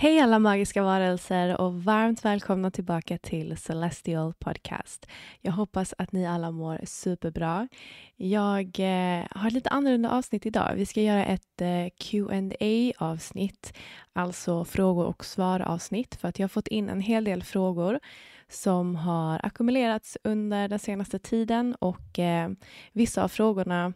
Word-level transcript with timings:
Hej 0.00 0.20
alla 0.20 0.38
magiska 0.38 0.82
varelser 0.82 1.60
och 1.60 1.84
varmt 1.84 2.24
välkomna 2.24 2.70
tillbaka 2.70 3.18
till 3.18 3.56
Celestial 3.56 4.34
Podcast. 4.34 5.06
Jag 5.40 5.52
hoppas 5.52 5.94
att 5.98 6.12
ni 6.12 6.26
alla 6.26 6.50
mår 6.50 6.80
superbra. 6.84 7.68
Jag 8.16 8.80
eh, 8.80 9.26
har 9.30 9.46
ett 9.46 9.52
lite 9.52 9.70
annorlunda 9.70 10.10
avsnitt 10.10 10.46
idag. 10.46 10.72
Vi 10.74 10.86
ska 10.86 11.00
göra 11.00 11.24
ett 11.24 11.60
eh, 11.60 11.88
qa 11.98 13.04
avsnitt 13.04 13.74
alltså 14.12 14.64
frågor 14.64 15.06
och 15.06 15.24
svar 15.24 15.60
avsnitt 15.60 16.14
för 16.14 16.28
att 16.28 16.38
jag 16.38 16.44
har 16.44 16.48
fått 16.48 16.68
in 16.68 16.88
en 16.88 17.00
hel 17.00 17.24
del 17.24 17.42
frågor 17.42 18.00
som 18.48 18.96
har 18.96 19.40
ackumulerats 19.46 20.18
under 20.24 20.68
den 20.68 20.78
senaste 20.78 21.18
tiden 21.18 21.74
och 21.74 22.18
eh, 22.18 22.50
vissa 22.92 23.24
av 23.24 23.28
frågorna 23.28 23.92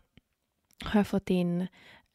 har 0.85 1.01
jag 1.01 1.07
fått 1.07 1.31
in 1.31 1.67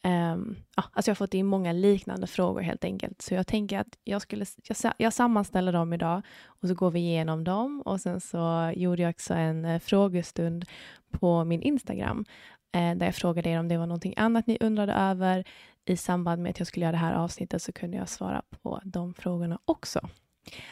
Um, 0.04 0.56
ja, 0.76 0.84
alltså 0.92 1.10
jag 1.10 1.14
har 1.14 1.16
fått 1.16 1.34
in 1.34 1.46
många 1.46 1.72
liknande 1.72 2.28
frågor 2.28 2.62
helt 2.62 2.84
enkelt. 2.84 3.22
Så 3.22 3.34
jag 3.34 3.48
tänker 3.48 3.80
att 3.80 3.98
jag, 4.04 4.22
skulle, 4.22 4.46
jag, 4.64 4.94
jag 4.98 5.14
sammanställer 5.14 5.72
dem 5.72 5.94
idag 5.94 6.22
och 6.46 6.68
så 6.68 6.74
går 6.74 6.92
vi 6.92 7.00
igenom 7.00 7.44
dem. 7.44 7.82
Och 7.82 8.02
sen 8.02 8.22
så 8.22 8.74
gjorde 8.76 9.02
jag 9.02 9.10
också 9.10 9.34
en 9.34 9.66
eh, 9.66 9.80
frågestund 9.80 10.66
på 11.12 11.44
min 11.44 11.62
Instagram 11.62 12.26
eh, 12.72 12.96
där 12.96 13.06
jag 13.06 13.16
frågade 13.16 13.50
er 13.50 13.60
om 13.60 13.68
det 13.68 13.78
var 13.78 13.86
någonting 13.86 14.14
annat 14.18 14.48
ni 14.48 14.58
undrade 14.60 14.94
över. 14.94 15.44
I 15.86 15.98
samband 15.98 16.42
med 16.42 16.50
att 16.50 16.60
jag 16.60 16.68
skulle 16.68 16.86
göra 16.86 16.92
det 16.92 16.98
här 16.98 17.14
avsnittet 17.14 17.62
så 17.62 17.72
kunde 17.72 17.98
jag 17.98 18.10
svara 18.10 18.42
på 18.62 18.82
de 18.84 19.14
frågorna 19.14 19.60
också. 19.66 20.10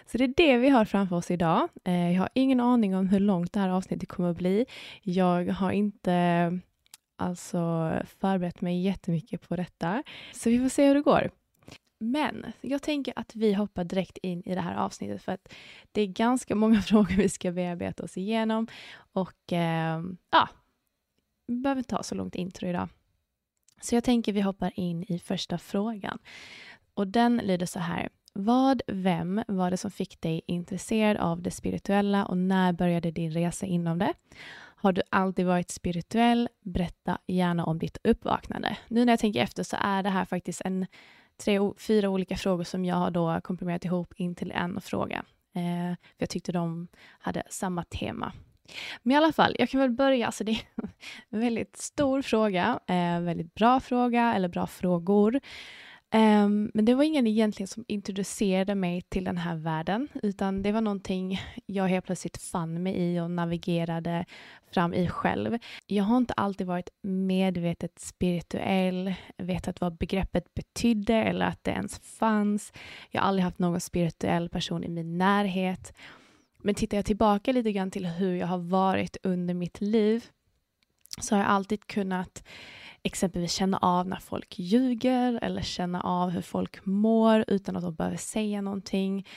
Så 0.05 0.17
det 0.17 0.23
är 0.23 0.33
det 0.37 0.57
vi 0.57 0.69
har 0.69 0.85
framför 0.85 1.15
oss 1.15 1.31
idag. 1.31 1.67
Eh, 1.83 2.11
jag 2.11 2.19
har 2.19 2.29
ingen 2.33 2.59
aning 2.59 2.95
om 2.95 3.07
hur 3.09 3.19
långt 3.19 3.53
det 3.53 3.59
här 3.59 3.69
avsnittet 3.69 4.09
kommer 4.09 4.31
att 4.31 4.37
bli. 4.37 4.65
Jag 5.01 5.49
har 5.49 5.71
inte 5.71 6.59
alltså 7.15 7.91
förberett 8.19 8.61
mig 8.61 8.81
jättemycket 8.81 9.49
på 9.49 9.55
detta. 9.55 10.03
Så 10.33 10.49
vi 10.49 10.59
får 10.59 10.69
se 10.69 10.87
hur 10.87 10.95
det 10.95 11.01
går. 11.01 11.31
Men 11.99 12.45
jag 12.61 12.81
tänker 12.81 13.13
att 13.15 13.35
vi 13.35 13.53
hoppar 13.53 13.83
direkt 13.83 14.17
in 14.17 14.43
i 14.45 14.55
det 14.55 14.61
här 14.61 14.75
avsnittet 14.75 15.21
för 15.23 15.31
att 15.31 15.53
det 15.91 16.01
är 16.01 16.07
ganska 16.07 16.55
många 16.55 16.81
frågor 16.81 17.15
vi 17.15 17.29
ska 17.29 17.51
bearbeta 17.51 18.03
oss 18.03 18.17
igenom 18.17 18.67
och 19.13 19.53
eh, 19.53 20.01
ja, 20.31 20.49
vi 21.47 21.55
behöver 21.55 21.79
inte 21.79 21.95
ha 21.95 22.03
så 22.03 22.15
långt 22.15 22.35
intro 22.35 22.67
idag. 22.67 22.89
Så 23.81 23.95
jag 23.95 24.03
tänker 24.03 24.33
vi 24.33 24.41
hoppar 24.41 24.79
in 24.79 25.05
i 25.07 25.19
första 25.19 25.57
frågan 25.57 26.19
och 26.93 27.07
den 27.07 27.37
lyder 27.37 27.65
så 27.65 27.79
här. 27.79 28.09
Vad, 28.33 28.81
vem 28.87 29.43
var 29.47 29.71
det 29.71 29.77
som 29.77 29.91
fick 29.91 30.21
dig 30.21 30.41
intresserad 30.47 31.17
av 31.17 31.41
det 31.41 31.51
spirituella 31.51 32.25
och 32.25 32.37
när 32.37 32.73
började 32.73 33.11
din 33.11 33.31
resa 33.31 33.65
inom 33.65 33.99
det? 33.99 34.13
Har 34.75 34.91
du 34.91 35.01
alltid 35.09 35.45
varit 35.45 35.71
spirituell? 35.71 36.49
Berätta 36.61 37.17
gärna 37.27 37.65
om 37.65 37.79
ditt 37.79 37.97
uppvaknande. 38.03 38.77
Nu 38.87 39.05
när 39.05 39.13
jag 39.13 39.19
tänker 39.19 39.39
efter 39.39 39.63
så 39.63 39.77
är 39.79 40.03
det 40.03 40.09
här 40.09 40.25
faktiskt 40.25 40.61
en 40.65 40.85
tre, 41.37 41.59
fyra 41.77 42.09
olika 42.09 42.35
frågor 42.35 42.63
som 42.63 42.85
jag 42.85 42.95
har 42.95 43.11
då 43.11 43.41
komprimerat 43.43 43.85
ihop 43.85 44.13
in 44.17 44.35
till 44.35 44.51
en 44.51 44.81
fråga. 44.81 45.25
Eh, 45.55 45.95
för 45.95 46.17
jag 46.17 46.29
tyckte 46.29 46.51
de 46.51 46.87
hade 47.19 47.43
samma 47.49 47.83
tema. 47.83 48.33
Men 49.03 49.11
i 49.11 49.15
alla 49.15 49.33
fall, 49.33 49.55
jag 49.59 49.69
kan 49.69 49.79
väl 49.79 49.91
börja. 49.91 50.25
Alltså 50.25 50.43
det 50.43 50.51
är 50.51 50.59
en 51.29 51.39
väldigt 51.39 51.77
stor 51.77 52.21
fråga, 52.21 52.79
eh, 52.87 53.19
väldigt 53.19 53.53
bra 53.53 53.79
fråga 53.79 54.33
eller 54.33 54.47
bra 54.47 54.67
frågor. 54.67 55.39
Um, 56.15 56.71
men 56.73 56.85
det 56.85 56.93
var 56.93 57.03
ingen 57.03 57.27
egentligen 57.27 57.67
som 57.67 57.85
introducerade 57.87 58.75
mig 58.75 59.01
till 59.01 59.23
den 59.23 59.37
här 59.37 59.55
världen, 59.55 60.07
utan 60.23 60.61
det 60.61 60.71
var 60.71 60.81
någonting 60.81 61.39
jag 61.65 61.87
helt 61.87 62.05
plötsligt 62.05 62.41
fann 62.41 62.83
mig 62.83 62.95
i 62.95 63.19
och 63.19 63.31
navigerade 63.31 64.25
fram 64.73 64.93
i 64.93 65.07
själv. 65.07 65.57
Jag 65.85 66.03
har 66.03 66.17
inte 66.17 66.33
alltid 66.33 66.67
varit 66.67 66.89
medvetet 67.01 67.99
spirituell, 67.99 69.13
vetat 69.37 69.81
vad 69.81 69.97
begreppet 69.97 70.53
betydde 70.53 71.15
eller 71.15 71.45
att 71.45 71.63
det 71.63 71.71
ens 71.71 71.99
fanns. 71.99 72.73
Jag 73.11 73.21
har 73.21 73.27
aldrig 73.27 73.43
haft 73.43 73.59
någon 73.59 73.81
spirituell 73.81 74.49
person 74.49 74.83
i 74.83 74.87
min 74.87 75.17
närhet. 75.17 75.93
Men 76.57 76.75
tittar 76.75 76.97
jag 76.97 77.05
tillbaka 77.05 77.51
lite 77.51 77.71
grann 77.71 77.91
till 77.91 78.05
hur 78.05 78.35
jag 78.35 78.47
har 78.47 78.57
varit 78.57 79.17
under 79.23 79.53
mitt 79.53 79.81
liv 79.81 80.25
så 81.21 81.35
har 81.35 81.41
jag 81.41 81.49
alltid 81.49 81.87
kunnat 81.87 82.43
exempelvis 83.05 83.53
känna 83.53 83.77
av 83.77 84.07
när 84.07 84.19
folk 84.19 84.59
ljuger 84.59 85.39
eller 85.41 85.61
känna 85.61 86.01
av 86.01 86.29
hur 86.29 86.41
folk 86.41 86.85
mår 86.85 87.45
utan 87.47 87.75
att 87.75 87.83
de 87.83 87.95
behöver 87.95 88.17
säga 88.17 88.61
någonting. 88.61 89.27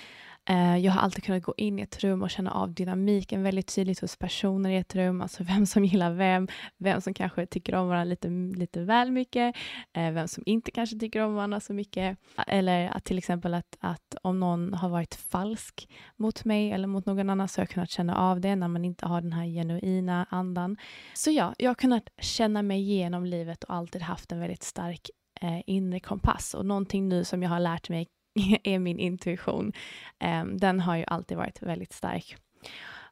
Eh, 0.48 0.76
jag 0.76 0.92
har 0.92 1.00
alltid 1.00 1.24
kunnat 1.24 1.42
gå 1.42 1.54
in 1.56 1.78
i 1.78 1.82
ett 1.82 2.04
rum 2.04 2.22
och 2.22 2.30
känna 2.30 2.50
av 2.50 2.74
dynamiken 2.74 3.42
väldigt 3.42 3.74
tydligt 3.74 4.00
hos 4.00 4.16
personer 4.16 4.70
i 4.70 4.76
ett 4.76 4.94
rum, 4.94 5.20
alltså 5.20 5.44
vem 5.44 5.66
som 5.66 5.84
gillar 5.84 6.12
vem, 6.12 6.48
vem 6.78 7.00
som 7.00 7.14
kanske 7.14 7.46
tycker 7.46 7.74
om 7.74 7.88
varandra 7.88 8.04
lite, 8.04 8.28
lite 8.58 8.80
väl 8.80 9.10
mycket, 9.10 9.56
eh, 9.92 10.10
vem 10.10 10.28
som 10.28 10.42
inte 10.46 10.70
kanske 10.70 10.98
tycker 10.98 11.22
om 11.22 11.34
varandra 11.34 11.60
så 11.60 11.72
mycket, 11.72 12.18
eller 12.46 12.88
att 12.88 13.04
till 13.04 13.18
exempel 13.18 13.54
att, 13.54 13.76
att 13.80 14.14
om 14.22 14.40
någon 14.40 14.74
har 14.74 14.88
varit 14.88 15.14
falsk 15.14 15.88
mot 16.16 16.44
mig 16.44 16.72
eller 16.72 16.88
mot 16.88 17.06
någon 17.06 17.30
annan 17.30 17.48
så 17.48 17.60
har 17.60 17.62
jag 17.62 17.70
kunnat 17.70 17.90
känna 17.90 18.16
av 18.16 18.40
det 18.40 18.56
när 18.56 18.68
man 18.68 18.84
inte 18.84 19.06
har 19.06 19.20
den 19.20 19.32
här 19.32 19.46
genuina 19.46 20.26
andan. 20.30 20.76
Så 21.14 21.30
ja, 21.30 21.54
jag 21.58 21.70
har 21.70 21.74
kunnat 21.74 22.08
känna 22.20 22.62
mig 22.62 22.80
igenom 22.80 23.24
livet 23.24 23.64
och 23.64 23.74
alltid 23.74 24.02
haft 24.02 24.32
en 24.32 24.40
väldigt 24.40 24.62
stark 24.62 25.10
eh, 25.40 25.60
inre 25.66 26.00
kompass. 26.00 26.54
Och 26.54 26.66
någonting 26.66 27.08
nu 27.08 27.24
som 27.24 27.42
jag 27.42 27.50
har 27.50 27.60
lärt 27.60 27.88
mig 27.88 28.08
är 28.64 28.78
min 28.78 28.98
intuition. 28.98 29.72
Ehm, 30.18 30.58
den 30.58 30.80
har 30.80 30.96
ju 30.96 31.04
alltid 31.06 31.36
varit 31.36 31.62
väldigt 31.62 31.92
stark. 31.92 32.36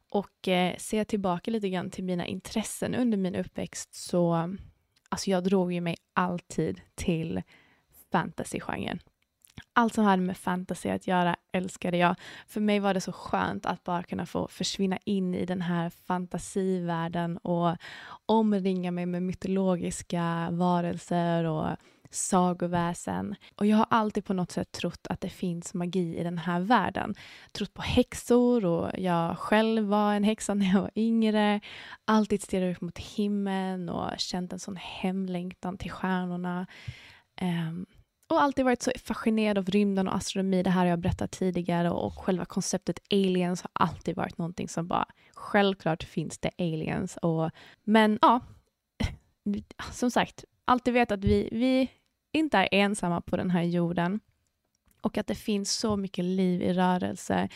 Och 0.09 0.47
eh, 0.47 0.75
ser 0.77 0.97
jag 0.97 1.07
tillbaka 1.07 1.51
lite 1.51 1.69
grann 1.69 1.89
till 1.89 2.03
mina 2.03 2.25
intressen 2.25 2.95
under 2.95 3.17
min 3.17 3.35
uppväxt 3.35 3.95
så 3.95 4.55
alltså 5.09 5.29
jag 5.29 5.43
drog 5.43 5.73
ju 5.73 5.81
mig 5.81 5.95
alltid 6.13 6.81
till 6.95 7.41
fantasygenren. 8.11 8.99
allt 9.73 9.93
som 9.93 10.05
hade 10.05 10.21
med 10.21 10.37
fantasy 10.37 10.89
att 10.89 11.07
göra 11.07 11.35
älskade 11.51 11.97
jag. 11.97 12.15
För 12.47 12.61
mig 12.61 12.79
var 12.79 12.93
det 12.93 13.01
så 13.01 13.11
skönt 13.11 13.65
att 13.65 13.83
bara 13.83 14.03
kunna 14.03 14.25
få 14.25 14.47
försvinna 14.47 14.97
in 15.05 15.35
i 15.35 15.45
den 15.45 15.61
här 15.61 15.89
fantasivärlden 15.89 17.37
och 17.37 17.77
omringa 18.25 18.91
mig 18.91 19.05
med 19.05 19.23
mytologiska 19.23 20.49
varelser 20.51 21.43
och 21.43 21.77
sagoväsen. 22.11 23.35
Och 23.55 23.65
jag 23.65 23.77
har 23.77 23.87
alltid 23.89 24.25
på 24.25 24.33
något 24.33 24.51
sätt 24.51 24.71
trott 24.71 25.07
att 25.09 25.21
det 25.21 25.29
finns 25.29 25.73
magi 25.73 26.17
i 26.17 26.23
den 26.23 26.37
här 26.37 26.59
världen. 26.59 27.15
Trott 27.51 27.73
på 27.73 27.81
häxor 27.81 28.65
och 28.65 28.91
jag 28.97 29.37
själv 29.37 29.85
var 29.85 30.13
en 30.13 30.23
häxa 30.23 30.53
när 30.53 30.73
jag 30.73 30.81
var 30.81 30.91
yngre. 30.95 31.61
Alltid 32.05 32.41
stirrat 32.41 32.77
upp 32.77 32.81
mot 32.81 32.97
himlen 32.97 33.89
och 33.89 34.19
känt 34.19 34.53
en 34.53 34.59
sån 34.59 34.75
hemlängtan 34.75 35.77
till 35.77 35.91
stjärnorna. 35.91 36.67
Um, 37.41 37.85
och 38.29 38.41
alltid 38.41 38.65
varit 38.65 38.81
så 38.81 38.91
fascinerad 39.05 39.57
av 39.57 39.65
rymden 39.65 40.07
och 40.07 40.15
astronomi. 40.15 40.63
Det 40.63 40.69
här 40.69 40.81
har 40.81 40.87
jag 40.87 40.99
berättat 40.99 41.31
tidigare 41.31 41.89
och 41.89 42.17
själva 42.17 42.45
konceptet 42.45 42.99
aliens 43.11 43.61
har 43.61 43.71
alltid 43.73 44.15
varit 44.15 44.37
någonting 44.37 44.69
som 44.69 44.87
bara 44.87 45.05
självklart 45.33 46.03
finns 46.03 46.37
det 46.37 46.51
aliens. 46.57 47.17
Och, 47.17 47.51
men 47.83 48.19
ja, 48.21 48.39
som 49.91 50.11
sagt, 50.11 50.45
alltid 50.65 50.93
vet 50.93 51.11
att 51.11 51.23
vi, 51.23 51.49
vi 51.51 51.89
inte 52.37 52.57
är 52.57 52.69
ensamma 52.71 53.21
på 53.21 53.37
den 53.37 53.49
här 53.49 53.63
jorden 53.63 54.19
och 55.01 55.17
att 55.17 55.27
det 55.27 55.35
finns 55.35 55.71
så 55.71 55.97
mycket 55.97 56.25
liv 56.25 56.61
i 56.61 56.73
rörelse. 56.73 57.49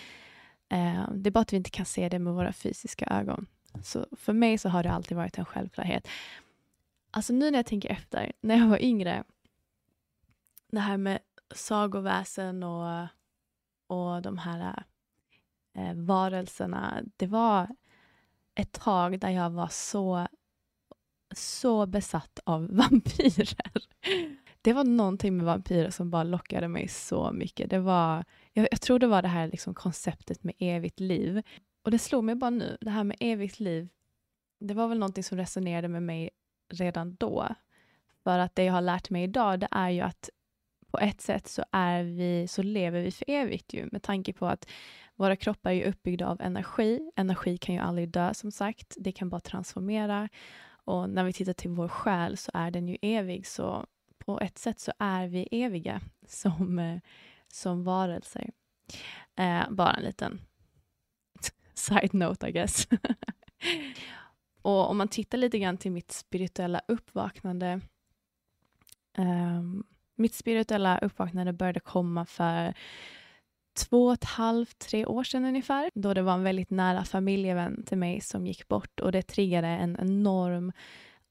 Eh, 0.70 1.10
det 1.16 1.30
är 1.30 1.32
bara 1.32 1.40
att 1.40 1.54
vi 1.54 1.58
inte 1.58 1.70
kan 1.70 1.86
se 1.86 2.10
det 2.10 2.20
med 2.20 2.34
våra 2.34 2.54
fysiska 2.54 3.06
ögon. 3.06 3.48
Så 3.84 4.06
för 4.12 4.34
mig 4.34 4.58
så 4.58 4.70
har 4.70 4.84
det 4.84 4.92
alltid 4.92 5.18
varit 5.18 5.38
en 5.38 5.46
självklarhet. 5.46 6.08
Alltså 7.12 7.34
nu 7.34 7.52
när 7.52 7.58
jag 7.58 7.66
tänker 7.66 7.90
efter, 7.90 8.32
när 8.42 8.58
jag 8.58 8.68
var 8.68 8.84
yngre, 8.84 9.24
det 10.68 10.80
här 10.80 10.98
med 10.98 11.20
sagoväsen 11.56 12.64
och, 12.64 13.08
och 13.88 14.22
de 14.22 14.38
här 14.38 14.84
eh, 15.74 15.94
varelserna, 15.94 17.02
det 17.18 17.28
var 17.28 17.76
ett 18.56 18.72
tag 18.72 19.20
där 19.20 19.30
jag 19.30 19.50
var 19.50 19.68
så, 19.68 20.28
så 21.36 21.86
besatt 21.86 22.40
av 22.44 22.68
vampyrer. 22.76 23.88
Det 24.62 24.74
var 24.74 24.84
någonting 24.84 25.38
med 25.38 25.46
vampyrer 25.46 25.90
som 25.90 26.12
bara 26.12 26.24
lockade 26.24 26.68
mig 26.68 26.88
så 26.88 27.32
mycket. 27.32 27.70
Det 27.70 27.80
var, 27.80 28.26
jag, 28.54 28.68
jag 28.72 28.82
tror 28.82 29.00
det 29.00 29.08
var 29.08 29.22
det 29.22 29.28
här 29.28 29.48
liksom 29.48 29.74
konceptet 29.74 30.44
med 30.44 30.56
evigt 30.58 31.00
liv. 31.00 31.42
Och 31.84 31.92
det 31.92 32.00
slog 32.00 32.24
mig 32.24 32.36
bara 32.36 32.50
nu, 32.50 32.78
det 32.82 32.90
här 32.90 33.04
med 33.04 33.18
evigt 33.20 33.60
liv, 33.60 33.90
det 34.60 34.74
var 34.74 34.88
väl 34.88 35.00
någonting 35.00 35.24
som 35.24 35.38
resonerade 35.38 35.88
med 35.88 36.04
mig 36.04 36.30
redan 36.70 37.16
då. 37.16 37.48
För 38.24 38.40
att 38.40 38.56
det 38.56 38.64
jag 38.64 38.74
har 38.74 38.82
lärt 38.82 39.10
mig 39.10 39.24
idag, 39.24 39.60
det 39.60 39.68
är 39.72 39.90
ju 39.90 40.02
att 40.02 40.30
på 40.92 41.00
ett 41.00 41.22
sätt 41.22 41.48
så, 41.48 41.64
är 41.72 42.04
vi, 42.04 42.48
så 42.48 42.64
lever 42.64 43.02
vi 43.02 43.12
för 43.12 43.30
evigt 43.30 43.74
ju, 43.74 43.90
med 43.92 44.04
tanke 44.04 44.34
på 44.34 44.46
att 44.48 44.70
våra 45.16 45.36
kroppar 45.36 45.72
är 45.72 45.88
uppbyggda 45.88 46.28
av 46.28 46.42
energi. 46.42 47.12
Energi 47.16 47.58
kan 47.58 47.76
ju 47.76 47.82
aldrig 47.82 48.10
dö 48.10 48.34
som 48.34 48.52
sagt, 48.52 48.96
det 49.00 49.12
kan 49.12 49.30
bara 49.30 49.42
transformera. 49.42 50.30
Och 50.86 51.10
när 51.10 51.24
vi 51.24 51.34
tittar 51.34 51.54
till 51.54 51.72
vår 51.72 51.88
själ 51.88 52.38
så 52.38 52.52
är 52.54 52.72
den 52.72 52.88
ju 52.88 52.98
evig, 53.02 53.48
så 53.48 53.86
på 54.32 54.40
ett 54.40 54.58
sätt 54.58 54.80
så 54.80 54.92
är 55.00 55.28
vi 55.28 55.48
eviga 55.52 56.02
som, 56.28 56.80
eh, 56.80 57.00
som 57.48 57.84
varelser. 57.84 58.52
Eh, 59.36 59.70
bara 59.70 59.94
en 59.94 60.04
liten 60.04 60.42
side 61.74 62.14
note 62.14 62.48
I 62.48 62.52
guess. 62.52 62.88
och 64.62 64.90
om 64.90 64.98
man 64.98 65.08
tittar 65.08 65.38
lite 65.38 65.60
grann 65.60 65.78
till 65.78 65.92
mitt 65.92 66.12
spirituella 66.12 66.82
uppvaknande 66.88 67.82
eh, 69.18 69.62
mitt 70.16 70.36
spirituella 70.36 70.98
uppvaknande 70.98 71.54
började 71.54 71.80
komma 71.80 72.26
för 72.26 72.74
två 73.74 74.06
och 74.06 74.14
ett 74.14 74.24
halvt, 74.24 74.80
tre 74.80 75.06
år 75.06 75.24
sedan 75.24 75.46
ungefär, 75.46 75.90
då 75.94 76.14
det 76.14 76.22
var 76.22 76.34
en 76.34 76.44
väldigt 76.44 76.70
nära 76.70 77.04
familjevän 77.04 77.84
till 77.84 77.98
mig 77.98 78.22
som 78.22 78.48
gick 78.48 78.68
bort 78.68 79.00
och 79.00 79.12
det 79.12 79.22
triggade 79.22 79.68
en 79.68 79.98
enorm 80.00 80.72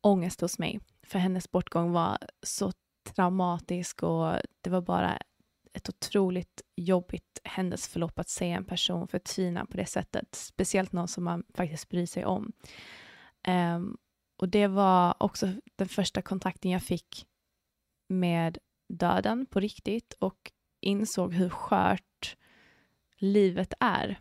ångest 0.01 0.41
hos 0.41 0.59
mig. 0.59 0.81
För 1.03 1.19
hennes 1.19 1.51
bortgång 1.51 1.93
var 1.93 2.19
så 2.43 2.73
traumatisk 3.03 4.03
och 4.03 4.37
det 4.61 4.71
var 4.71 4.81
bara 4.81 5.19
ett 5.73 5.89
otroligt 5.89 6.63
jobbigt 6.77 7.41
händelseförlopp 7.45 8.19
att 8.19 8.29
se 8.29 8.51
en 8.51 8.65
person 8.65 9.09
förtvina 9.09 9.67
på 9.67 9.77
det 9.77 9.87
sättet, 9.87 10.35
speciellt 10.35 10.93
någon 10.93 11.09
som 11.09 11.25
man 11.25 11.45
faktiskt 11.55 11.89
bryr 11.89 12.07
sig 12.07 12.25
om. 12.25 12.53
Um, 13.49 13.99
och 14.37 14.49
det 14.49 14.67
var 14.67 15.15
också 15.19 15.49
den 15.77 15.89
första 15.89 16.23
kontakten 16.23 16.71
jag 16.71 16.83
fick 16.83 17.27
med 18.09 18.59
döden 18.89 19.47
på 19.47 19.61
riktigt 19.61 20.15
och 20.19 20.53
insåg 20.81 21.35
hur 21.35 21.49
skört 21.49 22.37
livet 23.17 23.75
är. 23.81 24.21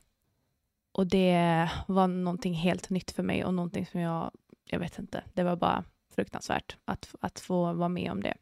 Och 0.92 1.08
det 1.08 1.70
var 1.88 2.08
någonting 2.08 2.54
helt 2.54 2.90
nytt 2.90 3.12
för 3.12 3.24
mig 3.24 3.46
och 3.46 3.54
någonting 3.54 3.86
som 3.86 4.00
jag, 4.00 4.32
jag 4.64 4.80
vet 4.80 5.00
inte, 5.00 5.24
det 5.34 5.44
var 5.44 5.56
bara 5.56 5.84
fruktansvärt 6.16 6.78
att, 6.86 7.16
att 7.22 7.40
få 7.40 7.74
vara 7.74 7.90
med 7.90 8.12
om 8.12 8.22
det. 8.22 8.38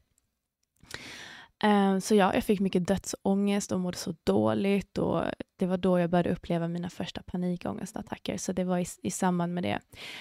Uh, 1.63 1.99
så 1.99 2.15
ja, 2.15 2.33
jag 2.33 2.43
fick 2.43 2.59
mycket 2.59 2.87
dödsångest 2.87 3.71
och 3.71 3.79
mådde 3.79 3.97
så 3.97 4.15
dåligt 4.23 4.97
och 4.97 5.23
det 5.55 5.65
var 5.65 5.77
då 5.77 5.99
jag 5.99 6.09
började 6.09 6.29
uppleva 6.29 6.67
mina 6.67 6.89
första 6.89 7.21
panikångestattacker, 7.21 8.37
så 8.37 8.53
det 8.53 8.63
var 8.63 8.77
i, 8.77 8.85
i 9.03 9.11
samband 9.11 9.53
med 9.53 9.63
det. 9.63 9.79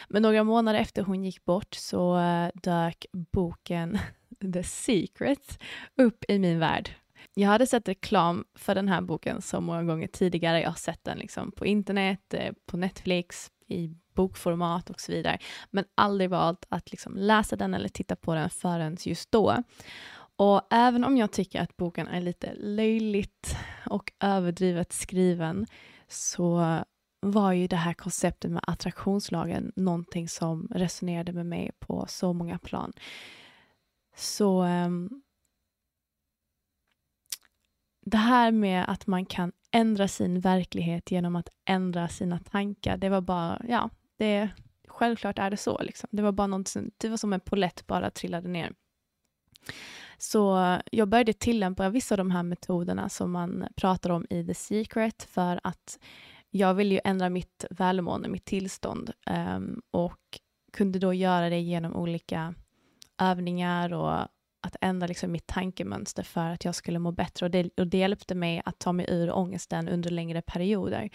Men 0.08 0.22
några 0.22 0.44
månader 0.44 0.78
efter 0.78 1.02
hon 1.02 1.24
gick 1.24 1.44
bort 1.44 1.74
så 1.74 2.16
uh, 2.16 2.48
dök 2.54 3.06
boken 3.12 3.98
The 4.52 4.62
Secret 4.62 5.62
upp 5.96 6.24
i 6.28 6.38
min 6.38 6.58
värld. 6.58 6.90
Jag 7.34 7.48
hade 7.48 7.66
sett 7.66 7.88
reklam 7.88 8.44
för 8.54 8.74
den 8.74 8.88
här 8.88 9.00
boken 9.00 9.42
så 9.42 9.60
många 9.60 9.82
gånger 9.82 10.06
tidigare. 10.06 10.60
Jag 10.60 10.70
har 10.70 10.76
sett 10.76 11.04
den 11.04 11.18
liksom 11.18 11.52
på 11.52 11.66
internet, 11.66 12.34
eh, 12.34 12.52
på 12.66 12.76
Netflix, 12.76 13.50
i 13.68 13.90
bokformat 14.14 14.90
och 14.90 15.00
så 15.00 15.12
vidare, 15.12 15.38
men 15.70 15.84
aldrig 15.94 16.30
valt 16.30 16.66
att 16.68 16.90
liksom 16.90 17.16
läsa 17.16 17.56
den 17.56 17.74
eller 17.74 17.88
titta 17.88 18.16
på 18.16 18.34
den 18.34 18.50
förrän 18.50 18.96
just 19.00 19.32
då. 19.32 19.62
Och 20.36 20.66
även 20.70 21.04
om 21.04 21.16
jag 21.16 21.32
tycker 21.32 21.60
att 21.60 21.76
boken 21.76 22.08
är 22.08 22.20
lite 22.20 22.54
löjligt 22.54 23.56
och 23.86 24.12
överdrivet 24.20 24.92
skriven, 24.92 25.66
så 26.08 26.78
var 27.20 27.52
ju 27.52 27.66
det 27.66 27.76
här 27.76 27.94
konceptet 27.94 28.50
med 28.50 28.64
attraktionslagen 28.66 29.72
någonting 29.76 30.28
som 30.28 30.68
resonerade 30.70 31.32
med 31.32 31.46
mig 31.46 31.70
på 31.78 32.06
så 32.08 32.32
många 32.32 32.58
plan. 32.58 32.92
Så 34.16 34.62
um, 34.64 35.22
det 38.00 38.16
här 38.16 38.50
med 38.50 38.84
att 38.88 39.06
man 39.06 39.26
kan 39.26 39.52
ändra 39.70 40.08
sin 40.08 40.40
verklighet 40.40 41.10
genom 41.10 41.36
att 41.36 41.48
ändra 41.64 42.08
sina 42.08 42.38
tankar, 42.38 42.96
det 42.96 43.08
var 43.08 43.20
bara, 43.20 43.62
ja, 43.68 43.90
det, 44.16 44.48
självklart 44.88 45.38
är 45.38 45.50
det 45.50 45.56
så. 45.56 45.82
Liksom. 45.82 46.08
Det 46.12 46.22
var 46.22 46.32
bara 46.32 46.46
någonting, 46.46 46.90
det 46.96 47.08
var 47.08 47.16
som 47.16 47.32
en 47.32 47.40
polett 47.40 47.86
bara 47.86 48.10
trillade 48.10 48.48
ner. 48.48 48.72
Så 50.18 50.78
jag 50.92 51.08
började 51.08 51.32
tillämpa 51.32 51.88
vissa 51.88 52.14
av 52.14 52.18
de 52.18 52.30
här 52.30 52.42
metoderna 52.42 53.08
som 53.08 53.32
man 53.32 53.68
pratar 53.76 54.10
om 54.10 54.26
i 54.30 54.44
The 54.44 54.54
Secret 54.54 55.22
för 55.22 55.60
att 55.64 55.98
jag 56.50 56.74
ville 56.74 56.94
ju 56.94 57.00
ändra 57.04 57.28
mitt 57.28 57.64
välmående, 57.70 58.28
mitt 58.28 58.44
tillstånd 58.44 59.10
um, 59.30 59.82
och 59.90 60.20
kunde 60.72 60.98
då 60.98 61.14
göra 61.14 61.50
det 61.50 61.60
genom 61.60 61.96
olika 61.96 62.54
övningar 63.18 63.92
och 63.92 64.12
att 64.60 64.76
ändra 64.80 65.06
liksom 65.06 65.32
mitt 65.32 65.46
tankemönster 65.46 66.22
för 66.22 66.50
att 66.50 66.64
jag 66.64 66.74
skulle 66.74 66.98
må 66.98 67.12
bättre. 67.12 67.46
Och 67.46 67.50
det, 67.50 67.70
och 67.76 67.86
det 67.86 67.98
hjälpte 67.98 68.34
mig 68.34 68.62
att 68.64 68.78
ta 68.78 68.92
mig 68.92 69.06
ur 69.08 69.32
ångesten 69.32 69.88
under 69.88 70.10
längre 70.10 70.42
perioder. 70.42 71.10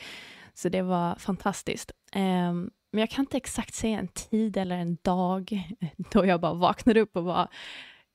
Så 0.53 0.69
det 0.69 0.81
var 0.81 1.15
fantastiskt. 1.15 1.91
Um, 2.15 2.71
men 2.91 2.99
jag 2.99 3.09
kan 3.09 3.23
inte 3.23 3.37
exakt 3.37 3.73
säga 3.73 3.99
en 3.99 4.07
tid 4.07 4.57
eller 4.57 4.77
en 4.77 4.97
dag 5.01 5.63
då 6.11 6.25
jag 6.25 6.41
bara 6.41 6.53
vaknade 6.53 6.99
upp 6.99 7.15
och 7.15 7.23
var 7.23 7.47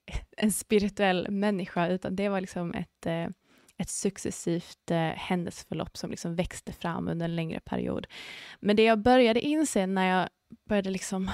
en 0.37 0.53
spirituell 0.53 1.31
människa, 1.31 1.89
utan 1.89 2.17
det 2.17 2.29
var 2.29 2.41
liksom 2.41 2.75
ett, 2.75 3.07
eh, 3.07 3.27
ett 3.79 3.91
successivt 3.91 4.91
eh, 4.91 4.99
händelseförlopp 4.99 5.97
som 5.97 6.11
liksom 6.11 6.37
växte 6.37 6.73
fram 6.73 7.09
under 7.09 7.25
en 7.25 7.37
längre 7.37 7.61
period. 7.61 8.07
Men 8.61 8.77
det 8.77 8.83
jag 8.83 8.99
började 8.99 9.41
inse 9.41 9.87
när 9.87 10.19
jag 10.19 10.29
började 10.69 10.91
liksom 10.91 11.31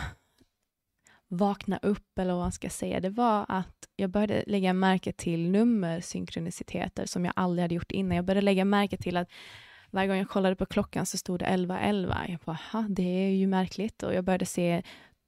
vakna 1.29 1.79
upp, 1.83 2.19
eller 2.19 2.33
vad 2.33 2.43
man 2.43 2.53
ska 2.53 2.71
säga, 2.71 3.01
det 3.01 3.11
var 3.11 3.47
att 3.49 3.89
jag 3.97 4.11
började 4.11 4.45
lägga 4.47 4.73
märke 4.73 5.13
till 5.13 5.51
nummersynkroniciteter 5.51 7.07
som 7.07 7.25
jag 7.25 7.35
aldrig 7.37 7.63
hade 7.63 7.75
gjort 7.75 7.93
innan. 7.93 8.17
Jag 8.17 8.25
började 8.25 8.45
lägga 8.45 8.65
märke 8.65 8.97
till 8.97 9.17
att 9.17 9.29
varje 9.91 10.09
gång 10.09 10.17
jag 10.17 10.29
kollade 10.29 10.57
på 10.57 10.67
klockan 10.67 11.07
så 11.07 11.19
stod 11.19 11.39
det 11.39 11.45
11.11. 11.45 12.31
Jag 12.31 12.41
bara, 12.45 12.87
det 12.89 13.03
är 13.03 13.31
ju 13.31 13.47
märkligt. 13.47 14.03
Och 14.03 14.15
jag 14.15 14.25
började 14.25 14.47
se 14.47 14.83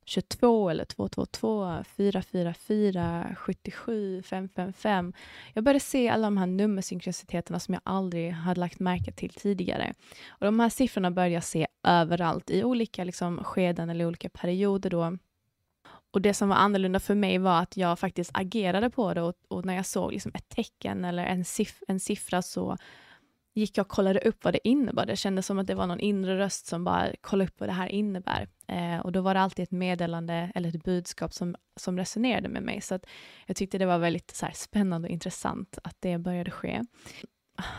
22 0.04 0.70
eller 0.70 0.84
222, 0.84 1.84
444, 1.96 3.36
77, 3.38 4.22
555. 4.22 5.12
Jag 5.52 5.64
började 5.64 5.80
se 5.80 6.08
alla 6.08 6.26
de 6.26 6.36
här 6.36 6.46
nummersynkroniciteterna 6.46 7.60
som 7.60 7.74
jag 7.74 7.80
aldrig 7.84 8.32
hade 8.32 8.60
lagt 8.60 8.80
märke 8.80 9.12
till 9.12 9.30
tidigare. 9.30 9.94
Och 10.28 10.44
de 10.44 10.60
här 10.60 10.68
siffrorna 10.68 11.10
började 11.10 11.34
jag 11.34 11.44
se 11.44 11.66
överallt 11.82 12.50
i 12.50 12.64
olika 12.64 13.04
liksom, 13.04 13.44
skeden 13.44 13.90
eller 13.90 14.06
olika 14.06 14.28
perioder 14.28 14.90
då 14.90 15.18
och 16.14 16.20
det 16.20 16.34
som 16.34 16.48
var 16.48 16.56
annorlunda 16.56 17.00
för 17.00 17.14
mig 17.14 17.38
var 17.38 17.60
att 17.60 17.76
jag 17.76 17.98
faktiskt 17.98 18.30
agerade 18.34 18.90
på 18.90 19.14
det 19.14 19.22
och, 19.22 19.34
och 19.48 19.64
när 19.64 19.74
jag 19.74 19.86
såg 19.86 20.12
liksom 20.12 20.32
ett 20.34 20.48
tecken 20.48 21.04
eller 21.04 21.26
en, 21.26 21.44
siff 21.44 21.82
en 21.88 22.00
siffra 22.00 22.42
så 22.42 22.76
gick 23.54 23.78
jag 23.78 23.84
och 23.84 23.90
kollade 23.90 24.20
upp 24.20 24.44
vad 24.44 24.54
det 24.54 24.68
innebar. 24.68 25.06
Det 25.06 25.16
kändes 25.16 25.46
som 25.46 25.58
att 25.58 25.66
det 25.66 25.74
var 25.74 25.86
någon 25.86 26.00
inre 26.00 26.38
röst 26.38 26.66
som 26.66 26.84
bara 26.84 27.12
kollade 27.20 27.48
upp 27.48 27.60
vad 27.60 27.68
det 27.68 27.72
här 27.72 27.88
innebär. 27.88 28.48
Eh, 28.66 28.98
och 28.98 29.12
då 29.12 29.20
var 29.20 29.34
det 29.34 29.40
alltid 29.40 29.62
ett 29.62 29.70
meddelande 29.70 30.52
eller 30.54 30.68
ett 30.68 30.84
budskap 30.84 31.32
som, 31.32 31.56
som 31.76 31.98
resonerade 31.98 32.48
med 32.48 32.62
mig. 32.62 32.80
Så 32.80 32.94
att 32.94 33.06
jag 33.46 33.56
tyckte 33.56 33.78
det 33.78 33.86
var 33.86 33.98
väldigt 33.98 34.30
så 34.30 34.46
här, 34.46 34.52
spännande 34.52 35.08
och 35.08 35.12
intressant 35.12 35.78
att 35.84 35.96
det 36.00 36.18
började 36.18 36.50
ske. 36.50 36.82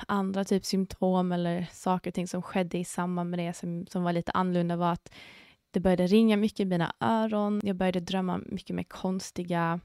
Andra 0.07 0.43
typ 0.43 0.65
symptom 0.65 1.31
eller 1.31 1.67
saker 1.71 2.11
och 2.11 2.15
ting 2.15 2.27
som 2.27 2.41
skedde 2.41 2.77
i 2.77 2.85
samband 2.85 3.29
med 3.29 3.39
det 3.39 3.53
som, 3.53 3.87
som 3.87 4.03
var 4.03 4.13
lite 4.13 4.31
annorlunda 4.31 4.75
var 4.75 4.91
att 4.91 5.13
det 5.71 5.79
började 5.79 6.07
ringa 6.07 6.37
mycket 6.37 6.59
i 6.59 6.65
mina 6.65 6.93
öron. 6.99 7.61
Jag 7.63 7.75
började 7.75 7.99
drömma 7.99 8.37
mycket 8.45 8.75
mer 8.75 8.83
konstiga 8.83 9.79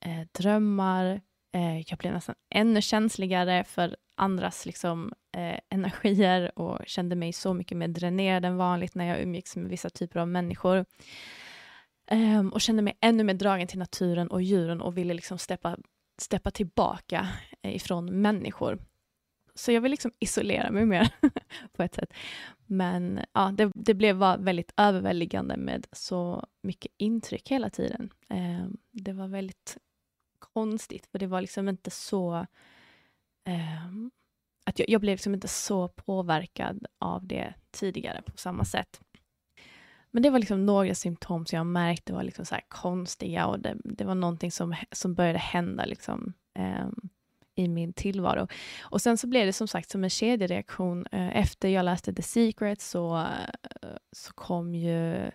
eh, 0.00 0.26
drömmar. 0.32 1.20
Eh, 1.54 1.78
jag 1.78 1.98
blev 1.98 2.12
nästan 2.12 2.34
ännu 2.50 2.82
känsligare 2.82 3.64
för 3.64 3.96
andras 4.16 4.66
liksom, 4.66 5.12
eh, 5.36 5.58
energier 5.68 6.58
och 6.58 6.78
kände 6.86 7.16
mig 7.16 7.32
så 7.32 7.54
mycket 7.54 7.78
mer 7.78 7.88
dränerad 7.88 8.44
än 8.44 8.56
vanligt 8.56 8.94
när 8.94 9.04
jag 9.04 9.22
umgicks 9.22 9.56
med 9.56 9.68
vissa 9.68 9.90
typer 9.90 10.20
av 10.20 10.28
människor. 10.28 10.84
Um, 12.10 12.52
och 12.52 12.60
kände 12.60 12.82
mig 12.82 12.98
ännu 13.00 13.24
mer 13.24 13.34
dragen 13.34 13.68
till 13.68 13.78
naturen 13.78 14.28
och 14.28 14.42
djuren 14.42 14.80
och 14.80 14.98
ville 14.98 15.14
liksom 15.14 15.38
steppa, 15.38 15.76
steppa 16.18 16.50
tillbaka 16.50 17.28
eh, 17.62 17.76
ifrån 17.76 18.20
människor. 18.22 18.78
Så 19.54 19.72
jag 19.72 19.80
vill 19.80 19.90
liksom 19.90 20.12
isolera 20.18 20.70
mig 20.70 20.86
mer 20.86 21.14
på 21.72 21.82
ett 21.82 21.94
sätt. 21.94 22.14
Men 22.66 23.20
ja, 23.32 23.52
det, 23.54 23.72
det 23.74 23.94
blev 23.94 24.16
väldigt 24.38 24.72
överväldigande 24.76 25.56
med 25.56 25.86
så 25.92 26.46
mycket 26.62 26.92
intryck 26.96 27.50
hela 27.50 27.70
tiden. 27.70 28.10
Um, 28.30 28.76
det 28.92 29.12
var 29.12 29.28
väldigt 29.28 29.76
konstigt, 30.54 31.06
för 31.06 31.18
det 31.18 31.26
var 31.26 31.40
liksom 31.40 31.68
inte 31.68 31.90
så 31.90 32.46
Um, 33.48 34.10
att 34.66 34.78
jag, 34.78 34.88
jag, 34.88 35.00
blev 35.00 35.12
liksom 35.12 35.34
inte 35.34 35.48
så 35.48 35.88
påverkad 35.88 36.86
av 36.98 37.26
det 37.26 37.54
tidigare 37.70 38.22
på 38.22 38.32
samma 38.36 38.64
sätt. 38.64 39.00
Men 40.10 40.22
det 40.22 40.30
var 40.30 40.38
liksom 40.38 40.66
några 40.66 40.94
symptom 40.94 41.46
som 41.46 41.56
jag 41.56 41.66
märkte 41.66 42.12
var 42.12 42.22
liksom 42.22 42.44
så 42.44 42.56
konstiga 42.68 43.46
och 43.46 43.60
det, 43.60 43.76
det, 43.84 44.04
var 44.04 44.14
någonting 44.14 44.52
som, 44.52 44.74
som 44.92 45.14
började 45.14 45.38
hända 45.38 45.84
liksom, 45.84 46.32
um, 46.58 47.08
i 47.54 47.68
min 47.68 47.92
tillvaro. 47.92 48.48
Och 48.82 49.00
sen 49.02 49.18
så 49.18 49.26
blev 49.26 49.46
det 49.46 49.52
som 49.52 49.68
sagt 49.68 49.90
som 49.90 50.04
en 50.04 50.10
kedjereaktion. 50.10 51.06
Eh, 51.12 51.36
efter 51.36 51.68
jag 51.68 51.84
läste 51.84 52.14
The 52.14 52.22
Secret 52.22 52.80
så, 52.80 53.16
eh, 53.16 53.88
så 54.12 54.32
kom 54.32 54.74
ju 54.74 55.30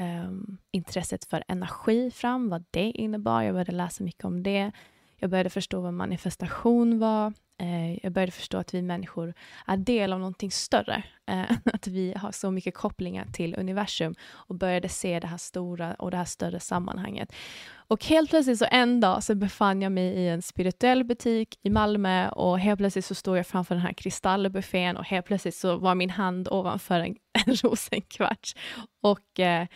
um, 0.00 0.58
intresset 0.70 1.24
för 1.24 1.44
energi 1.48 2.10
fram, 2.10 2.48
vad 2.48 2.64
det 2.70 2.90
innebar. 2.90 3.42
Jag 3.42 3.54
började 3.54 3.72
läsa 3.72 4.04
mycket 4.04 4.24
om 4.24 4.42
det. 4.42 4.72
Jag 5.16 5.30
började 5.30 5.50
förstå 5.50 5.80
vad 5.80 5.94
manifestation 5.94 6.98
var. 6.98 7.32
Eh, 7.60 7.98
jag 8.02 8.12
började 8.12 8.32
förstå 8.32 8.58
att 8.58 8.74
vi 8.74 8.82
människor 8.82 9.34
är 9.66 9.76
del 9.76 10.12
av 10.12 10.18
någonting 10.18 10.50
större. 10.50 11.02
Eh, 11.26 11.50
att 11.72 11.86
vi 11.86 12.14
har 12.16 12.32
så 12.32 12.50
mycket 12.50 12.74
kopplingar 12.74 13.26
till 13.32 13.54
universum 13.58 14.14
och 14.30 14.54
började 14.54 14.88
se 14.88 15.20
det 15.20 15.26
här 15.26 15.36
stora 15.36 15.94
och 15.94 16.10
det 16.10 16.16
här 16.16 16.24
större 16.24 16.60
sammanhanget. 16.60 17.32
Och 17.72 18.04
helt 18.04 18.30
plötsligt 18.30 18.58
så 18.58 18.66
en 18.70 19.00
dag 19.00 19.24
så 19.24 19.34
befann 19.34 19.82
jag 19.82 19.92
mig 19.92 20.04
i 20.04 20.28
en 20.28 20.42
spirituell 20.42 21.04
butik 21.04 21.58
i 21.62 21.70
Malmö 21.70 22.28
och 22.28 22.58
helt 22.58 22.78
plötsligt 22.78 23.04
så 23.04 23.14
stod 23.14 23.38
jag 23.38 23.46
framför 23.46 23.74
den 23.74 23.84
här 23.84 23.92
kristallbuffén 23.92 24.96
och 24.96 25.04
helt 25.04 25.26
plötsligt 25.26 25.54
så 25.54 25.76
var 25.76 25.94
min 25.94 26.10
hand 26.10 26.48
ovanför 26.48 27.00
en, 27.00 27.16
en 27.46 27.54
rosenkvarts 27.54 28.56
och 29.00 29.40
eh, 29.40 29.66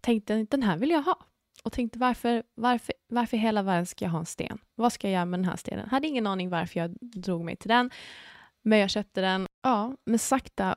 tänkte 0.00 0.46
den 0.50 0.62
här 0.62 0.76
vill 0.76 0.90
jag 0.90 1.02
ha 1.02 1.29
och 1.64 1.72
tänkte 1.72 1.98
varför, 1.98 2.42
varför, 2.54 2.94
varför 3.08 3.36
i 3.36 3.40
hela 3.40 3.62
världen 3.62 3.86
ska 3.86 4.04
jag 4.04 4.12
ha 4.12 4.18
en 4.18 4.26
sten? 4.26 4.58
Vad 4.74 4.92
ska 4.92 5.08
jag 5.08 5.14
göra 5.14 5.24
med 5.24 5.38
den 5.38 5.48
här 5.48 5.56
stenen? 5.56 5.88
Hade 5.88 6.06
ingen 6.06 6.26
aning 6.26 6.50
varför 6.50 6.80
jag 6.80 6.96
drog 7.00 7.44
mig 7.44 7.56
till 7.56 7.68
den, 7.68 7.90
men 8.62 8.78
jag 8.78 8.90
köpte 8.90 9.20
den. 9.20 9.46
Ja, 9.62 9.96
men 10.06 10.18
sakta, 10.18 10.76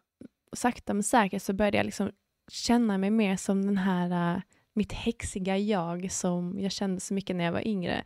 sakta 0.53 0.93
men 0.93 1.03
säkert 1.03 1.41
så 1.41 1.53
började 1.53 1.77
jag 1.77 1.85
liksom 1.85 2.11
känna 2.51 2.97
mig 2.97 3.09
mer 3.09 3.35
som 3.35 3.65
den 3.65 3.77
här, 3.77 4.35
uh, 4.35 4.41
mitt 4.73 4.93
häxiga 4.93 5.57
jag 5.57 6.11
som 6.11 6.59
jag 6.59 6.71
kände 6.71 7.01
så 7.01 7.13
mycket 7.13 7.35
när 7.35 7.43
jag 7.43 7.51
var 7.51 7.67
yngre. 7.67 8.03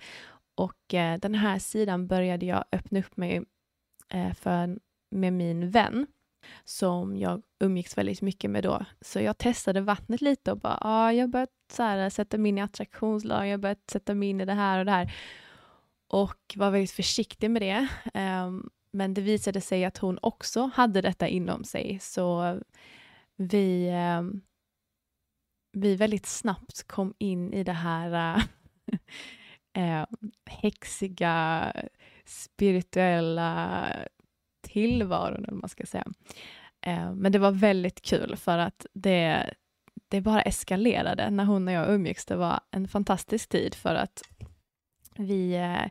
Och 0.55 0.93
uh, 0.93 1.19
den 1.19 1.35
här 1.35 1.59
sidan 1.59 2.07
började 2.07 2.45
jag 2.45 2.65
öppna 2.71 2.99
upp 2.99 3.17
mig 3.17 3.43
uh, 4.15 4.33
för 4.33 4.79
med 5.11 5.33
min 5.33 5.69
vän 5.69 6.07
som 6.63 7.17
jag 7.17 7.41
umgicks 7.59 7.97
väldigt 7.97 8.21
mycket 8.21 8.51
med 8.51 8.63
då. 8.63 8.85
Så 9.01 9.19
jag 9.19 9.37
testade 9.37 9.81
vattnet 9.81 10.21
lite 10.21 10.51
och 10.51 10.59
bara, 10.59 10.77
ja, 10.81 11.13
jag 11.13 11.29
börjat 11.29 11.49
så 11.71 11.83
här, 11.83 11.97
äh, 11.97 12.09
sätta 12.09 12.37
mig 12.37 12.49
in 12.49 12.57
i 12.57 12.61
attraktionslag, 12.61 13.47
jag 13.47 13.59
börjat 13.59 13.89
sätta 13.89 14.15
mig 14.15 14.29
in 14.29 14.41
i 14.41 14.45
det 14.45 14.53
här 14.53 14.79
och 14.79 14.85
det 14.85 14.91
här. 14.91 15.13
Och 16.07 16.53
var 16.55 16.71
väldigt 16.71 16.91
försiktig 16.91 17.51
med 17.51 17.61
det. 17.61 17.87
Um, 18.13 18.69
men 18.91 19.13
det 19.13 19.21
visade 19.21 19.61
sig 19.61 19.85
att 19.85 19.97
hon 19.97 20.19
också 20.21 20.71
hade 20.73 21.01
detta 21.01 21.27
inom 21.27 21.63
sig, 21.63 21.99
så 22.01 22.59
vi, 23.35 23.89
um, 24.19 24.41
vi 25.71 25.95
väldigt 25.95 26.25
snabbt 26.25 26.87
kom 26.87 27.13
in 27.17 27.53
i 27.53 27.63
det 27.63 27.73
här 27.73 28.37
uh, 29.77 30.05
häxiga, 30.45 31.73
spirituella 32.25 33.89
tillvaron, 34.77 35.45
eller 35.45 35.57
man 35.57 35.69
ska 35.69 35.85
säga. 35.85 36.07
Eh, 36.81 37.13
men 37.13 37.31
det 37.31 37.39
var 37.39 37.51
väldigt 37.51 38.01
kul 38.01 38.35
för 38.35 38.57
att 38.57 38.85
det, 38.93 39.53
det 40.07 40.21
bara 40.21 40.41
eskalerade 40.41 41.29
när 41.29 41.45
hon 41.45 41.67
och 41.67 41.73
jag 41.73 41.89
umgicks. 41.89 42.25
Det 42.25 42.35
var 42.35 42.59
en 42.71 42.87
fantastisk 42.87 43.49
tid 43.49 43.75
för 43.75 43.95
att 43.95 44.21
vi, 45.15 45.55
eh, 45.55 45.89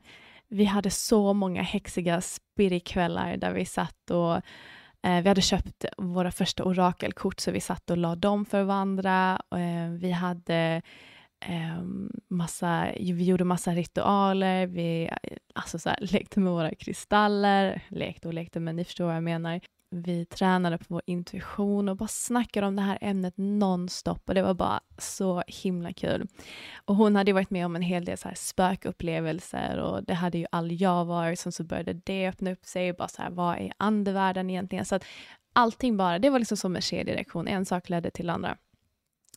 vi 0.49 0.65
hade 0.65 0.91
så 0.91 1.33
många 1.33 1.63
häxiga 1.63 2.21
spirikvällar 2.21 3.37
där 3.37 3.53
vi 3.53 3.65
satt 3.65 4.11
och 4.11 4.35
eh, 5.03 5.23
vi 5.23 5.29
hade 5.29 5.43
köpt 5.43 5.85
våra 5.99 6.31
första 6.31 6.65
orakelkort 6.65 7.41
så 7.41 7.51
vi 7.51 7.61
satt 7.61 7.91
och 7.91 7.97
la 7.97 8.15
dem 8.15 8.45
för 8.45 8.63
varandra. 8.63 9.41
Vi 10.01 10.11
hade 10.11 10.83
Ehm, 11.49 12.11
massa, 12.29 12.89
vi 12.97 13.25
gjorde 13.25 13.45
massa 13.45 13.75
ritualer, 13.75 14.67
vi 14.67 15.11
alltså 15.55 15.79
så 15.79 15.89
här, 15.89 15.99
lekte 16.13 16.41
med 16.41 16.53
våra 16.53 16.75
kristaller, 16.75 17.83
lekte 17.89 18.29
och 18.29 18.35
lekte 18.35 18.61
men 18.61 18.77
ni 18.77 18.85
förstår 18.85 19.05
vad 19.05 19.17
jag 19.17 19.23
menar 19.23 19.61
vi 19.91 20.25
tränade 20.25 20.79
på 20.79 20.85
vår 20.89 21.03
intuition 21.07 21.89
och 21.89 21.97
bara 21.97 22.09
snackade 22.09 22.67
om 22.67 22.77
det 22.77 22.83
här 22.83 22.99
ämnet 23.01 23.35
nonstop 23.37 24.29
och 24.29 24.35
det 24.35 24.43
var 24.43 24.55
bara 24.55 24.81
så 24.99 25.43
himla 25.47 25.93
kul. 25.93 26.29
Och 26.85 26.97
hon 26.97 27.17
hade 27.17 27.33
varit 27.33 27.51
med 27.51 27.67
om 27.67 27.77
en 27.77 27.83
hel 27.83 28.05
del 28.05 28.19
så 28.19 28.29
här 28.29 28.35
spökupplevelser 28.35 29.79
och 29.79 30.05
det 30.05 30.15
hade 30.15 30.39
ju 30.39 30.47
all 30.51 30.73
jag 30.73 31.05
varit, 31.05 31.39
sen 31.39 31.53
så 31.53 31.65
började 31.65 31.93
det 31.93 32.29
öppna 32.29 32.53
upp 32.53 32.65
sig 32.65 32.93
bara 32.93 33.09
så 33.09 33.23
här, 33.23 33.31
vad 33.31 33.59
är 33.59 33.73
andevärlden 33.77 34.51
egentligen? 34.51 34.85
Så 34.85 34.95
att 34.95 35.05
allting 35.53 35.97
bara, 35.97 36.19
det 36.19 36.31
var 36.31 36.39
liksom 36.39 36.57
som 36.57 36.77
en 36.77 36.83
kedjereaktion, 36.83 37.49
en 37.49 37.67
sak 37.67 37.89
ledde 37.89 38.11
till 38.11 38.31
andra. 38.31 38.57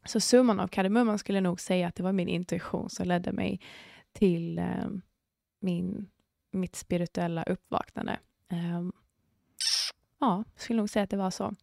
Så 0.05 0.19
summan 0.19 0.59
av 0.59 0.67
kardemumman 0.67 1.19
skulle 1.19 1.37
jag 1.37 1.43
nog 1.43 1.59
säga 1.59 1.87
att 1.87 1.95
det 1.95 2.03
var 2.03 2.11
min 2.13 2.27
intuition 2.27 2.89
som 2.89 3.07
ledde 3.07 3.31
mig 3.31 3.61
till 4.13 4.59
eh, 4.59 4.87
min, 5.59 6.09
mitt 6.51 6.75
spirituella 6.75 7.43
uppvaknande. 7.43 8.19
Eh, 8.51 8.81
Ja, 10.19 10.43
jag 10.53 10.61
skulle 10.61 10.77
nog 10.77 10.89
säga 10.89 11.03
att 11.03 11.09
det 11.09 11.17
var 11.17 11.31
så. 11.31 11.55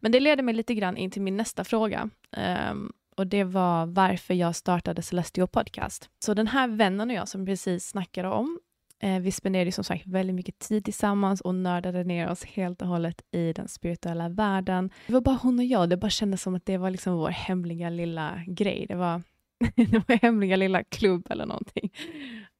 Men 0.00 0.12
det 0.12 0.20
leder 0.20 0.42
mig 0.42 0.54
lite 0.54 0.74
grann 0.74 0.96
in 0.96 1.10
till 1.10 1.22
min 1.22 1.36
nästa 1.36 1.64
fråga. 1.64 2.10
Eh, 2.30 2.74
och 3.16 3.26
det 3.26 3.44
var 3.44 3.86
varför 3.86 4.34
jag 4.34 4.56
startade 4.56 5.02
Celestio 5.02 5.46
Podcast. 5.46 6.10
Så 6.18 6.34
den 6.34 6.46
här 6.46 6.68
vännen 6.68 7.10
och 7.10 7.16
jag 7.16 7.28
som 7.28 7.46
precis 7.46 7.88
snackade 7.88 8.28
om, 8.28 8.60
eh, 9.02 9.18
vi 9.18 9.30
spenderade 9.30 9.72
som 9.72 9.84
sagt 9.84 10.06
väldigt 10.06 10.36
mycket 10.36 10.58
tid 10.58 10.84
tillsammans 10.84 11.40
och 11.40 11.54
nördade 11.54 12.04
ner 12.04 12.30
oss 12.30 12.44
helt 12.44 12.82
och 12.82 12.88
hållet 12.88 13.22
i 13.30 13.52
den 13.52 13.68
spirituella 13.68 14.28
världen. 14.28 14.90
Det 15.06 15.12
var 15.12 15.20
bara 15.20 15.38
hon 15.42 15.58
och 15.58 15.64
jag, 15.64 15.90
det 15.90 15.96
bara 15.96 16.10
kändes 16.10 16.42
som 16.42 16.54
att 16.54 16.66
det 16.66 16.76
var 16.76 16.90
liksom 16.90 17.14
vår 17.14 17.30
hemliga 17.30 17.90
lilla 17.90 18.42
grej. 18.46 18.86
Det 18.88 18.94
var, 18.94 19.22
det 19.76 20.08
var 20.08 20.16
hemliga 20.22 20.56
lilla 20.56 20.84
klubb 20.84 21.26
eller 21.30 21.46
någonting. 21.46 21.92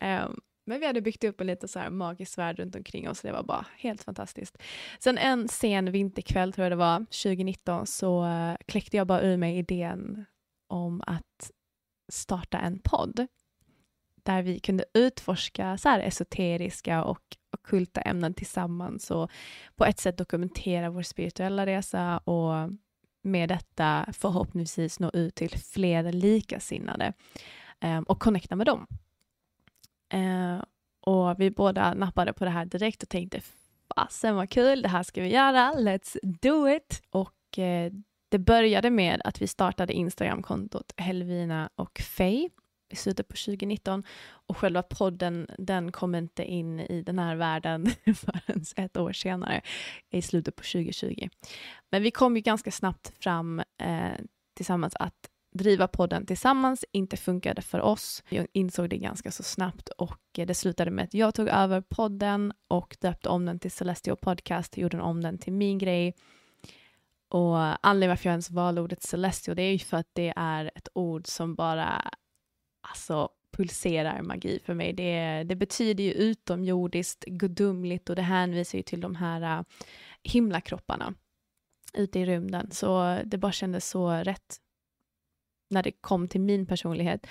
Um, 0.05 0.41
men 0.69 0.81
vi 0.81 0.87
hade 0.87 1.01
byggt 1.01 1.25
upp 1.25 1.41
en 1.41 1.47
lite 1.47 1.69
så 1.69 1.79
här 1.79 1.91
magisk 1.91 2.39
värld 2.39 2.59
runt 2.59 2.77
omkring 2.77 3.09
oss. 3.09 3.21
Det 3.21 3.33
var 3.33 3.43
bara 3.43 3.67
helt 3.77 4.03
fantastiskt. 4.03 4.59
Sen 4.99 5.19
en 5.19 5.49
sen 5.49 5.93
vinterkväll, 5.93 6.53
tror 6.53 6.65
jag 6.65 6.73
det 6.73 6.77
var, 6.77 6.99
2019, 6.99 7.87
så 7.87 8.27
eh, 8.27 8.57
kläckte 8.67 8.97
jag 8.97 9.07
bara 9.07 9.23
ur 9.23 9.37
mig 9.37 9.59
idén 9.59 10.25
om 10.69 11.03
att 11.07 11.51
starta 12.13 12.59
en 12.59 12.79
podd 12.79 13.27
där 14.29 14.43
vi 14.43 14.59
kunde 14.59 14.85
utforska 14.95 15.79
så 15.79 15.89
här 15.89 16.01
esoteriska 16.01 17.05
och 17.05 17.37
okulta 17.53 18.01
ämnen 18.01 18.35
tillsammans 18.35 19.11
och 19.11 19.31
på 19.77 19.85
ett 19.85 19.99
sätt 19.99 20.19
dokumentera 20.19 20.91
vår 20.91 21.03
spirituella 21.03 21.67
resa 21.67 22.19
och 22.19 22.71
med 23.23 23.49
detta 23.49 24.07
förhoppningsvis 24.13 25.01
nå 25.01 25.11
ut 25.13 25.35
till 25.35 25.59
fler 25.59 26.13
likasinnade 26.13 27.13
um, 27.85 28.03
och 28.03 28.21
connecta 28.21 28.57
med 28.57 28.67
dem. 28.67 28.87
Ehm, 30.13 30.61
och 31.01 31.41
vi 31.41 31.51
båda 31.51 31.95
nappade 31.95 32.33
på 32.33 32.45
det 32.45 32.51
här 32.51 32.65
direkt 32.65 33.03
och 33.03 33.09
tänkte 33.09 33.41
fasen 33.95 34.37
vad 34.37 34.51
kul, 34.51 34.83
det 34.83 34.89
här 34.89 35.03
ska 35.03 35.23
vi 35.23 35.29
göra, 35.29 35.73
let's 35.73 36.19
do 36.23 36.69
it. 36.69 37.03
Och 37.11 37.59
eh, 37.59 37.93
det 38.29 38.39
började 38.39 38.91
med 38.91 39.23
att 39.25 39.43
vi 39.43 39.47
startade 39.47 39.93
Instagramkontot 39.93 40.93
Helvina 40.97 41.71
och 41.75 41.99
Faye 41.99 42.51
i 42.89 42.97
slutet 42.97 43.29
på 43.29 43.37
2019 43.37 44.05
och 44.31 44.57
själva 44.57 44.83
podden 44.83 45.47
den 45.59 45.93
kom 45.93 46.15
inte 46.15 46.45
in 46.45 46.81
i 46.81 47.03
den 47.03 47.19
här 47.19 47.37
världen 47.37 47.87
förrän 48.05 48.65
ett 48.77 48.97
år 48.97 49.13
senare 49.13 49.61
i 50.11 50.23
slutet 50.23 50.57
på 50.57 50.63
2020. 50.63 51.29
Men 51.91 52.03
vi 52.03 52.11
kom 52.11 52.37
ju 52.37 52.43
ganska 52.43 52.71
snabbt 52.71 53.13
fram 53.19 53.59
eh, 53.59 54.13
tillsammans 54.57 54.95
att 54.95 55.31
driva 55.53 55.89
podden 55.89 56.27
tillsammans 56.27 56.85
inte 56.93 57.17
funkade 57.17 57.63
för 57.63 57.81
oss. 57.81 58.23
Jag 58.29 58.47
insåg 58.53 58.91
det 58.91 58.97
ganska 58.97 59.31
så 59.31 59.43
snabbt 59.43 59.89
och 59.89 60.21
det 60.33 60.55
slutade 60.55 60.91
med 60.91 61.05
att 61.05 61.15
jag 61.15 61.35
tog 61.35 61.49
över 61.49 61.81
podden 61.81 62.53
och 62.69 62.97
döpte 63.01 63.29
om 63.29 63.47
den 63.47 63.59
till 63.59 63.71
Celestial 63.71 64.17
Podcast, 64.17 64.77
gjorde 64.77 65.01
om 65.01 65.21
den 65.21 65.39
till 65.39 65.53
min 65.53 65.79
grej. 65.79 66.15
Och 67.29 67.87
anledningen 67.87 68.09
varför 68.09 68.27
jag 68.27 68.33
ens 68.33 68.51
valde 68.51 68.81
ordet 68.81 69.03
Celestial, 69.03 69.57
det 69.57 69.63
är 69.63 69.73
ju 69.73 69.79
för 69.79 69.97
att 69.97 70.11
det 70.13 70.33
är 70.37 70.71
ett 70.75 70.89
ord 70.93 71.27
som 71.27 71.55
bara 71.55 72.11
alltså 72.91 73.29
pulserar 73.51 74.23
magi 74.23 74.61
för 74.65 74.75
mig. 74.75 74.93
Det, 74.93 75.45
det 75.45 75.57
betyder 75.57 76.05
ju 76.05 76.13
utomjordiskt, 76.13 77.25
gudomligt 77.25 78.11
och 78.11 78.17
det 78.17 78.23
hänvisar 78.23 78.79
ju 78.79 78.83
till 78.83 79.01
de 79.01 79.15
här 79.15 79.59
uh, 79.59 79.65
himlakropparna 80.23 81.15
ute 81.95 82.19
i 82.21 82.27
rymden. 82.27 82.71
Så 82.71 83.21
det 83.25 83.39
bara 83.39 83.53
kändes 83.53 83.89
så 83.89 84.11
rätt 84.11 84.57
när 85.71 85.83
det 85.83 85.93
kom 85.93 86.29
till 86.29 86.41
min 86.41 86.67
personlighet. 86.67 87.27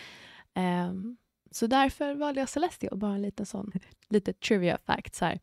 Um, 0.55 1.17
så 1.51 1.67
därför 1.67 2.15
valde 2.15 2.39
jag 2.39 2.49
Celestial, 2.49 2.97
bara 2.97 3.15
en 3.15 3.21
liten 3.21 3.45
sån, 3.45 3.71
lite 4.09 4.33
trivia 4.33 4.77
fact 4.85 5.15
så 5.15 5.25
här. 5.25 5.39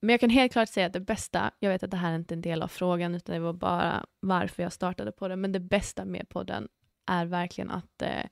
Men 0.00 0.12
jag 0.12 0.20
kan 0.20 0.30
helt 0.30 0.52
klart 0.52 0.68
säga 0.68 0.86
att 0.86 0.92
det 0.92 1.00
bästa, 1.00 1.50
jag 1.58 1.70
vet 1.70 1.82
att 1.82 1.90
det 1.90 1.96
här 1.96 2.12
är 2.12 2.16
inte 2.16 2.34
en 2.34 2.40
del 2.40 2.62
av 2.62 2.68
frågan, 2.68 3.14
utan 3.14 3.34
det 3.34 3.40
var 3.40 3.52
bara 3.52 4.06
varför 4.20 4.62
jag 4.62 4.72
startade 4.72 5.12
podden, 5.12 5.40
men 5.40 5.52
det 5.52 5.60
bästa 5.60 6.04
med 6.04 6.28
podden 6.28 6.68
är 7.06 7.26
verkligen 7.26 7.70
att 7.70 8.02
eh, 8.02 8.24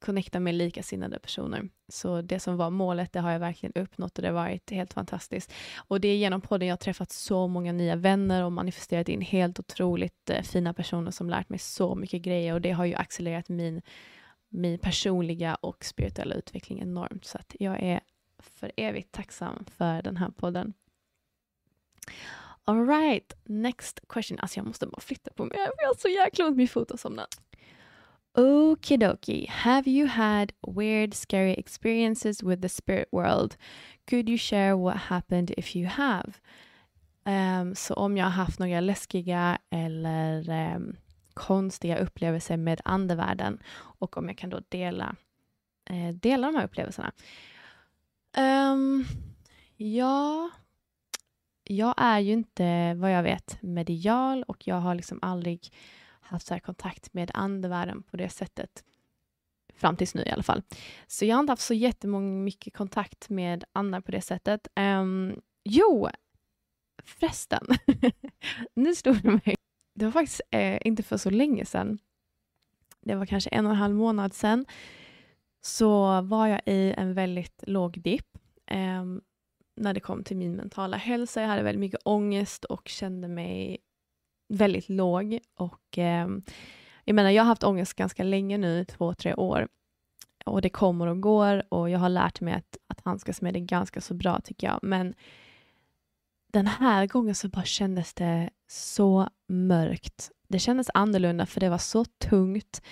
connecta 0.00 0.40
med 0.40 0.54
likasinnade 0.54 1.18
personer. 1.18 1.68
Så 1.88 2.22
det 2.22 2.40
som 2.40 2.56
var 2.56 2.70
målet, 2.70 3.12
det 3.12 3.20
har 3.20 3.32
jag 3.32 3.40
verkligen 3.40 3.82
uppnått 3.82 4.18
och 4.18 4.22
det 4.22 4.28
har 4.28 4.34
varit 4.34 4.70
helt 4.70 4.92
fantastiskt. 4.92 5.52
Och 5.76 6.00
det 6.00 6.08
är 6.08 6.16
genom 6.16 6.40
podden 6.40 6.68
jag 6.68 6.72
har 6.72 6.78
träffat 6.78 7.12
så 7.12 7.46
många 7.46 7.72
nya 7.72 7.96
vänner 7.96 8.44
och 8.44 8.52
manifesterat 8.52 9.08
in 9.08 9.20
helt 9.20 9.58
otroligt 9.58 10.30
eh, 10.30 10.42
fina 10.42 10.74
personer 10.74 11.10
som 11.10 11.30
lärt 11.30 11.48
mig 11.48 11.58
så 11.58 11.94
mycket 11.94 12.22
grejer 12.22 12.54
och 12.54 12.60
det 12.60 12.70
har 12.70 12.84
ju 12.84 12.94
accelererat 12.94 13.48
min, 13.48 13.82
min 14.48 14.78
personliga 14.78 15.54
och 15.54 15.84
spirituella 15.84 16.34
utveckling 16.34 16.80
enormt. 16.80 17.24
Så 17.24 17.38
att 17.38 17.56
jag 17.58 17.82
är 17.82 18.00
för 18.38 18.72
evigt 18.76 19.12
tacksam 19.12 19.64
för 19.76 20.02
den 20.02 20.16
här 20.16 20.30
podden. 20.30 20.72
Alright, 22.64 23.36
next 23.44 24.00
question. 24.08 24.38
Alltså 24.38 24.58
jag 24.58 24.66
måste 24.66 24.86
bara 24.86 25.00
flytta 25.00 25.30
på 25.32 25.44
mig, 25.44 25.58
jag 25.58 25.86
har 25.86 25.98
så 25.98 26.08
jäkla 26.08 26.46
ont, 26.46 26.56
min 26.56 26.68
fot 26.68 26.90
och 26.90 27.00
somnat. 27.00 27.40
Okie 28.36 28.96
dokie. 28.96 29.48
Have 29.48 29.90
you 29.90 30.06
had 30.06 30.52
weird, 30.66 31.14
scary 31.14 31.52
experiences 31.52 32.42
with 32.42 32.60
the 32.62 32.68
spirit 32.68 33.08
world? 33.12 33.56
Could 34.06 34.28
you 34.28 34.38
share 34.38 34.76
what 34.76 34.96
happened 34.96 35.50
if 35.56 35.76
you 35.76 35.86
have? 35.86 36.40
Um, 37.24 37.74
så 37.74 37.94
om 37.94 38.16
jag 38.16 38.24
har 38.24 38.30
haft 38.30 38.58
några 38.58 38.80
läskiga 38.80 39.58
eller 39.70 40.50
um, 40.76 40.96
konstiga 41.34 41.98
upplevelser 41.98 42.56
med 42.56 42.80
andevärlden 42.84 43.58
och 43.98 44.16
om 44.16 44.28
jag 44.28 44.38
kan 44.38 44.50
då 44.50 44.60
dela, 44.68 45.16
uh, 45.90 46.08
dela 46.08 46.46
de 46.46 46.56
här 46.56 46.64
upplevelserna. 46.64 47.12
Um, 48.38 49.04
ja, 49.76 50.50
jag 51.64 51.94
är 51.96 52.18
ju 52.18 52.32
inte 52.32 52.94
vad 52.94 53.12
jag 53.12 53.22
vet 53.22 53.58
medial 53.62 54.42
och 54.42 54.68
jag 54.68 54.80
har 54.80 54.94
liksom 54.94 55.18
aldrig 55.22 55.72
haft 56.30 56.46
så 56.46 56.60
kontakt 56.60 57.14
med 57.14 57.30
andevärlden 57.34 58.02
på 58.02 58.16
det 58.16 58.28
sättet. 58.28 58.84
Fram 59.74 59.96
tills 59.96 60.14
nu 60.14 60.22
i 60.22 60.30
alla 60.30 60.42
fall. 60.42 60.62
Så 61.06 61.24
jag 61.24 61.36
har 61.36 61.40
inte 61.40 61.52
haft 61.52 61.62
så 61.62 61.74
jättemycket 61.74 62.74
kontakt 62.74 63.28
med 63.28 63.64
andra 63.72 64.02
på 64.02 64.10
det 64.10 64.20
sättet. 64.20 64.68
Um, 64.76 65.40
jo, 65.64 66.08
förresten. 67.04 67.66
nu 68.74 68.94
stod 68.94 69.22
det 69.22 69.30
mig. 69.30 69.54
Det 69.94 70.04
var 70.04 70.12
faktiskt 70.12 70.40
eh, 70.50 70.78
inte 70.84 71.02
för 71.02 71.16
så 71.16 71.30
länge 71.30 71.64
sedan. 71.64 71.98
Det 73.00 73.14
var 73.14 73.26
kanske 73.26 73.50
en 73.50 73.66
och 73.66 73.72
en 73.72 73.78
halv 73.78 73.94
månad 73.94 74.34
sedan. 74.34 74.66
Så 75.60 76.20
var 76.20 76.46
jag 76.46 76.60
i 76.66 76.94
en 76.96 77.14
väldigt 77.14 77.64
låg 77.66 78.02
dipp. 78.02 78.38
Um, 78.70 79.20
när 79.76 79.94
det 79.94 80.00
kom 80.00 80.24
till 80.24 80.36
min 80.36 80.56
mentala 80.56 80.96
hälsa. 80.96 81.40
Jag 81.40 81.48
hade 81.48 81.62
väldigt 81.62 81.80
mycket 81.80 82.00
ångest 82.04 82.64
och 82.64 82.88
kände 82.88 83.28
mig 83.28 83.78
väldigt 84.50 84.88
låg. 84.88 85.38
Och 85.54 85.98
eh, 85.98 86.28
jag 87.04 87.14
menar, 87.14 87.30
jag 87.30 87.42
har 87.42 87.48
haft 87.48 87.64
ångest 87.64 87.94
ganska 87.94 88.22
länge 88.22 88.58
nu, 88.58 88.84
två, 88.84 89.14
tre 89.14 89.34
år. 89.34 89.68
Och 90.44 90.62
det 90.62 90.70
kommer 90.70 91.06
och 91.06 91.20
går 91.20 91.62
och 91.68 91.90
jag 91.90 91.98
har 91.98 92.08
lärt 92.08 92.40
mig 92.40 92.54
att, 92.54 92.76
att 92.86 93.00
handskas 93.04 93.42
med 93.42 93.54
det 93.54 93.60
ganska 93.60 94.00
så 94.00 94.14
bra 94.14 94.40
tycker 94.40 94.66
jag. 94.66 94.78
Men 94.82 95.14
den 96.52 96.66
här 96.66 97.06
gången 97.06 97.34
så 97.34 97.48
bara 97.48 97.64
kändes 97.64 98.14
det 98.14 98.50
så 98.68 99.28
mörkt. 99.48 100.30
Det 100.48 100.58
kändes 100.58 100.90
annorlunda 100.94 101.46
för 101.46 101.60
det 101.60 101.68
var 101.68 101.78
så 101.78 102.04
tungt. 102.04 102.82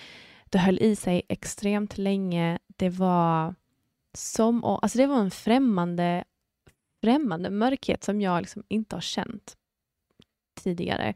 Det 0.45 0.57
höll 0.57 0.79
i 0.79 0.95
sig 0.95 1.21
extremt 1.29 1.97
länge. 1.97 2.59
Det 2.67 2.89
var 2.89 3.55
som, 4.13 4.63
alltså 4.63 4.97
det 4.97 5.07
var 5.07 5.19
en 5.19 5.31
främmande, 5.31 6.23
främmande 7.01 7.49
mörkhet 7.49 8.03
som 8.03 8.21
jag 8.21 8.41
liksom 8.41 8.63
inte 8.67 8.95
har 8.95 9.01
känt 9.01 9.57
tidigare. 10.63 11.13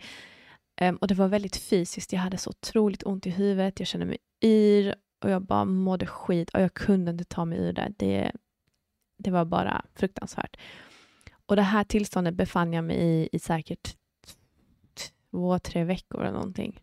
Um, 0.81 0.95
och 0.95 1.07
det 1.07 1.13
var 1.13 1.27
väldigt 1.27 1.55
fysiskt. 1.55 2.13
Jag 2.13 2.19
hade 2.19 2.37
så 2.37 2.49
otroligt 2.49 3.03
ont 3.03 3.27
i 3.27 3.29
huvudet. 3.29 3.79
Jag 3.79 3.87
kände 3.87 4.05
mig 4.05 4.17
yr 4.43 4.95
och 5.23 5.29
jag 5.29 5.41
bara 5.41 5.65
mådde 5.65 6.05
skit 6.07 6.49
och 6.49 6.61
jag 6.61 6.73
kunde 6.73 7.11
inte 7.11 7.23
ta 7.23 7.45
mig 7.45 7.59
ur 7.59 7.73
det. 7.73 7.93
Det, 7.97 8.31
det 9.17 9.31
var 9.31 9.45
bara 9.45 9.85
fruktansvärt. 9.95 10.57
Och 11.45 11.55
det 11.55 11.61
här 11.61 11.83
tillståndet 11.83 12.33
befann 12.33 12.73
jag 12.73 12.83
mig 12.83 12.97
i 12.97 13.29
i 13.31 13.39
säkert 13.39 13.95
två, 15.31 15.59
tre 15.59 15.83
veckor 15.83 16.21
eller 16.21 16.31
någonting. 16.31 16.81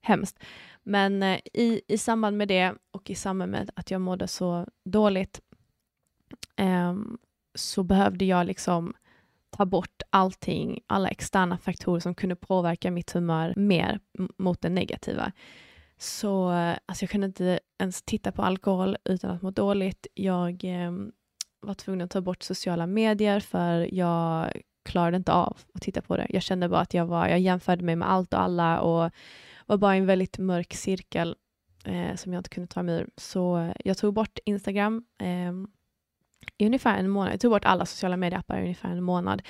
Hemskt. 0.00 0.38
Men 0.82 1.22
eh, 1.22 1.40
i, 1.52 1.80
i 1.88 1.98
samband 1.98 2.36
med 2.36 2.48
det 2.48 2.74
och 2.90 3.10
i 3.10 3.14
samband 3.14 3.52
med 3.52 3.70
att 3.74 3.90
jag 3.90 4.00
mådde 4.00 4.28
så 4.28 4.66
dåligt 4.84 5.40
eh, 6.56 6.94
så 7.54 7.82
behövde 7.82 8.24
jag 8.24 8.46
liksom 8.46 8.94
ta 9.50 9.66
bort 9.66 10.02
allting, 10.10 10.80
alla 10.86 11.08
externa 11.08 11.58
faktorer 11.58 12.00
som 12.00 12.14
kunde 12.14 12.36
påverka 12.36 12.90
mitt 12.90 13.12
humör 13.12 13.52
mer 13.56 14.00
mot 14.38 14.60
det 14.60 14.68
negativa. 14.68 15.32
Så 15.98 16.52
eh, 16.52 16.76
alltså 16.86 17.02
jag 17.02 17.10
kunde 17.10 17.26
inte 17.26 17.60
ens 17.78 18.02
titta 18.02 18.32
på 18.32 18.42
alkohol 18.42 18.96
utan 19.04 19.30
att 19.30 19.42
må 19.42 19.50
dåligt. 19.50 20.06
Jag 20.14 20.64
eh, 20.64 20.92
var 21.60 21.74
tvungen 21.74 22.04
att 22.04 22.10
ta 22.10 22.20
bort 22.20 22.42
sociala 22.42 22.86
medier 22.86 23.40
för 23.40 23.94
jag 23.94 24.52
klarade 24.84 25.16
inte 25.16 25.32
av 25.32 25.58
att 25.74 25.82
titta 25.82 26.02
på 26.02 26.16
det. 26.16 26.26
Jag 26.30 26.42
kände 26.42 26.68
bara 26.68 26.80
att 26.80 26.94
jag 26.94 27.06
var, 27.06 27.28
jag 27.28 27.40
jämförde 27.40 27.84
mig 27.84 27.96
med 27.96 28.10
allt 28.10 28.34
och 28.34 28.40
alla 28.40 28.80
och 28.80 29.10
var 29.66 29.76
bara 29.76 29.94
i 29.94 29.98
en 29.98 30.06
väldigt 30.06 30.38
mörk 30.38 30.74
cirkel 30.74 31.36
eh, 31.84 32.14
som 32.16 32.32
jag 32.32 32.40
inte 32.40 32.50
kunde 32.50 32.66
ta 32.66 32.82
mig 32.82 32.94
ur. 32.94 33.08
Så 33.16 33.58
eh, 33.58 33.72
jag 33.84 33.98
tog 33.98 34.14
bort 34.14 34.38
Instagram, 34.44 35.04
eh, 35.18 35.52
i 36.58 36.66
ungefär 36.66 36.98
en 36.98 37.08
månad. 37.08 37.32
Jag 37.32 37.40
tog 37.40 37.50
bort 37.50 37.64
alla 37.64 37.86
sociala 37.86 38.16
medieappar 38.16 38.58
i 38.58 38.62
ungefär 38.62 38.88
en 38.88 39.02
månad. 39.02 39.42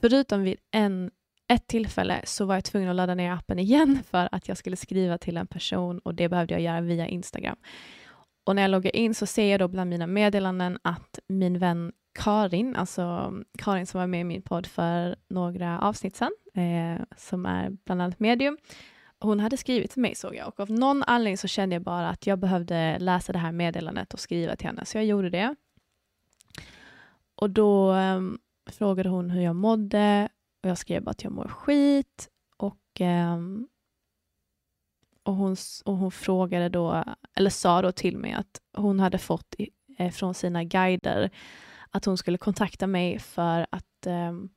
Förutom 0.00 0.42
vid 0.42 0.56
en, 0.70 1.10
ett 1.48 1.66
tillfälle 1.66 2.20
så 2.24 2.44
var 2.44 2.54
jag 2.54 2.64
tvungen 2.64 2.88
att 2.88 2.96
ladda 2.96 3.14
ner 3.14 3.32
appen 3.32 3.58
igen 3.58 4.02
för 4.10 4.28
att 4.32 4.48
jag 4.48 4.56
skulle 4.56 4.76
skriva 4.76 5.18
till 5.18 5.36
en 5.36 5.46
person 5.46 5.98
och 5.98 6.14
det 6.14 6.28
behövde 6.28 6.54
jag 6.54 6.60
göra 6.60 6.80
via 6.80 7.06
Instagram. 7.06 7.56
Och 8.46 8.56
när 8.56 8.62
jag 8.62 8.70
loggar 8.70 8.96
in 8.96 9.14
så 9.14 9.26
ser 9.26 9.50
jag 9.50 9.60
då 9.60 9.68
bland 9.68 9.90
mina 9.90 10.06
meddelanden 10.06 10.78
att 10.82 11.18
min 11.28 11.58
vän 11.58 11.92
Karin, 12.18 12.76
alltså 12.76 13.32
Karin 13.58 13.86
som 13.86 14.00
var 14.00 14.06
med 14.06 14.20
i 14.20 14.24
min 14.24 14.42
podd 14.42 14.66
för 14.66 15.16
några 15.28 15.80
avsnitt 15.80 16.16
sedan, 16.16 16.32
eh, 16.54 17.04
som 17.16 17.46
är 17.46 17.70
bland 17.84 18.02
annat 18.02 18.20
medium, 18.20 18.58
hon 19.20 19.40
hade 19.40 19.56
skrivit 19.56 19.90
till 19.90 20.02
mig 20.02 20.14
såg 20.14 20.34
jag 20.34 20.48
och 20.48 20.60
av 20.60 20.70
någon 20.70 21.02
anledning 21.02 21.38
så 21.38 21.48
kände 21.48 21.74
jag 21.74 21.82
bara 21.82 22.08
att 22.08 22.26
jag 22.26 22.38
behövde 22.38 22.98
läsa 22.98 23.32
det 23.32 23.38
här 23.38 23.52
meddelandet 23.52 24.14
och 24.14 24.20
skriva 24.20 24.56
till 24.56 24.66
henne, 24.66 24.84
så 24.84 24.98
jag 24.98 25.04
gjorde 25.04 25.30
det. 25.30 25.54
Och 27.34 27.50
då 27.50 27.92
um, 27.92 28.38
frågade 28.66 29.08
hon 29.08 29.30
hur 29.30 29.42
jag 29.42 29.56
mådde 29.56 30.28
och 30.62 30.68
jag 30.68 30.78
skrev 30.78 31.08
att 31.08 31.24
jag 31.24 31.32
mår 31.32 31.48
skit. 31.48 32.28
Och, 32.56 33.00
um, 33.00 33.68
och, 35.22 35.34
hon, 35.34 35.56
och 35.84 35.96
hon 35.96 36.10
frågade 36.10 36.68
då, 36.68 37.04
eller 37.34 37.50
sa 37.50 37.82
då 37.82 37.92
till 37.92 38.18
mig 38.18 38.32
att 38.32 38.60
hon 38.76 39.00
hade 39.00 39.18
fått 39.18 39.54
eh, 39.98 40.10
från 40.10 40.34
sina 40.34 40.64
guider 40.64 41.30
att 41.90 42.04
hon 42.04 42.18
skulle 42.18 42.38
kontakta 42.38 42.86
mig 42.86 43.18
för 43.18 43.66
att 43.70 44.06
um, 44.06 44.50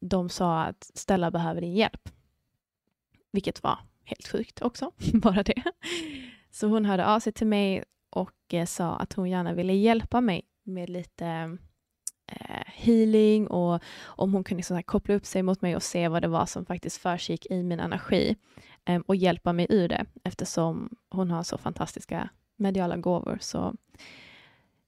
de 0.00 0.28
sa 0.28 0.62
att 0.62 0.90
Stella 0.94 1.30
behöver 1.30 1.60
din 1.60 1.74
hjälp. 1.74 2.08
Vilket 3.32 3.62
var 3.62 3.78
helt 4.04 4.28
sjukt 4.28 4.62
också, 4.62 4.92
bara 5.14 5.42
det. 5.42 5.62
Så 6.50 6.66
hon 6.66 6.84
hörde 6.84 7.06
av 7.06 7.20
sig 7.20 7.32
till 7.32 7.46
mig 7.46 7.84
och 8.10 8.54
eh, 8.54 8.66
sa 8.66 8.96
att 8.96 9.12
hon 9.12 9.30
gärna 9.30 9.52
ville 9.52 9.72
hjälpa 9.72 10.20
mig 10.20 10.42
med 10.62 10.90
lite 10.90 11.58
Eh, 12.26 12.62
healing 12.66 13.46
och 13.46 13.82
om 14.04 14.32
hon 14.32 14.44
kunde 14.44 14.58
liksom 14.58 14.82
koppla 14.82 15.14
upp 15.14 15.26
sig 15.26 15.42
mot 15.42 15.62
mig 15.62 15.76
och 15.76 15.82
se 15.82 16.08
vad 16.08 16.22
det 16.22 16.28
var 16.28 16.46
som 16.46 16.66
faktiskt 16.66 16.96
försiggick 16.96 17.46
i 17.50 17.62
min 17.62 17.80
energi 17.80 18.36
ehm, 18.84 19.02
och 19.02 19.16
hjälpa 19.16 19.52
mig 19.52 19.66
ur 19.68 19.88
det 19.88 20.06
eftersom 20.24 20.96
hon 21.10 21.30
har 21.30 21.42
så 21.42 21.58
fantastiska 21.58 22.28
mediala 22.56 22.96
gåvor. 22.96 23.38
Så 23.40 23.74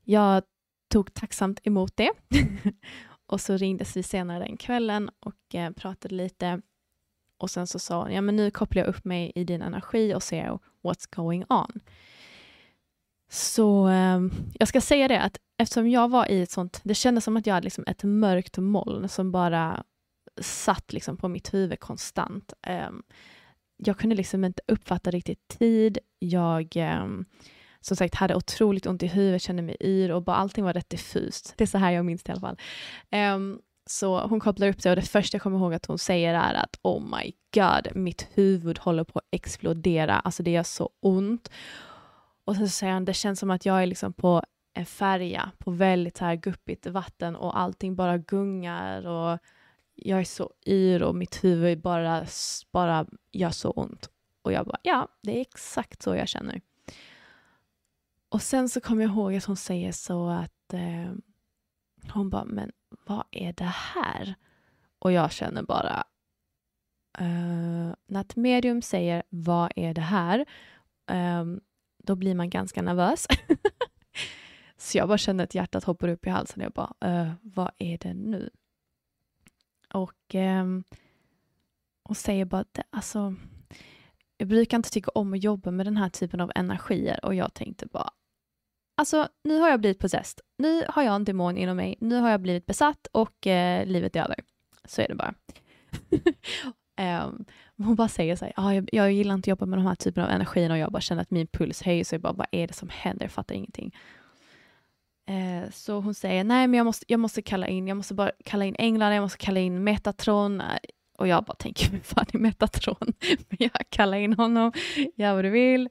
jag 0.05 0.42
tog 0.88 1.14
tacksamt 1.14 1.61
emot 1.66 1.96
det. 1.96 2.11
och 3.27 3.40
så 3.40 3.57
ringdes 3.57 3.96
vi 3.96 4.03
senare 4.03 4.44
den 4.44 4.57
kvällen 4.57 5.11
och 5.20 5.55
eh, 5.55 5.70
pratade 5.70 6.14
lite. 6.14 6.61
Och 7.38 7.51
sen 7.51 7.66
så 7.66 7.79
sa 7.79 8.03
hon, 8.03 8.12
ja 8.12 8.20
men 8.20 8.37
nu 8.37 8.51
kopplar 8.51 8.83
jag 8.83 8.88
upp 8.88 9.05
mig 9.05 9.33
i 9.35 9.44
din 9.44 9.62
energi 9.62 10.14
och 10.14 10.22
ser 10.22 10.59
what's 10.83 11.16
going 11.16 11.44
on. 11.49 11.81
Så 13.29 13.89
eh, 13.89 14.21
jag 14.55 14.69
ska 14.69 14.81
säga 14.81 15.09
det 15.09 15.21
att 15.21 15.39
eftersom 15.59 15.91
jag 15.91 16.09
var 16.09 16.31
i 16.31 16.43
ett 16.43 16.51
sånt, 16.51 16.81
det 16.83 16.95
kändes 16.95 17.25
som 17.25 17.37
att 17.37 17.47
jag 17.47 17.55
hade 17.55 17.65
liksom 17.65 17.85
ett 17.87 18.05
mörkt 18.05 18.59
moln 18.59 19.09
som 19.09 19.33
bara 19.33 19.85
satt 20.41 20.93
liksom 20.93 21.17
på 21.17 21.29
mitt 21.29 21.55
huvud 21.55 21.81
konstant. 21.81 22.53
Eh, 22.67 22.91
jag 23.77 23.99
kunde 23.99 24.17
liksom 24.17 24.45
inte 24.45 24.62
uppfatta 24.69 25.11
riktigt 25.11 25.49
tid. 25.49 25.99
Jag 26.19 26.77
eh, 26.77 27.07
som 27.81 27.97
sagt 27.97 28.15
hade 28.15 28.35
otroligt 28.35 28.87
ont 28.87 29.03
i 29.03 29.07
huvudet, 29.07 29.43
kände 29.43 29.62
mig 29.62 29.77
yr 29.81 30.11
och 30.11 30.23
bara 30.23 30.37
allting 30.37 30.65
var 30.65 30.73
rätt 30.73 30.91
diffust. 30.91 31.55
Det 31.57 31.65
är 31.65 31.69
så 31.69 31.79
här 31.79 31.91
jag 31.91 32.05
minns 32.05 32.23
det 32.23 32.31
i 32.31 32.33
alla 32.33 32.41
fall. 32.41 32.59
Um, 33.35 33.61
så 33.87 34.21
hon 34.21 34.41
kopplar 34.41 34.69
upp 34.69 34.81
sig 34.81 34.91
och 34.91 34.97
det 34.97 35.03
första 35.03 35.35
jag 35.35 35.43
kommer 35.43 35.59
ihåg 35.59 35.75
att 35.75 35.87
hon 35.87 35.99
säger 35.99 36.35
är 36.35 36.55
att 36.55 36.79
oh 36.83 37.03
my 37.03 37.33
god, 37.55 37.97
mitt 37.97 38.29
huvud 38.35 38.79
håller 38.79 39.05
på 39.05 39.19
att 39.19 39.25
explodera, 39.31 40.19
alltså 40.19 40.43
det 40.43 40.51
gör 40.51 40.62
så 40.62 40.91
ont. 41.01 41.51
Och 42.46 42.56
sen 42.56 42.68
så 42.68 42.72
säger 42.72 42.92
han, 42.92 43.04
det 43.04 43.14
känns 43.14 43.40
som 43.40 43.50
att 43.50 43.66
jag 43.66 43.82
är 43.82 43.87
liksom 43.87 44.12
på 44.12 44.42
en 44.74 44.87
färja 44.87 45.50
på 45.59 45.70
väldigt 45.70 46.16
så 46.16 46.24
här 46.24 46.37
guppigt 46.37 46.87
vatten 46.87 47.37
och 47.37 47.59
allting 47.59 47.96
bara 47.96 48.18
gungar 48.18 49.06
och 49.06 49.38
jag 49.94 50.20
är 50.20 50.24
så 50.24 50.50
yr 50.66 51.02
och 51.02 51.14
mitt 51.14 51.44
huvud 51.44 51.80
bara, 51.80 52.26
bara 52.72 53.06
gör 53.32 53.50
så 53.50 53.70
ont. 53.70 54.11
Och 54.42 54.52
jag 54.52 54.66
bara, 54.66 54.78
ja, 54.82 55.09
det 55.22 55.37
är 55.37 55.40
exakt 55.40 56.02
så 56.02 56.14
jag 56.14 56.28
känner. 56.28 56.61
Och 58.28 58.42
sen 58.42 58.68
så 58.68 58.80
kommer 58.80 59.02
jag 59.02 59.12
ihåg 59.12 59.35
att 59.35 59.44
hon 59.44 59.56
säger 59.56 59.92
så 59.92 60.28
att 60.28 60.72
eh, 60.72 61.12
hon 62.12 62.30
bara, 62.30 62.44
men 62.44 62.72
vad 63.06 63.24
är 63.30 63.52
det 63.52 63.72
här? 63.94 64.35
Och 64.98 65.12
jag 65.12 65.32
känner 65.32 65.62
bara, 65.62 66.04
eh, 67.18 67.94
när 68.06 68.20
ett 68.20 68.37
medium 68.37 68.82
säger 68.82 69.22
vad 69.28 69.72
är 69.76 69.94
det 69.94 70.00
här? 70.00 70.46
Um, 71.11 71.61
då 72.07 72.14
blir 72.14 72.35
man 72.35 72.51
ganska 72.51 72.83
nervös. 72.83 73.27
så 74.77 74.99
jag 74.99 75.09
bara 75.09 75.19
kände 75.19 75.45
att 75.45 75.55
hjärtat 75.55 75.85
hoppar 75.85 76.09
upp 76.09 76.27
i 76.27 76.31
halsen. 76.31 76.62
Jag 76.62 76.73
bara, 76.73 76.95
äh, 77.01 77.33
vad 77.42 77.71
är 77.79 77.99
det 77.99 78.14
nu? 78.14 78.51
Och 79.92 80.35
eh, 80.35 80.64
och 82.09 82.16
säger 82.16 82.45
bara, 82.45 82.64
det, 82.73 82.83
alltså, 82.90 83.35
jag 84.37 84.49
brukar 84.49 84.77
inte 84.77 84.90
tycka 84.90 85.11
om 85.14 85.35
att 85.35 85.42
jobba 85.42 85.71
med 85.71 85.87
den 85.87 85.97
här 85.97 86.09
typen 86.09 86.40
av 86.40 86.53
energier 86.55 87.25
och 87.25 87.35
jag 87.35 87.55
tänkte 87.55 87.87
bara, 87.87 88.11
alltså 88.97 89.29
nu 89.45 89.59
har 89.59 89.69
jag 89.69 89.81
blivit 89.81 89.99
possessed. 89.99 90.40
Nu 90.59 90.85
har 90.88 91.03
jag 91.03 91.14
en 91.14 91.25
demon 91.25 91.57
inom 91.57 91.77
mig. 91.77 91.97
Nu 92.01 92.16
har 92.16 92.31
jag 92.31 92.40
blivit 92.40 92.66
besatt 92.66 93.07
och 93.12 93.47
eh, 93.47 93.87
livet 93.87 94.16
är 94.16 94.25
över. 94.25 94.40
Så 94.85 95.03
är 95.03 95.09
det 95.09 95.14
bara. 95.14 95.35
um, 97.27 97.45
hon 97.79 97.95
bara 97.95 98.09
säger 98.09 98.37
så 98.37 98.45
här, 98.45 98.55
ah, 98.57 98.73
jag, 98.73 98.89
jag 98.93 99.12
gillar 99.12 99.35
inte 99.35 99.45
att 99.45 99.49
jobba 99.49 99.67
med 99.67 99.79
de 99.79 99.87
här 99.87 99.95
typen 99.95 100.25
av 100.25 100.31
energin 100.31 100.71
och 100.71 100.79
jag 100.79 100.93
bara 100.93 101.01
känner 101.01 101.23
att 101.23 101.31
min 101.31 101.47
puls 101.47 101.83
höjs 101.83 102.12
och 102.12 102.15
jag 102.15 102.21
bara, 102.21 102.33
vad 102.33 102.47
är 102.51 102.67
det 102.67 102.75
som 102.75 102.89
händer? 102.89 103.25
Jag 103.25 103.33
fattar 103.33 103.55
ingenting. 103.55 103.95
Eh, 105.29 105.71
så 105.71 106.01
hon 106.01 106.15
säger, 106.15 106.45
nej 106.45 106.67
men 106.67 106.79
jag 106.79 106.85
måste, 106.85 107.05
jag 107.09 107.21
måste 107.21 107.43
kalla 107.43 107.67
in, 107.67 107.89
jag 107.89 107.97
måste 107.97 108.15
bara 108.15 108.31
kalla 108.45 108.65
in 108.65 108.77
änglarna, 108.79 109.15
jag 109.15 109.23
måste 109.23 109.39
kalla 109.39 109.61
in 109.61 109.85
Metatron. 109.85 110.62
Och 111.19 111.29
jag 111.29 111.45
bara 111.45 111.55
tänker, 111.55 111.91
vem 111.91 112.01
fan 112.01 112.27
är 112.33 112.39
Metatron? 112.39 112.97
Men 113.49 113.57
jag 113.59 113.71
kallar 113.91 114.19
in 114.19 114.33
honom, 114.33 114.73
gör 115.17 115.35
vad 115.35 115.45
du 115.45 115.51
vill, 115.51 115.89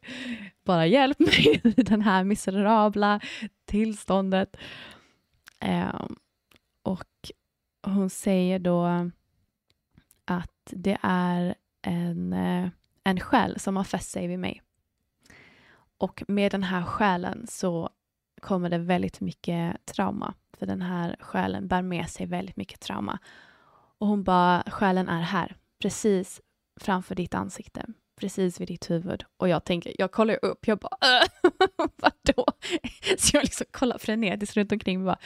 bara 0.63 0.88
hjälp 0.88 1.19
mig 1.19 1.62
i 1.78 1.84
den 1.84 2.02
här 2.02 2.24
miserabla 2.24 3.19
tillståndet. 3.65 4.58
Eh, 5.60 6.06
och 6.84 7.32
hon 7.84 8.10
säger 8.10 8.60
då 8.60 9.10
att 10.26 10.52
det 10.71 10.98
är 11.02 11.56
en, 11.86 12.34
eh, 12.34 12.69
en 13.04 13.19
själ 13.19 13.60
som 13.60 13.78
har 13.78 13.84
fäst 13.84 14.12
sig 14.12 14.28
vid 14.28 14.39
mig. 14.39 14.62
Och 15.98 16.24
med 16.28 16.52
den 16.52 16.63
här 16.63 16.84
själen 16.84 17.48
så 17.48 17.89
kommer 18.41 18.69
det 18.69 18.78
väldigt 18.78 19.21
mycket 19.21 19.86
trauma. 19.86 20.34
För 20.58 20.65
den 20.65 20.82
här 20.82 21.15
själen 21.19 21.67
bär 21.67 21.82
med 21.82 22.10
sig 22.10 22.26
väldigt 22.26 22.56
mycket 22.56 22.80
trauma. 22.80 23.19
Och 23.98 24.08
hon 24.08 24.24
bara, 24.24 24.63
själen 24.67 25.10
är 25.10 25.21
här, 25.21 25.56
precis 25.82 26.41
framför 26.80 27.15
ditt 27.15 27.34
ansikte, 27.34 27.86
precis 28.19 28.60
vid 28.60 28.67
ditt 28.67 28.89
huvud. 28.89 29.24
Och 29.38 29.50
jag 29.50 29.63
tänker, 29.63 29.93
jag 29.98 30.12
kollar 30.12 30.45
upp, 30.45 30.67
jag 30.67 30.80
bara, 30.80 30.98
äh, 31.02 31.28
vadå? 31.95 32.45
Så 33.17 33.38
jag 33.38 33.43
liksom 33.43 33.67
kollar 33.71 33.98
frenetiskt 33.98 34.58
runt 34.58 34.71
omkring 34.71 35.00
och 35.00 35.06
bara, 35.06 35.19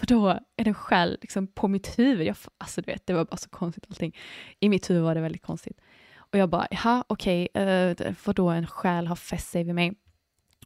vadå, 0.00 0.28
är 0.56 0.64
det 0.64 0.70
en 0.70 0.74
själ 0.74 1.18
liksom 1.20 1.46
på 1.46 1.68
mitt 1.68 1.98
huvud? 1.98 2.26
Jag, 2.26 2.36
alltså 2.58 2.80
du 2.80 2.92
vet, 2.92 3.06
det 3.06 3.12
var 3.12 3.24
bara 3.24 3.36
så 3.36 3.48
konstigt 3.48 3.84
allting. 3.88 4.16
I 4.60 4.68
mitt 4.68 4.90
huvud 4.90 5.02
var 5.02 5.14
det 5.14 5.20
väldigt 5.20 5.42
konstigt. 5.42 5.80
Och 6.34 6.38
jag 6.38 6.48
bara, 6.48 6.66
ja 6.70 7.04
okej, 7.06 7.48
okay, 7.54 8.06
uh, 8.08 8.14
vadå 8.24 8.48
en 8.48 8.66
själ 8.66 9.06
har 9.06 9.16
fäst 9.16 9.50
sig 9.50 9.64
vid 9.64 9.74
mig? 9.74 9.92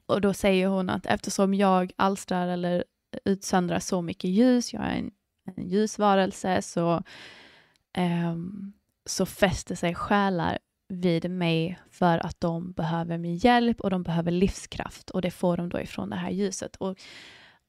Och 0.06 0.20
då 0.20 0.32
säger 0.32 0.66
hon 0.66 0.90
att 0.90 1.06
eftersom 1.06 1.54
jag 1.54 1.92
alstrar 1.96 2.48
eller 2.48 2.84
utsöndrar 3.24 3.78
så 3.78 4.02
mycket 4.02 4.30
ljus, 4.30 4.72
jag 4.72 4.84
är 4.84 4.96
en, 4.96 5.10
en 5.56 5.68
ljusvarelse, 5.68 6.62
så 6.62 7.02
um, 7.98 8.72
så 9.06 9.26
fäster 9.26 9.74
sig 9.74 9.94
själar 9.94 10.58
vid 10.88 11.30
mig 11.30 11.78
för 11.90 12.26
att 12.26 12.40
de 12.40 12.72
behöver 12.72 13.18
min 13.18 13.36
hjälp 13.36 13.80
och 13.80 13.90
de 13.90 14.02
behöver 14.02 14.30
livskraft 14.30 15.10
och 15.10 15.22
det 15.22 15.30
får 15.30 15.56
de 15.56 15.68
då 15.68 15.80
ifrån 15.80 16.10
det 16.10 16.16
här 16.16 16.30
ljuset. 16.30 16.76
Och, 16.76 16.96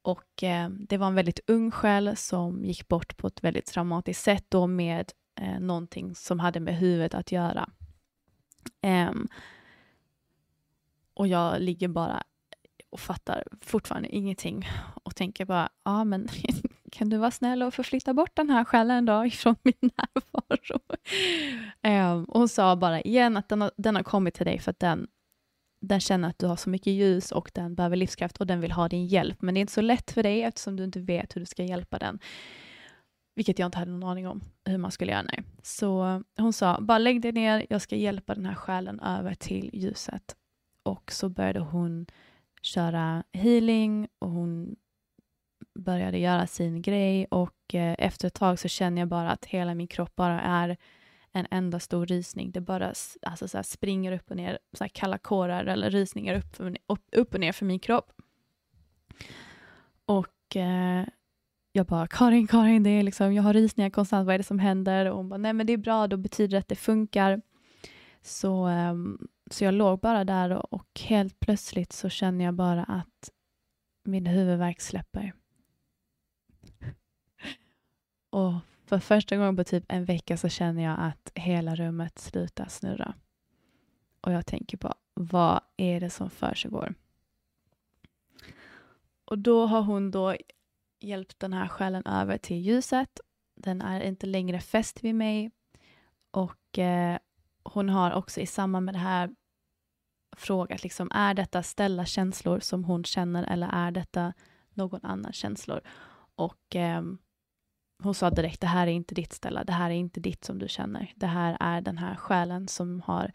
och 0.01 0.43
eh, 0.43 0.69
det 0.69 0.97
var 0.97 1.07
en 1.07 1.15
väldigt 1.15 1.39
ung 1.47 1.71
själ 1.71 2.15
som 2.15 2.65
gick 2.65 2.87
bort 2.87 3.17
på 3.17 3.27
ett 3.27 3.43
väldigt 3.43 3.65
traumatiskt 3.65 4.23
sätt 4.23 4.45
då 4.49 4.67
med 4.67 5.11
eh, 5.41 5.59
någonting 5.59 6.15
som 6.15 6.39
hade 6.39 6.59
med 6.59 6.77
huvudet 6.77 7.13
att 7.13 7.31
göra. 7.31 7.69
Um, 8.81 9.27
och 11.13 11.27
jag 11.27 11.61
ligger 11.61 11.87
bara 11.87 12.23
och 12.89 12.99
fattar 12.99 13.43
fortfarande 13.61 14.15
ingenting 14.15 14.67
och 15.03 15.15
tänker 15.15 15.45
bara, 15.45 15.69
ja 15.83 16.03
men 16.03 16.27
kan 16.91 17.09
du 17.09 17.17
vara 17.17 17.31
snäll 17.31 17.63
och 17.63 17.73
förflytta 17.73 18.13
bort 18.13 18.35
den 18.35 18.49
här 18.49 18.63
själen 18.63 19.05
då 19.05 19.25
ifrån 19.25 19.55
min 19.63 19.73
närvaro? 19.81 20.79
Um, 21.83 22.23
och 22.23 22.39
hon 22.39 22.49
sa 22.49 22.75
bara 22.75 23.01
igen 23.01 23.37
att 23.37 23.49
den 23.49 23.61
har, 23.61 23.71
den 23.77 23.95
har 23.95 24.03
kommit 24.03 24.33
till 24.33 24.45
dig 24.45 24.59
för 24.59 24.71
att 24.71 24.79
den, 24.79 25.07
den 25.81 25.99
känner 25.99 26.29
att 26.29 26.39
du 26.39 26.47
har 26.47 26.55
så 26.55 26.69
mycket 26.69 26.93
ljus 26.93 27.31
och 27.31 27.51
den 27.53 27.75
behöver 27.75 27.95
livskraft 27.95 28.37
och 28.37 28.47
den 28.47 28.61
vill 28.61 28.71
ha 28.71 28.87
din 28.87 29.07
hjälp. 29.07 29.41
Men 29.41 29.53
det 29.53 29.59
är 29.59 29.61
inte 29.61 29.73
så 29.73 29.81
lätt 29.81 30.11
för 30.11 30.23
dig 30.23 30.43
eftersom 30.43 30.75
du 30.75 30.83
inte 30.83 30.99
vet 30.99 31.35
hur 31.35 31.41
du 31.41 31.45
ska 31.45 31.63
hjälpa 31.63 31.99
den. 31.99 32.19
Vilket 33.39 33.59
jag 33.59 33.67
inte 33.67 33.77
hade 33.77 33.91
någon 33.91 34.09
aning 34.09 34.27
om 34.27 34.41
hur 34.65 34.77
man 34.77 34.91
skulle 34.91 35.11
göra. 35.11 35.21
Nej. 35.21 35.43
Så 35.63 36.05
eh, 36.05 36.19
hon 36.37 36.53
sa, 36.53 36.81
bara 36.81 36.97
lägg 36.97 37.21
dig 37.21 37.31
ner, 37.31 37.65
jag 37.69 37.81
ska 37.81 37.95
hjälpa 37.95 38.35
den 38.35 38.45
här 38.45 38.55
själen 38.55 38.99
över 38.99 39.35
till 39.35 39.69
ljuset. 39.73 40.35
Och 40.83 41.11
så 41.11 41.29
började 41.29 41.59
hon 41.59 42.05
köra 42.61 43.23
healing 43.33 44.07
och 44.19 44.31
hon 44.31 44.75
började 45.75 46.17
göra 46.17 46.47
sin 46.47 46.81
grej 46.81 47.25
och 47.25 47.75
eh, 47.75 47.95
efter 47.99 48.27
ett 48.27 48.33
tag 48.33 48.59
så 48.59 48.67
känner 48.67 49.01
jag 49.01 49.07
bara 49.07 49.31
att 49.31 49.45
hela 49.45 49.75
min 49.75 49.87
kropp 49.87 50.15
bara 50.15 50.41
är 50.41 50.77
en 51.31 51.47
enda 51.51 51.79
stor 51.79 52.05
rysning. 52.05 52.51
Det 52.51 52.61
bara 52.61 52.93
alltså, 53.21 53.47
så 53.47 53.63
springer 53.63 54.11
upp 54.11 54.31
och 54.31 54.37
ner, 54.37 54.59
så 54.73 54.85
kalla 54.93 55.17
kårar 55.17 55.65
eller 55.65 55.89
rysningar 55.89 56.35
upp, 56.35 56.75
upp, 56.87 57.05
upp 57.11 57.33
och 57.33 57.39
ner 57.39 57.51
för 57.51 57.65
min 57.65 57.79
kropp. 57.79 58.11
Och 60.05 60.55
eh, 60.55 61.05
jag 61.79 61.87
bara, 61.87 62.07
Karin, 62.07 62.47
Karin, 62.47 62.83
det 62.83 62.89
är 62.89 63.03
liksom, 63.03 63.33
jag 63.33 63.43
har 63.43 63.53
rysningar 63.53 63.89
konstant, 63.89 64.25
vad 64.25 64.33
är 64.33 64.37
det 64.37 64.43
som 64.43 64.59
händer? 64.59 65.05
Och 65.05 65.17
hon 65.17 65.29
bara, 65.29 65.37
nej 65.37 65.53
men 65.53 65.67
det 65.67 65.73
är 65.73 65.77
bra, 65.77 66.07
då 66.07 66.17
betyder 66.17 66.51
det 66.51 66.57
att 66.57 66.67
det 66.67 66.75
funkar. 66.75 67.41
Så, 68.21 68.63
ehm, 68.65 69.27
så 69.51 69.63
jag 69.63 69.73
låg 69.73 69.99
bara 69.99 70.23
där 70.23 70.49
och, 70.49 70.73
och 70.73 70.99
helt 70.99 71.39
plötsligt 71.39 71.93
så 71.93 72.09
känner 72.09 72.45
jag 72.45 72.53
bara 72.53 72.83
att 72.83 73.29
min 74.03 74.25
huvudvärk 74.25 74.81
släpper. 74.81 75.33
Och 78.29 78.53
för 78.85 78.99
första 78.99 79.37
gången 79.37 79.55
på 79.55 79.63
typ 79.63 79.83
en 79.87 80.05
vecka 80.05 80.37
så 80.37 80.49
känner 80.49 80.83
jag 80.83 80.95
att 80.99 81.31
hela 81.35 81.75
rummet 81.75 82.19
slutar 82.19 82.67
snurra. 82.69 83.13
Och 84.21 84.31
jag 84.31 84.45
tänker 84.45 84.77
på 84.77 84.93
vad 85.13 85.61
är 85.77 85.99
det 85.99 86.09
som 86.09 86.29
försiggår? 86.29 86.95
Och 89.25 89.39
då 89.39 89.65
har 89.65 89.81
hon 89.81 90.11
då 90.11 90.35
hjälpt 90.99 91.39
den 91.39 91.53
här 91.53 91.67
själen 91.67 92.05
över 92.05 92.37
till 92.37 92.57
ljuset. 92.57 93.19
Den 93.55 93.81
är 93.81 94.01
inte 94.01 94.27
längre 94.27 94.59
fäst 94.59 95.03
vid 95.03 95.15
mig 95.15 95.51
och 96.31 96.79
eh, 96.79 97.17
hon 97.63 97.89
har 97.89 98.11
också 98.11 98.41
i 98.41 98.45
samband 98.45 98.85
med 98.85 98.95
det 98.95 98.99
här 98.99 99.29
frågat 100.37 100.83
liksom, 100.83 101.11
är 101.13 101.33
detta 101.33 101.63
ställa 101.63 102.05
känslor 102.05 102.59
som 102.59 102.83
hon 102.83 103.03
känner 103.03 103.43
eller 103.43 103.67
är 103.67 103.91
detta 103.91 104.33
någon 104.69 105.05
annan 105.05 105.33
känslor? 105.33 105.81
Och 106.35 106.75
eh, 106.75 107.01
hon 108.03 108.15
sa 108.15 108.29
direkt, 108.29 108.61
det 108.61 108.67
här 108.67 108.87
är 108.87 108.91
inte 108.91 109.15
ditt 109.15 109.33
ställa, 109.33 109.63
det 109.63 109.73
här 109.73 109.89
är 109.89 109.95
inte 109.95 110.19
ditt 110.19 110.43
som 110.43 110.59
du 110.59 110.67
känner. 110.67 111.13
Det 111.15 111.27
här 111.27 111.57
är 111.59 111.81
den 111.81 111.97
här 111.97 112.15
själen 112.15 112.67
som 112.67 113.01
har 113.01 113.31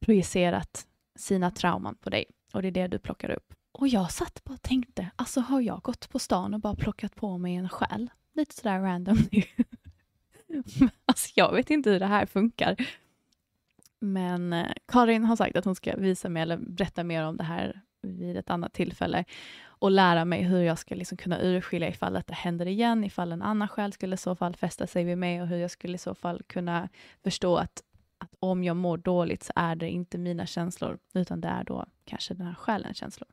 projicerat 0.00 0.86
sina 1.16 1.50
trauman 1.50 1.94
på 1.94 2.10
dig 2.10 2.24
och 2.52 2.62
det 2.62 2.68
är 2.68 2.72
det 2.72 2.88
du 2.88 2.98
plockar 2.98 3.30
upp. 3.30 3.54
Och 3.72 3.88
jag 3.88 4.12
satt 4.12 4.44
bara 4.44 4.54
och 4.54 4.62
tänkte, 4.62 5.10
alltså 5.16 5.40
har 5.40 5.60
jag 5.60 5.82
gått 5.82 6.08
på 6.08 6.18
stan 6.18 6.54
och 6.54 6.60
bara 6.60 6.74
plockat 6.74 7.14
på 7.14 7.38
mig 7.38 7.54
en 7.54 7.68
själ? 7.68 8.10
Lite 8.34 8.54
sådär 8.54 8.80
random. 8.80 9.18
alltså 11.04 11.32
jag 11.34 11.52
vet 11.52 11.70
inte 11.70 11.90
hur 11.90 12.00
det 12.00 12.06
här 12.06 12.26
funkar. 12.26 12.76
Men 13.98 14.52
eh, 14.52 14.72
Karin 14.86 15.24
har 15.24 15.36
sagt 15.36 15.56
att 15.56 15.64
hon 15.64 15.74
ska 15.74 15.96
visa 15.96 16.28
mig 16.28 16.42
eller 16.42 16.56
berätta 16.56 17.04
mer 17.04 17.24
om 17.24 17.36
det 17.36 17.44
här 17.44 17.80
vid 18.02 18.36
ett 18.36 18.50
annat 18.50 18.72
tillfälle 18.72 19.24
och 19.64 19.90
lära 19.90 20.24
mig 20.24 20.42
hur 20.42 20.62
jag 20.62 20.78
ska 20.78 20.94
liksom 20.94 21.18
kunna 21.18 21.42
urskilja 21.42 21.88
ifall 21.88 22.12
detta 22.12 22.34
händer 22.34 22.66
igen, 22.66 23.04
ifall 23.04 23.32
en 23.32 23.42
annan 23.42 23.68
själ 23.68 23.92
skulle 23.92 24.14
i 24.14 24.18
så 24.18 24.34
fall 24.34 24.56
fästa 24.56 24.86
sig 24.86 25.04
vid 25.04 25.18
mig 25.18 25.42
och 25.42 25.48
hur 25.48 25.56
jag 25.56 25.70
skulle 25.70 25.94
i 25.94 25.98
så 25.98 26.14
fall 26.14 26.42
kunna 26.46 26.88
förstå 27.22 27.56
att, 27.56 27.82
att 28.18 28.34
om 28.38 28.64
jag 28.64 28.76
mår 28.76 28.96
dåligt 28.96 29.42
så 29.42 29.52
är 29.56 29.76
det 29.76 29.90
inte 29.90 30.18
mina 30.18 30.46
känslor 30.46 30.98
utan 31.14 31.40
det 31.40 31.48
är 31.48 31.64
då 31.64 31.86
kanske 32.04 32.34
den 32.34 32.46
här 32.46 32.54
själens 32.54 32.96
känslor. 32.96 33.28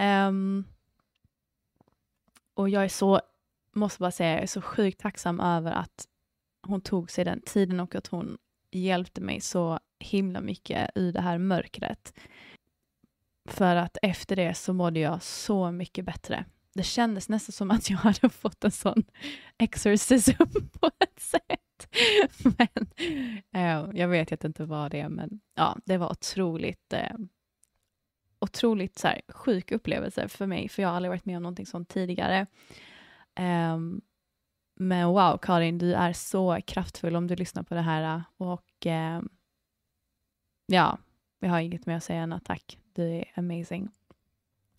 Um, 0.00 0.64
och 2.54 2.68
jag 2.68 2.84
är 2.84 2.88
så, 2.88 3.20
måste 3.72 4.00
bara 4.00 4.10
säga, 4.10 4.32
jag 4.32 4.42
är 4.42 4.46
så 4.46 4.62
sjukt 4.62 5.00
tacksam 5.00 5.40
över 5.40 5.72
att 5.72 6.08
hon 6.62 6.80
tog 6.80 7.10
sig 7.10 7.24
den 7.24 7.40
tiden 7.40 7.80
och 7.80 7.94
att 7.94 8.06
hon 8.06 8.38
hjälpte 8.70 9.20
mig 9.20 9.40
så 9.40 9.80
himla 9.98 10.40
mycket 10.40 10.96
i 10.96 11.12
det 11.12 11.20
här 11.20 11.38
mörkret. 11.38 12.14
För 13.48 13.76
att 13.76 13.96
efter 14.02 14.36
det 14.36 14.54
så 14.54 14.72
mådde 14.72 15.00
jag 15.00 15.22
så 15.22 15.70
mycket 15.70 16.04
bättre. 16.04 16.44
Det 16.74 16.82
kändes 16.82 17.28
nästan 17.28 17.52
som 17.52 17.70
att 17.70 17.90
jag 17.90 17.98
hade 17.98 18.28
fått 18.28 18.64
en 18.64 18.70
sån 18.70 19.04
exorcism 19.58 20.32
på 20.80 20.90
ett 21.00 21.20
sätt. 21.20 21.88
Men 22.42 22.86
eh, 23.54 23.98
jag 24.00 24.08
vet 24.08 24.32
att 24.32 24.40
det 24.40 24.46
inte 24.46 24.64
var 24.64 24.90
det, 24.90 25.08
men 25.08 25.40
ja, 25.54 25.76
det 25.84 25.98
var 25.98 26.10
otroligt 26.10 26.92
eh, 26.92 27.16
otroligt 28.40 28.98
så 28.98 29.08
här, 29.08 29.20
sjuk 29.28 29.72
upplevelse 29.72 30.28
för 30.28 30.46
mig, 30.46 30.68
för 30.68 30.82
jag 30.82 30.88
har 30.88 30.96
aldrig 30.96 31.10
varit 31.10 31.24
med 31.24 31.36
om 31.36 31.42
någonting 31.42 31.66
sånt 31.66 31.88
tidigare. 31.88 32.46
Um, 33.38 34.00
men 34.76 35.08
wow, 35.08 35.38
Karin, 35.42 35.78
du 35.78 35.94
är 35.94 36.12
så 36.12 36.58
kraftfull 36.66 37.16
om 37.16 37.26
du 37.26 37.36
lyssnar 37.36 37.62
på 37.62 37.74
det 37.74 37.80
här 37.80 38.16
äh, 38.16 38.22
och 38.36 38.86
um, 38.86 39.28
ja, 40.66 40.98
jag 41.40 41.50
har 41.50 41.60
inget 41.60 41.86
mer 41.86 41.96
att 41.96 42.04
säga 42.04 42.22
än 42.22 42.32
att 42.32 42.44
tack. 42.44 42.78
Du 42.92 43.02
är 43.02 43.32
amazing. 43.34 43.88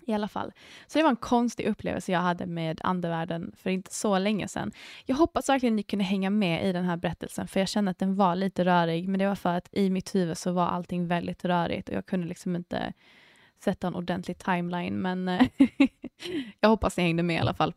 I 0.08 0.13
alla 0.13 0.28
fall. 0.28 0.52
Så 0.88 1.00
det 1.00 1.04
var 1.04 1.10
en 1.10 1.15
konstig 1.15 1.67
upplevelse 1.67 2.12
jag 2.12 2.19
hade 2.19 2.45
med 2.45 2.82
andevärlden 2.84 3.52
för 3.58 3.69
inte 3.69 3.93
så 3.93 4.19
länge 4.19 4.47
sedan. 4.47 4.71
Jag 5.06 5.15
hoppas 5.15 5.50
verkligen 5.50 5.76
ni 5.76 5.84
kunde 5.84 6.06
hänga 6.06 6.30
med 6.30 6.69
i 6.69 6.71
den 6.71 6.86
här 6.86 6.97
berättelsen, 6.97 7.47
för 7.47 7.60
jag 7.60 7.69
kände 7.69 7.91
att 7.91 8.00
den 8.00 8.15
var 8.15 8.36
lite 8.36 8.65
rörig, 8.65 9.08
men 9.08 9.19
det 9.19 9.28
var 9.28 9.36
för 9.36 9.58
att 9.58 9.69
i 9.71 9.89
mitt 9.89 10.15
huvud 10.15 10.38
så 10.38 10.52
var 10.52 10.65
allting 10.65 11.08
väldigt 11.08 11.45
rörigt 11.45 11.89
och 11.89 11.95
jag 11.95 12.06
kunde 12.06 12.28
liksom 12.28 12.56
inte 12.56 12.93
sätta 13.63 13.88
en 13.88 13.95
ordentlig 13.95 14.38
timeline, 14.38 15.02
men 15.02 15.28
eh, 15.28 15.47
jag 16.60 16.69
hoppas 16.69 16.97
ni 16.97 17.04
hängde 17.04 17.24
med 17.24 17.36
i 17.36 17.39
alla 17.39 17.54
fall. 17.54 17.74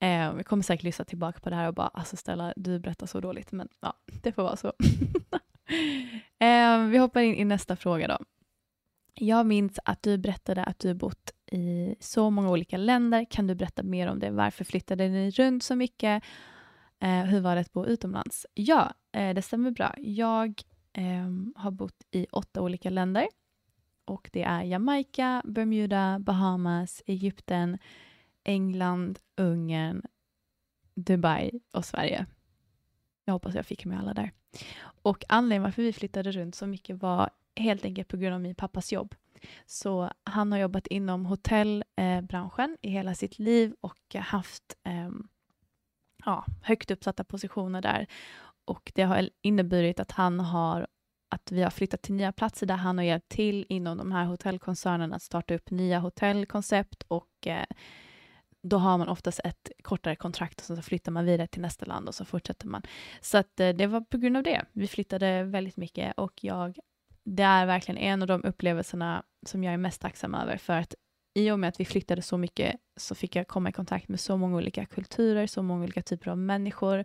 Eh, 0.00 0.08
jag 0.10 0.46
kommer 0.46 0.62
säkert 0.62 0.84
lyssna 0.84 1.04
tillbaka 1.04 1.40
på 1.40 1.50
det 1.50 1.56
här 1.56 1.68
och 1.68 1.74
bara, 1.74 1.88
alltså 1.88 2.16
Stella, 2.16 2.52
du 2.56 2.78
berättar 2.78 3.06
så 3.06 3.20
dåligt, 3.20 3.52
men 3.52 3.68
ja, 3.80 3.96
det 4.06 4.32
får 4.32 4.42
vara 4.42 4.56
så. 4.56 4.68
eh, 6.38 6.86
vi 6.86 6.98
hoppar 6.98 7.20
in 7.20 7.34
i 7.34 7.44
nästa 7.44 7.76
fråga 7.76 8.08
då. 8.08 8.18
Jag 9.14 9.46
minns 9.46 9.78
att 9.84 10.02
du 10.02 10.18
berättade 10.18 10.64
att 10.64 10.78
du 10.78 10.94
bott 10.94 11.32
i 11.52 11.94
så 12.00 12.30
många 12.30 12.50
olika 12.50 12.76
länder. 12.76 13.26
Kan 13.30 13.46
du 13.46 13.54
berätta 13.54 13.82
mer 13.82 14.08
om 14.08 14.18
det? 14.18 14.30
Varför 14.30 14.64
flyttade 14.64 15.08
ni 15.08 15.30
runt 15.30 15.62
så 15.62 15.76
mycket? 15.76 16.22
Eh, 17.00 17.24
hur 17.24 17.40
var 17.40 17.54
det 17.54 17.60
att 17.60 17.72
bo 17.72 17.86
utomlands? 17.86 18.46
Ja, 18.54 18.94
eh, 19.12 19.34
det 19.34 19.42
stämmer 19.42 19.70
bra. 19.70 19.94
Jag 19.98 20.62
eh, 20.92 21.30
har 21.56 21.70
bott 21.70 22.02
i 22.10 22.26
åtta 22.32 22.62
olika 22.62 22.90
länder 22.90 23.28
och 24.04 24.30
det 24.32 24.42
är 24.42 24.62
Jamaica, 24.62 25.42
Bermuda, 25.44 26.18
Bahamas, 26.18 27.02
Egypten, 27.06 27.78
England, 28.44 29.18
Ungern, 29.36 30.02
Dubai 30.94 31.60
och 31.72 31.84
Sverige. 31.84 32.26
Jag 33.24 33.32
hoppas 33.32 33.54
jag 33.54 33.66
fick 33.66 33.84
med 33.84 33.98
alla 33.98 34.14
där. 34.14 34.32
Och 35.02 35.24
anledningen 35.28 35.62
varför 35.62 35.82
vi 35.82 35.92
flyttade 35.92 36.32
runt 36.32 36.54
så 36.54 36.66
mycket 36.66 37.02
var 37.02 37.30
helt 37.56 37.84
enkelt 37.84 38.08
på 38.08 38.16
grund 38.16 38.34
av 38.34 38.40
min 38.40 38.54
pappas 38.54 38.92
jobb. 38.92 39.14
Så 39.66 40.10
han 40.24 40.52
har 40.52 40.58
jobbat 40.58 40.86
inom 40.86 41.26
hotellbranschen 41.26 42.76
eh, 42.82 42.90
i 42.90 42.92
hela 42.92 43.14
sitt 43.14 43.38
liv 43.38 43.74
och 43.80 44.14
haft 44.14 44.76
eh, 44.84 45.10
ja, 46.24 46.44
högt 46.62 46.90
uppsatta 46.90 47.24
positioner 47.24 47.82
där. 47.82 48.06
Och 48.64 48.92
det 48.94 49.02
har 49.02 49.30
inneburit 49.42 50.00
att 50.00 50.12
han 50.12 50.40
har 50.40 50.86
att 51.34 51.52
vi 51.52 51.62
har 51.62 51.70
flyttat 51.70 52.02
till 52.02 52.14
nya 52.14 52.32
platser 52.32 52.66
där 52.66 52.76
han 52.76 52.98
har 52.98 53.04
hjälpt 53.04 53.28
till 53.28 53.66
inom 53.68 53.98
de 53.98 54.12
här 54.12 54.24
hotellkoncernerna 54.24 55.16
att 55.16 55.22
starta 55.22 55.54
upp 55.54 55.70
nya 55.70 55.98
hotellkoncept 55.98 57.04
och 57.08 57.46
eh, 57.46 57.64
då 58.62 58.76
har 58.76 58.98
man 58.98 59.08
oftast 59.08 59.40
ett 59.44 59.70
kortare 59.82 60.16
kontrakt 60.16 60.60
och 60.60 60.76
så 60.76 60.82
flyttar 60.82 61.12
man 61.12 61.24
vidare 61.24 61.46
till 61.46 61.62
nästa 61.62 61.86
land 61.86 62.08
och 62.08 62.14
så 62.14 62.24
fortsätter 62.24 62.66
man. 62.66 62.82
Så 63.20 63.38
att 63.38 63.60
eh, 63.60 63.68
det 63.68 63.86
var 63.86 64.00
på 64.00 64.18
grund 64.18 64.36
av 64.36 64.42
det. 64.42 64.64
Vi 64.72 64.86
flyttade 64.86 65.42
väldigt 65.42 65.76
mycket 65.76 66.18
och 66.18 66.44
jag, 66.44 66.78
det 67.24 67.42
är 67.42 67.66
verkligen 67.66 67.98
en 67.98 68.22
av 68.22 68.28
de 68.28 68.44
upplevelserna 68.44 69.22
som 69.46 69.64
jag 69.64 69.74
är 69.74 69.78
mest 69.78 70.00
tacksam 70.00 70.34
över 70.34 70.56
för 70.56 70.72
att 70.78 70.94
i 71.34 71.50
och 71.50 71.58
med 71.58 71.68
att 71.68 71.80
vi 71.80 71.84
flyttade 71.84 72.22
så 72.22 72.38
mycket 72.38 72.76
så 72.96 73.14
fick 73.14 73.36
jag 73.36 73.48
komma 73.48 73.68
i 73.68 73.72
kontakt 73.72 74.08
med 74.08 74.20
så 74.20 74.36
många 74.36 74.56
olika 74.56 74.86
kulturer, 74.86 75.46
så 75.46 75.62
många 75.62 75.82
olika 75.84 76.02
typer 76.02 76.30
av 76.30 76.38
människor. 76.38 77.04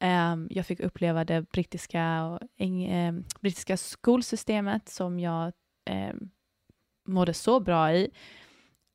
Ehm, 0.00 0.48
jag 0.50 0.66
fick 0.66 0.80
uppleva 0.80 1.24
det 1.24 1.50
brittiska, 1.50 2.38
ehm, 2.56 3.24
brittiska 3.40 3.76
skolsystemet 3.76 4.88
som 4.88 5.20
jag 5.20 5.52
ehm, 5.84 6.30
mådde 7.08 7.34
så 7.34 7.60
bra 7.60 7.92
i. 7.92 8.10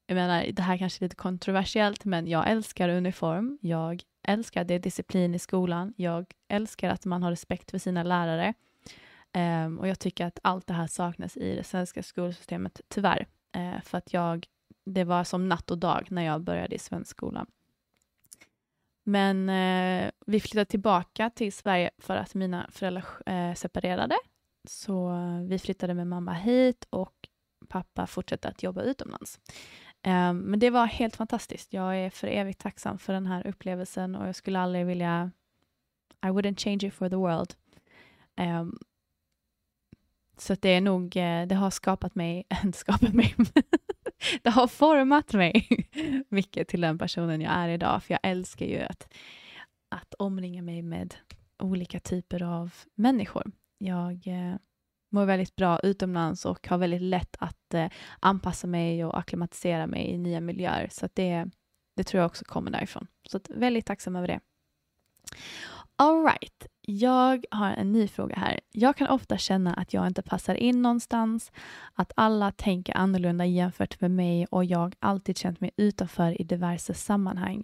Jag 0.07 0.15
menar, 0.15 0.45
det 0.51 0.61
här 0.61 0.77
kanske 0.77 0.99
är 0.99 1.05
lite 1.05 1.15
kontroversiellt, 1.15 2.05
men 2.05 2.27
jag 2.27 2.49
älskar 2.49 2.89
uniform. 2.89 3.57
Jag 3.61 4.03
älskar 4.27 4.63
det 4.63 4.79
disciplin 4.79 5.35
i 5.35 5.39
skolan. 5.39 5.93
Jag 5.97 6.25
älskar 6.47 6.89
att 6.89 7.05
man 7.05 7.23
har 7.23 7.29
respekt 7.29 7.71
för 7.71 7.77
sina 7.77 8.03
lärare. 8.03 8.53
Um, 9.65 9.79
och 9.79 9.87
jag 9.87 9.99
tycker 9.99 10.25
att 10.25 10.39
allt 10.43 10.67
det 10.67 10.73
här 10.73 10.87
saknas 10.87 11.37
i 11.37 11.55
det 11.55 11.63
svenska 11.63 12.03
skolsystemet, 12.03 12.81
tyvärr. 12.87 13.27
Uh, 13.57 13.81
för 13.81 13.97
att 13.97 14.13
jag, 14.13 14.47
det 14.85 15.03
var 15.03 15.23
som 15.23 15.49
natt 15.49 15.71
och 15.71 15.77
dag 15.77 16.07
när 16.09 16.21
jag 16.21 16.41
började 16.41 16.75
i 16.75 16.79
svensk 16.79 17.11
skola. 17.11 17.45
Men 19.07 19.49
eh, 19.49 20.11
vi 20.25 20.39
flyttade 20.39 20.65
tillbaka 20.65 21.29
till 21.29 21.53
Sverige 21.53 21.89
för 21.97 22.15
att 22.15 22.35
mina 22.35 22.67
föräldrar 22.71 23.05
eh, 23.25 23.53
separerade. 23.53 24.15
Så 24.67 25.13
vi 25.49 25.59
flyttade 25.59 25.93
med 25.93 26.07
mamma 26.07 26.33
hit 26.33 26.87
och 26.89 27.13
pappa 27.67 28.07
fortsatte 28.07 28.47
att 28.47 28.63
jobba 28.63 28.81
utomlands. 28.81 29.39
Eh, 30.01 30.33
men 30.33 30.59
det 30.59 30.69
var 30.69 30.85
helt 30.85 31.15
fantastiskt. 31.15 31.73
Jag 31.73 31.97
är 31.97 32.09
för 32.09 32.27
evigt 32.27 32.61
tacksam 32.61 32.97
för 32.97 33.13
den 33.13 33.25
här 33.25 33.47
upplevelsen 33.47 34.15
och 34.15 34.27
jag 34.27 34.35
skulle 34.35 34.59
aldrig 34.59 34.85
vilja... 34.85 35.31
I 36.25 36.27
wouldn't 36.27 36.59
change 36.59 36.87
it 36.87 36.93
for 36.93 37.09
the 37.09 37.15
world. 37.15 37.53
Ehm, 38.35 38.79
så 40.37 40.55
det 40.55 40.69
är 40.69 40.81
nog, 40.81 41.17
eh, 41.17 41.47
det 41.47 41.55
har 41.55 41.69
skapat 41.69 42.15
mig, 42.15 42.47
skapat 42.73 43.13
mig, 43.13 43.35
det 44.43 44.49
har 44.49 44.67
format 44.67 45.33
mig 45.33 45.67
mycket 46.29 46.67
till 46.67 46.81
den 46.81 46.97
personen 46.97 47.41
jag 47.41 47.53
är 47.53 47.69
idag, 47.69 48.03
för 48.03 48.13
jag 48.13 48.19
älskar 48.23 48.65
ju 48.65 48.79
att, 48.79 49.13
att 49.89 50.13
omringa 50.13 50.61
mig 50.61 50.81
med 50.81 51.15
olika 51.59 51.99
typer 51.99 52.43
av 52.43 52.73
människor. 52.95 53.51
Jag 53.77 54.27
eh, 54.27 54.55
mår 55.11 55.25
väldigt 55.25 55.55
bra 55.55 55.79
utomlands 55.79 56.45
och 56.45 56.67
har 56.67 56.77
väldigt 56.77 57.01
lätt 57.01 57.35
att 57.39 57.73
eh, 57.73 57.89
anpassa 58.19 58.67
mig 58.67 59.05
och 59.05 59.19
akklimatisera 59.19 59.88
mig 59.88 60.07
i 60.07 60.17
nya 60.17 60.41
miljöer, 60.41 60.88
så 60.91 61.07
det, 61.13 61.45
det 61.95 62.03
tror 62.03 62.19
jag 62.21 62.25
också 62.27 62.45
kommer 62.45 62.71
därifrån. 62.71 63.07
Så 63.29 63.39
väldigt 63.49 63.85
tacksam 63.85 64.15
över 64.15 64.27
det. 64.27 64.39
Alright, 65.95 66.67
jag 66.87 67.45
har 67.51 67.71
en 67.71 67.91
ny 67.91 68.07
fråga 68.07 68.35
här. 68.35 68.59
Jag 68.71 68.97
kan 68.97 69.07
ofta 69.07 69.37
känna 69.37 69.73
att 69.73 69.93
jag 69.93 70.07
inte 70.07 70.21
passar 70.21 70.55
in 70.55 70.81
någonstans, 70.81 71.51
att 71.93 72.11
alla 72.15 72.51
tänker 72.51 72.97
annorlunda 72.97 73.45
jämfört 73.45 74.01
med 74.01 74.11
mig 74.11 74.45
och 74.45 74.65
jag 74.65 74.95
alltid 74.99 75.37
känt 75.37 75.61
mig 75.61 75.71
utanför 75.77 76.41
i 76.41 76.43
diverse 76.43 76.93
sammanhang. 76.93 77.63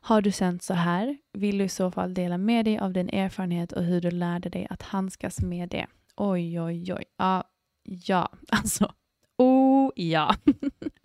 Har 0.00 0.22
du 0.22 0.32
känt 0.32 0.62
så 0.62 0.74
här? 0.74 1.18
Vill 1.32 1.58
du 1.58 1.64
i 1.64 1.68
så 1.68 1.90
fall 1.90 2.14
dela 2.14 2.38
med 2.38 2.64
dig 2.64 2.78
av 2.78 2.92
din 2.92 3.08
erfarenhet 3.08 3.72
och 3.72 3.84
hur 3.84 4.00
du 4.00 4.10
lärde 4.10 4.48
dig 4.48 4.66
att 4.70 4.82
handskas 4.82 5.40
med 5.40 5.68
det? 5.68 5.86
Oj, 6.16 6.60
oj, 6.60 6.94
oj. 6.94 7.04
Ja, 7.16 7.44
ja, 7.84 8.28
alltså. 8.48 8.92
Oh, 9.38 9.90
ja. 9.94 10.34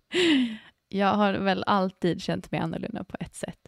jag 0.90 1.14
har 1.14 1.34
väl 1.34 1.64
alltid 1.68 2.22
känt 2.22 2.52
mig 2.52 2.62
annorlunda 2.62 3.04
på 3.04 3.18
ett 3.20 3.36
sätt. 3.36 3.68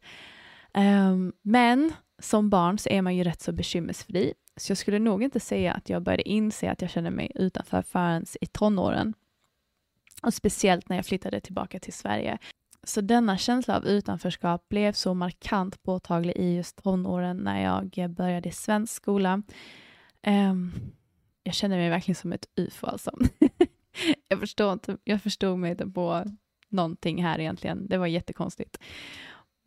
Um, 0.73 1.33
men 1.41 1.93
som 2.19 2.49
barn 2.49 2.77
så 2.77 2.89
är 2.89 3.01
man 3.01 3.15
ju 3.15 3.23
rätt 3.23 3.41
så 3.41 3.51
bekymmersfri. 3.51 4.33
Så 4.57 4.71
jag 4.71 4.77
skulle 4.77 4.99
nog 4.99 5.23
inte 5.23 5.39
säga 5.39 5.73
att 5.73 5.89
jag 5.89 6.03
började 6.03 6.29
inse 6.29 6.71
att 6.71 6.81
jag 6.81 6.91
kände 6.91 7.11
mig 7.11 7.31
utanför 7.35 7.81
förrän 7.81 8.25
i 8.41 8.45
tonåren. 8.45 9.13
Och 10.21 10.33
speciellt 10.33 10.89
när 10.89 10.95
jag 10.95 11.05
flyttade 11.05 11.39
tillbaka 11.39 11.79
till 11.79 11.93
Sverige. 11.93 12.37
så 12.83 13.01
denna 13.01 13.37
känsla 13.37 13.77
av 13.77 13.85
utanförskap 13.85 14.69
blev 14.69 14.93
så 14.93 15.13
markant 15.13 15.83
påtaglig 15.83 16.35
i 16.35 16.55
just 16.55 16.83
tonåren 16.83 17.37
när 17.37 17.61
jag 17.61 18.09
började 18.09 18.49
i 18.49 18.51
svensk 18.51 18.93
skola. 18.93 19.41
Um, 20.27 20.71
jag 21.43 21.53
känner 21.53 21.77
mig 21.77 21.89
verkligen 21.89 22.15
som 22.15 22.33
ett 22.33 22.45
ufo 22.55 22.87
alltså. 22.87 23.11
jag, 24.27 24.39
förstår 24.39 24.73
inte, 24.73 24.97
jag 25.03 25.21
förstod 25.21 25.59
mig 25.59 25.71
inte 25.71 25.87
på 25.87 26.25
någonting 26.69 27.23
här 27.23 27.39
egentligen. 27.39 27.87
Det 27.87 27.97
var 27.97 28.07
jättekonstigt. 28.07 28.77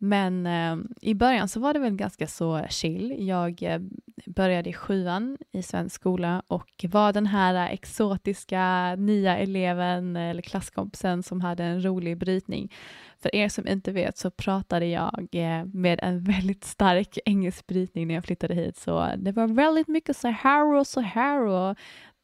Men 0.01 0.45
eh, 0.45 0.77
i 1.01 1.13
början 1.13 1.47
så 1.47 1.59
var 1.59 1.73
det 1.73 1.79
väl 1.79 1.95
ganska 1.95 2.27
så 2.27 2.65
chill. 2.69 3.27
Jag 3.27 3.63
eh, 3.63 3.79
började 4.25 4.69
i 4.69 4.73
sjuan 4.73 5.37
i 5.51 5.63
svensk 5.63 5.95
skola 5.95 6.43
och 6.47 6.85
var 6.89 7.13
den 7.13 7.25
här 7.25 7.69
exotiska 7.69 8.95
nya 8.95 9.37
eleven 9.37 10.15
eller 10.15 10.41
klasskompisen 10.41 11.23
som 11.23 11.41
hade 11.41 11.63
en 11.63 11.85
rolig 11.85 12.17
brytning. 12.17 12.73
För 13.21 13.35
er 13.35 13.49
som 13.49 13.67
inte 13.67 13.91
vet 13.91 14.17
så 14.17 14.31
pratade 14.31 14.85
jag 14.85 15.27
eh, 15.31 15.65
med 15.65 15.99
en 16.03 16.23
väldigt 16.23 16.63
stark 16.63 17.17
engelsk 17.25 17.67
brytning 17.67 18.07
när 18.07 18.15
jag 18.15 18.25
flyttade 18.25 18.53
hit, 18.53 18.77
så 18.77 19.11
det 19.17 19.31
var 19.31 19.47
väldigt 19.47 19.87
mycket 19.87 20.17
så 20.17 20.27
här 20.27 20.75
och 20.75 20.87
så 20.87 21.01
här 21.01 21.41
och 21.41 21.77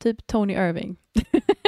typ 0.04 0.28
Tony 0.28 0.54
Irving. 0.54 0.96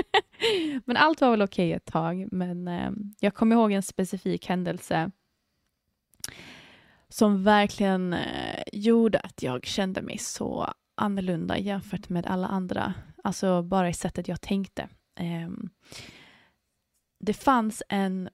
men 0.85 0.97
allt 0.97 1.21
var 1.21 1.31
väl 1.31 1.41
okej 1.41 1.67
okay 1.67 1.77
ett 1.77 1.85
tag, 1.85 2.27
men 2.31 2.67
eh, 2.67 2.91
jag 3.19 3.33
kommer 3.33 3.55
ihåg 3.55 3.71
en 3.71 3.83
specifik 3.83 4.47
händelse 4.47 5.11
som 7.09 7.43
verkligen 7.43 8.13
eh, 8.13 8.63
gjorde 8.73 9.19
att 9.19 9.43
jag 9.43 9.65
kände 9.65 10.01
mig 10.01 10.17
så 10.17 10.73
annorlunda 11.01 11.57
jämfört 11.57 12.09
med 12.09 12.27
alla 12.27 12.47
andra. 12.47 12.93
Alltså 13.23 13.61
bara 13.61 13.89
i 13.89 13.93
sättet 13.93 14.27
jag 14.27 14.41
tänkte. 14.41 14.81
Eh, 15.19 15.49
det 17.19 17.33
fanns 17.33 17.83
en 17.89 18.29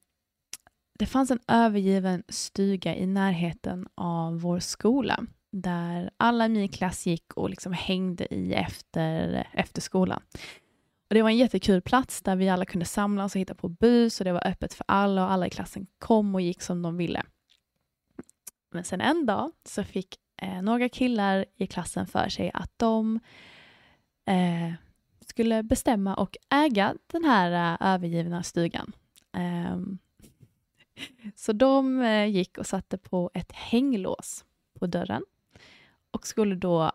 det 1.00 1.06
fanns 1.06 1.32
en 1.32 1.40
övergiven 1.48 2.24
stuga 2.30 2.96
i 2.96 3.08
närheten 3.08 3.88
av 3.96 4.40
vår 4.42 4.60
skola 4.60 5.26
där 5.52 6.12
alla 6.18 6.46
i 6.46 6.50
min 6.50 6.70
klass 6.70 7.06
gick 7.06 7.34
och 7.34 7.50
liksom 7.50 7.74
hängde 7.74 8.34
i 8.34 8.54
efter, 8.54 9.48
efter 9.54 9.82
skolan. 9.82 10.22
Och 11.10 11.16
det 11.16 11.22
var 11.22 11.30
en 11.30 11.38
jättekul 11.38 11.82
plats 11.82 12.22
där 12.22 12.36
vi 12.36 12.50
alla 12.50 12.66
kunde 12.66 12.86
samlas 12.86 13.36
och 13.36 13.42
hitta 13.42 13.56
på 13.56 13.70
bus 13.70 14.20
och 14.20 14.26
det 14.26 14.34
var 14.34 14.48
öppet 14.48 14.74
för 14.74 14.86
alla 14.88 15.26
och 15.26 15.32
alla 15.32 15.48
i 15.48 15.50
klassen 15.50 15.88
kom 16.00 16.36
och 16.36 16.42
gick 16.42 16.62
som 16.62 16.82
de 16.82 16.98
ville. 16.98 17.24
Men 18.74 18.84
sen 18.84 19.02
en 19.02 19.26
dag 19.26 19.52
så 19.66 19.84
fick 19.84 20.16
eh, 20.42 20.62
några 20.62 20.90
killar 20.90 21.46
i 21.56 21.68
klassen 21.68 22.08
för 22.08 22.30
sig 22.30 22.52
att 22.54 22.72
de 22.78 23.20
eh, 24.26 24.74
skulle 25.28 25.64
bestämma 25.64 26.16
och 26.16 26.38
äga 26.50 26.96
den 27.08 27.24
här 27.24 27.52
eh, 27.52 27.94
övergivna 27.94 28.44
stugan. 28.44 28.92
Ehm, 29.34 29.98
så 31.36 31.54
de 31.54 32.02
eh, 32.02 32.26
gick 32.26 32.58
och 32.58 32.66
satte 32.66 32.98
på 32.98 33.32
ett 33.34 33.52
hänglås 33.52 34.46
på 34.80 34.88
dörren 34.88 35.24
och 36.12 36.28
skulle 36.28 36.56
då 36.56 36.92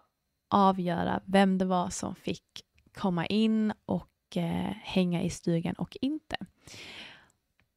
avgöra 0.48 1.20
vem 1.24 1.58
det 1.58 1.64
var 1.64 1.90
som 1.90 2.14
fick 2.14 2.64
komma 2.94 3.26
in 3.26 3.72
och 3.86 4.36
eh, 4.36 4.72
hänga 4.82 5.22
i 5.22 5.30
stugan 5.30 5.74
och 5.74 5.96
inte. 6.00 6.36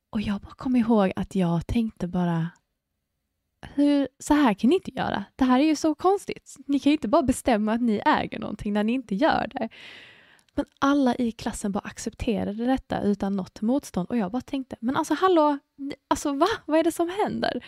Och 0.10 0.22
jag 0.22 0.42
bara 0.42 0.54
kom 0.54 0.76
ihåg 0.76 1.12
att 1.16 1.36
jag 1.36 1.68
tänkte 1.68 2.08
bara 2.08 2.50
hur, 3.74 4.08
så 4.19 4.34
här 4.34 4.54
kan 4.54 4.69
ni 4.69 4.76
inte 4.76 4.91
göra. 4.91 5.24
Det 5.36 5.43
här 5.43 5.60
är 5.60 5.63
ju 5.63 5.76
så 5.76 5.95
konstigt. 5.95 6.56
Ni 6.65 6.80
kan 6.80 6.89
ju 6.89 6.93
inte 6.93 7.08
bara 7.08 7.24
bestämma 7.24 7.74
att 7.74 7.82
ni 7.82 8.02
äger 8.06 8.39
någonting 8.39 8.74
när 8.74 8.84
ni 8.84 8.93
inte 8.93 9.15
gör 9.15 9.47
det. 9.54 9.69
Men 10.56 10.65
alla 10.80 11.15
i 11.15 11.32
klassen 11.32 11.71
bara 11.71 11.80
accepterade 11.80 12.65
detta 12.65 13.02
utan 13.02 13.36
något 13.36 13.62
motstånd 13.62 14.10
och 14.10 14.17
jag 14.17 14.32
bara 14.32 14.41
tänkte, 14.41 14.76
men 14.80 14.95
alltså 14.95 15.13
hallå, 15.13 15.58
alltså 16.08 16.34
va? 16.34 16.47
Vad 16.65 16.80
är 16.80 16.84
det 16.84 16.91
som 16.91 17.10
händer? 17.10 17.63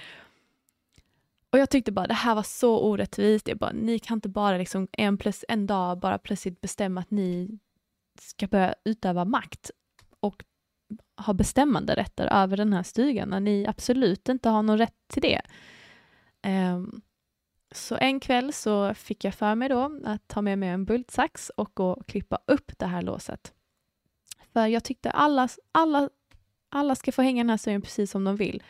Och 1.49 1.59
jag 1.59 1.69
tyckte 1.69 1.91
bara 1.91 2.07
det 2.07 2.13
här 2.13 2.35
var 2.35 2.43
så 2.43 2.79
orättvist. 2.79 3.47
Jag 3.47 3.57
bara, 3.57 3.71
ni 3.71 3.99
kan 3.99 4.17
inte 4.17 4.29
bara 4.29 4.57
liksom 4.57 4.87
en, 4.91 5.17
plus, 5.17 5.45
en 5.47 5.67
dag 5.67 5.99
bara 5.99 6.17
plötsligt 6.17 6.61
bestämma 6.61 7.01
att 7.01 7.11
ni 7.11 7.59
ska 8.19 8.47
börja 8.47 8.75
utöva 8.85 9.25
makt 9.25 9.71
och 10.19 10.43
ha 11.17 11.33
bestämmande 11.33 11.95
rätter 11.95 12.27
över 12.27 12.57
den 12.57 12.73
här 12.73 12.83
stugan 12.83 13.29
när 13.29 13.39
ni 13.39 13.67
absolut 13.67 14.29
inte 14.29 14.49
har 14.49 14.63
någon 14.63 14.77
rätt 14.77 14.95
till 15.07 15.21
det. 15.21 15.41
Um, 16.45 17.01
så 17.71 17.97
en 18.01 18.19
kväll 18.19 18.53
så 18.53 18.93
fick 18.93 19.23
jag 19.23 19.35
för 19.35 19.55
mig 19.55 19.69
då 19.69 19.99
att 20.05 20.27
ta 20.27 20.41
med 20.41 20.59
mig 20.59 20.69
en 20.69 20.85
bultsax 20.85 21.49
och 21.49 21.71
gå 21.73 21.91
och 21.91 22.07
klippa 22.07 22.39
upp 22.47 22.71
det 22.79 22.85
här 22.85 23.01
låset. 23.01 23.53
För 24.53 24.67
jag 24.67 24.83
tyckte 24.83 25.11
alla, 25.11 25.49
alla, 25.71 26.09
alla 26.69 26.95
ska 26.95 27.11
få 27.11 27.21
hänga 27.21 27.43
den 27.43 27.49
här 27.49 27.57
stugan 27.57 27.81
precis 27.81 28.11
som 28.11 28.23
de 28.23 28.35
vill. 28.35 28.63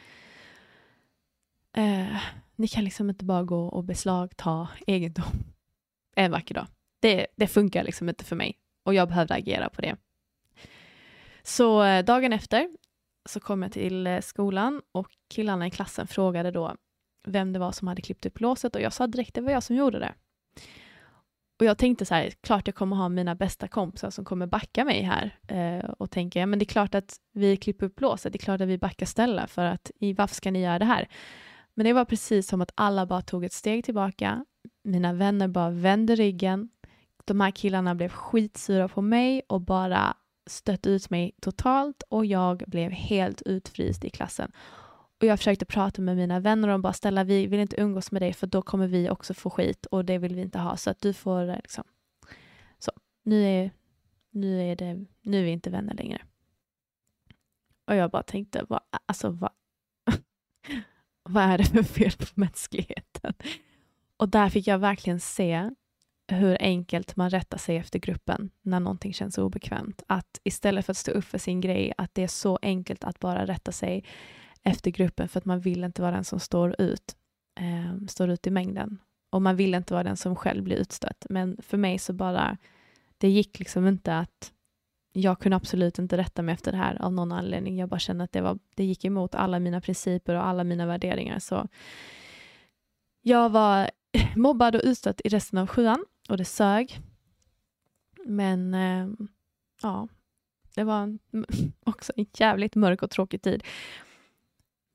Uh, 1.77 2.17
ni 2.55 2.67
kan 2.67 2.83
liksom 2.83 3.09
inte 3.09 3.25
bara 3.25 3.43
gå 3.43 3.65
och 3.67 3.83
beslagta 3.83 4.67
egendom 4.87 5.53
en 6.15 6.31
vacker 6.31 6.55
dag. 6.55 6.67
Det, 6.99 7.27
det 7.35 7.47
funkar 7.47 7.83
liksom 7.83 8.09
inte 8.09 8.25
för 8.25 8.35
mig 8.35 8.57
och 8.83 8.93
jag 8.93 9.07
behövde 9.07 9.33
agera 9.33 9.69
på 9.69 9.81
det. 9.81 9.95
Så 11.43 11.83
eh, 11.83 12.05
dagen 12.05 12.33
efter 12.33 12.69
så 13.25 13.39
kom 13.39 13.63
jag 13.63 13.71
till 13.71 14.07
eh, 14.07 14.21
skolan 14.21 14.81
och 14.91 15.07
killarna 15.29 15.67
i 15.67 15.71
klassen 15.71 16.07
frågade 16.07 16.51
då 16.51 16.75
vem 17.23 17.53
det 17.53 17.59
var 17.59 17.71
som 17.71 17.87
hade 17.87 18.01
klippt 18.01 18.25
upp 18.25 18.39
låset 18.39 18.75
och 18.75 18.81
jag 18.81 18.93
sa 18.93 19.07
direkt 19.07 19.35
det 19.35 19.41
var 19.41 19.51
jag 19.51 19.63
som 19.63 19.75
gjorde 19.75 19.99
det. 19.99 20.13
Och 21.59 21.65
jag 21.65 21.77
tänkte 21.77 22.05
så 22.05 22.15
här, 22.15 22.29
klart 22.29 22.67
jag 22.67 22.75
kommer 22.75 22.95
ha 22.95 23.09
mina 23.09 23.35
bästa 23.35 23.67
kompisar 23.67 24.09
som 24.09 24.25
kommer 24.25 24.47
backa 24.47 24.85
mig 24.85 25.01
här. 25.01 25.37
Eh, 25.47 25.89
och 25.89 26.11
tänker, 26.11 26.39
ja 26.39 26.45
men 26.45 26.59
det 26.59 26.63
är 26.63 26.67
klart 26.67 26.95
att 26.95 27.15
vi 27.33 27.57
klipper 27.57 27.85
upp 27.85 28.01
låset, 28.01 28.33
det 28.33 28.37
är 28.37 28.43
klart 28.43 28.61
att 28.61 28.67
vi 28.67 28.77
backar 28.77 29.05
Stella 29.05 29.47
för 29.47 29.65
att 29.65 29.91
i, 29.99 30.13
varför 30.13 30.35
ska 30.35 30.51
ni 30.51 30.61
göra 30.61 30.79
det 30.79 30.85
här? 30.85 31.07
Men 31.73 31.85
det 31.85 31.93
var 31.93 32.05
precis 32.05 32.47
som 32.47 32.61
att 32.61 32.71
alla 32.75 33.05
bara 33.05 33.21
tog 33.21 33.45
ett 33.45 33.53
steg 33.53 33.85
tillbaka. 33.85 34.45
Mina 34.83 35.13
vänner 35.13 35.47
bara 35.47 35.69
vände 35.69 36.15
ryggen. 36.15 36.69
De 37.25 37.41
här 37.41 37.51
killarna 37.51 37.95
blev 37.95 38.09
skitsura 38.09 38.87
på 38.87 39.01
mig 39.01 39.41
och 39.47 39.61
bara 39.61 40.13
stött 40.45 40.87
ut 40.87 41.09
mig 41.09 41.35
totalt 41.41 42.03
och 42.09 42.25
jag 42.25 42.63
blev 42.67 42.91
helt 42.91 43.41
utfryst 43.41 44.03
i 44.05 44.09
klassen. 44.09 44.51
Och 45.23 45.27
jag 45.27 45.39
försökte 45.39 45.65
prata 45.65 46.01
med 46.01 46.15
mina 46.17 46.39
vänner 46.39 46.67
och 46.67 46.71
de 46.71 46.81
bara 46.81 46.93
ställa, 46.93 47.23
vi 47.23 47.47
vill 47.47 47.59
inte 47.59 47.81
umgås 47.81 48.11
med 48.11 48.21
dig 48.21 48.33
för 48.33 48.47
då 48.47 48.61
kommer 48.61 48.87
vi 48.87 49.09
också 49.09 49.33
få 49.33 49.49
skit 49.49 49.85
och 49.85 50.05
det 50.05 50.17
vill 50.17 50.35
vi 50.35 50.41
inte 50.41 50.59
ha. 50.59 50.77
Så 50.77 50.89
att 50.89 51.01
du 51.01 51.13
får 51.13 51.49
eh, 51.49 51.55
liksom, 51.55 51.83
så. 52.79 52.91
Nu 53.23 53.43
är, 53.43 53.71
nu 54.29 54.61
är, 54.61 54.75
det, 54.75 55.05
nu 55.21 55.39
är 55.39 55.43
vi 55.43 55.51
inte 55.51 55.69
vänner 55.69 55.93
längre. 55.93 56.21
Och 57.87 57.95
jag 57.95 58.11
bara 58.11 58.23
tänkte, 58.23 58.65
vad, 58.69 58.79
alltså 59.05 59.29
vad, 59.29 59.51
vad 61.23 61.43
är 61.43 61.57
det 61.57 61.65
för 61.65 61.83
fel 61.83 62.11
på 62.11 62.25
mänskligheten? 62.33 63.33
Och 64.17 64.29
där 64.29 64.49
fick 64.49 64.67
jag 64.67 64.79
verkligen 64.79 65.19
se 65.19 65.69
hur 66.27 66.57
enkelt 66.59 67.15
man 67.15 67.29
rättar 67.29 67.57
sig 67.57 67.77
efter 67.77 67.99
gruppen 67.99 68.49
när 68.61 68.79
någonting 68.79 69.13
känns 69.13 69.37
obekvämt. 69.37 70.03
Att 70.07 70.39
istället 70.43 70.85
för 70.85 70.91
att 70.91 70.97
stå 70.97 71.11
upp 71.11 71.25
för 71.25 71.37
sin 71.37 71.61
grej, 71.61 71.93
att 71.97 72.15
det 72.15 72.23
är 72.23 72.27
så 72.27 72.59
enkelt 72.61 73.03
att 73.03 73.19
bara 73.19 73.45
rätta 73.45 73.71
sig 73.71 74.03
efter 74.63 74.91
gruppen 74.91 75.29
för 75.29 75.39
att 75.39 75.45
man 75.45 75.59
vill 75.59 75.83
inte 75.83 76.01
vara 76.01 76.11
den 76.11 76.23
som 76.23 76.39
står 76.39 76.81
ut, 76.81 77.15
eh, 77.59 78.07
står 78.07 78.29
ut 78.29 78.47
i 78.47 78.51
mängden. 78.51 78.97
Och 79.29 79.41
man 79.41 79.55
vill 79.55 79.73
inte 79.73 79.93
vara 79.93 80.03
den 80.03 80.17
som 80.17 80.35
själv 80.35 80.63
blir 80.63 80.77
utstött. 80.77 81.25
Men 81.29 81.57
för 81.61 81.77
mig 81.77 81.99
så 81.99 82.13
bara, 82.13 82.57
det 83.17 83.29
gick 83.29 83.59
liksom 83.59 83.87
inte 83.87 84.17
att 84.17 84.53
jag 85.13 85.39
kunde 85.39 85.55
absolut 85.55 85.99
inte 85.99 86.17
rätta 86.17 86.41
mig 86.41 86.53
efter 86.53 86.71
det 86.71 86.77
här 86.77 87.01
av 87.01 87.13
någon 87.13 87.31
anledning. 87.31 87.77
Jag 87.77 87.89
bara 87.89 87.99
kände 87.99 88.23
att 88.23 88.31
det, 88.31 88.41
var, 88.41 88.59
det 88.75 88.83
gick 88.83 89.05
emot 89.05 89.35
alla 89.35 89.59
mina 89.59 89.81
principer 89.81 90.35
och 90.35 90.45
alla 90.45 90.63
mina 90.63 90.85
värderingar. 90.85 91.39
Så 91.39 91.67
jag 93.21 93.49
var 93.49 93.89
mobbad 94.35 94.75
och 94.75 94.81
utstött 94.83 95.21
i 95.23 95.29
resten 95.29 95.59
av 95.59 95.67
sjuan 95.67 96.05
och 96.29 96.37
det 96.37 96.45
sög. 96.45 96.99
Men 98.25 98.73
eh, 98.73 99.07
ja, 99.81 100.07
det 100.75 100.83
var 100.83 101.17
också 101.83 102.13
en 102.15 102.25
jävligt 102.33 102.75
mörk 102.75 103.03
och 103.03 103.09
tråkig 103.09 103.41
tid. 103.41 103.63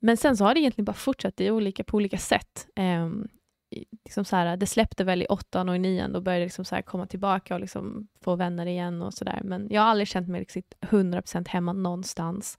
Men 0.00 0.16
sen 0.16 0.37
så 0.37 0.44
har 0.44 0.54
det 0.54 0.61
egentligen 0.61 0.84
bara 0.84 0.92
fortsatt 0.92 1.40
i 1.40 1.50
olika, 1.50 1.84
på 1.84 1.96
olika 1.96 2.18
sätt. 2.18 2.68
Eh, 2.76 3.08
liksom 4.04 4.24
så 4.24 4.37
här, 4.37 4.56
det 4.56 4.66
släppte 4.66 5.04
väl 5.04 5.22
i 5.22 5.26
åttan 5.26 5.68
och 5.68 5.76
i 5.76 5.78
nian, 5.78 6.12
då 6.12 6.20
började 6.20 6.40
det 6.40 6.46
liksom 6.46 6.64
så 6.64 6.74
här 6.74 6.82
komma 6.82 7.06
tillbaka 7.06 7.54
och 7.54 7.61
liksom 7.61 8.08
få 8.24 8.37
vänner 8.37 8.66
igen 8.66 9.02
och 9.02 9.14
sådär. 9.14 9.40
Men 9.44 9.66
jag 9.70 9.82
har 9.82 9.88
aldrig 9.88 10.08
känt 10.08 10.28
mig 10.28 10.40
riktigt 10.40 10.74
100% 10.80 11.48
hemma 11.48 11.72
någonstans. 11.72 12.58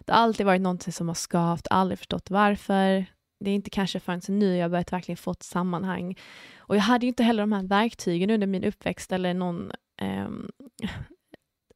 Det 0.00 0.12
har 0.12 0.20
alltid 0.20 0.46
varit 0.46 0.62
någonting 0.62 0.92
som 0.92 1.08
har 1.08 1.14
skavt, 1.14 1.66
aldrig 1.70 1.98
förstått 1.98 2.30
varför. 2.30 3.06
Det 3.40 3.50
är 3.50 3.54
inte 3.54 3.70
kanske 3.70 4.00
förrän 4.00 4.20
nu 4.28 4.56
jag 4.56 4.70
börjat 4.70 4.92
verkligen 4.92 5.16
få 5.16 5.30
ett 5.30 5.42
sammanhang. 5.42 6.18
Och 6.56 6.76
jag 6.76 6.80
hade 6.80 7.06
ju 7.06 7.08
inte 7.08 7.22
heller 7.22 7.42
de 7.42 7.52
här 7.52 7.62
verktygen 7.62 8.30
under 8.30 8.46
min 8.46 8.64
uppväxt 8.64 9.12
eller 9.12 9.34
någon, 9.34 9.72
eh, 10.00 10.28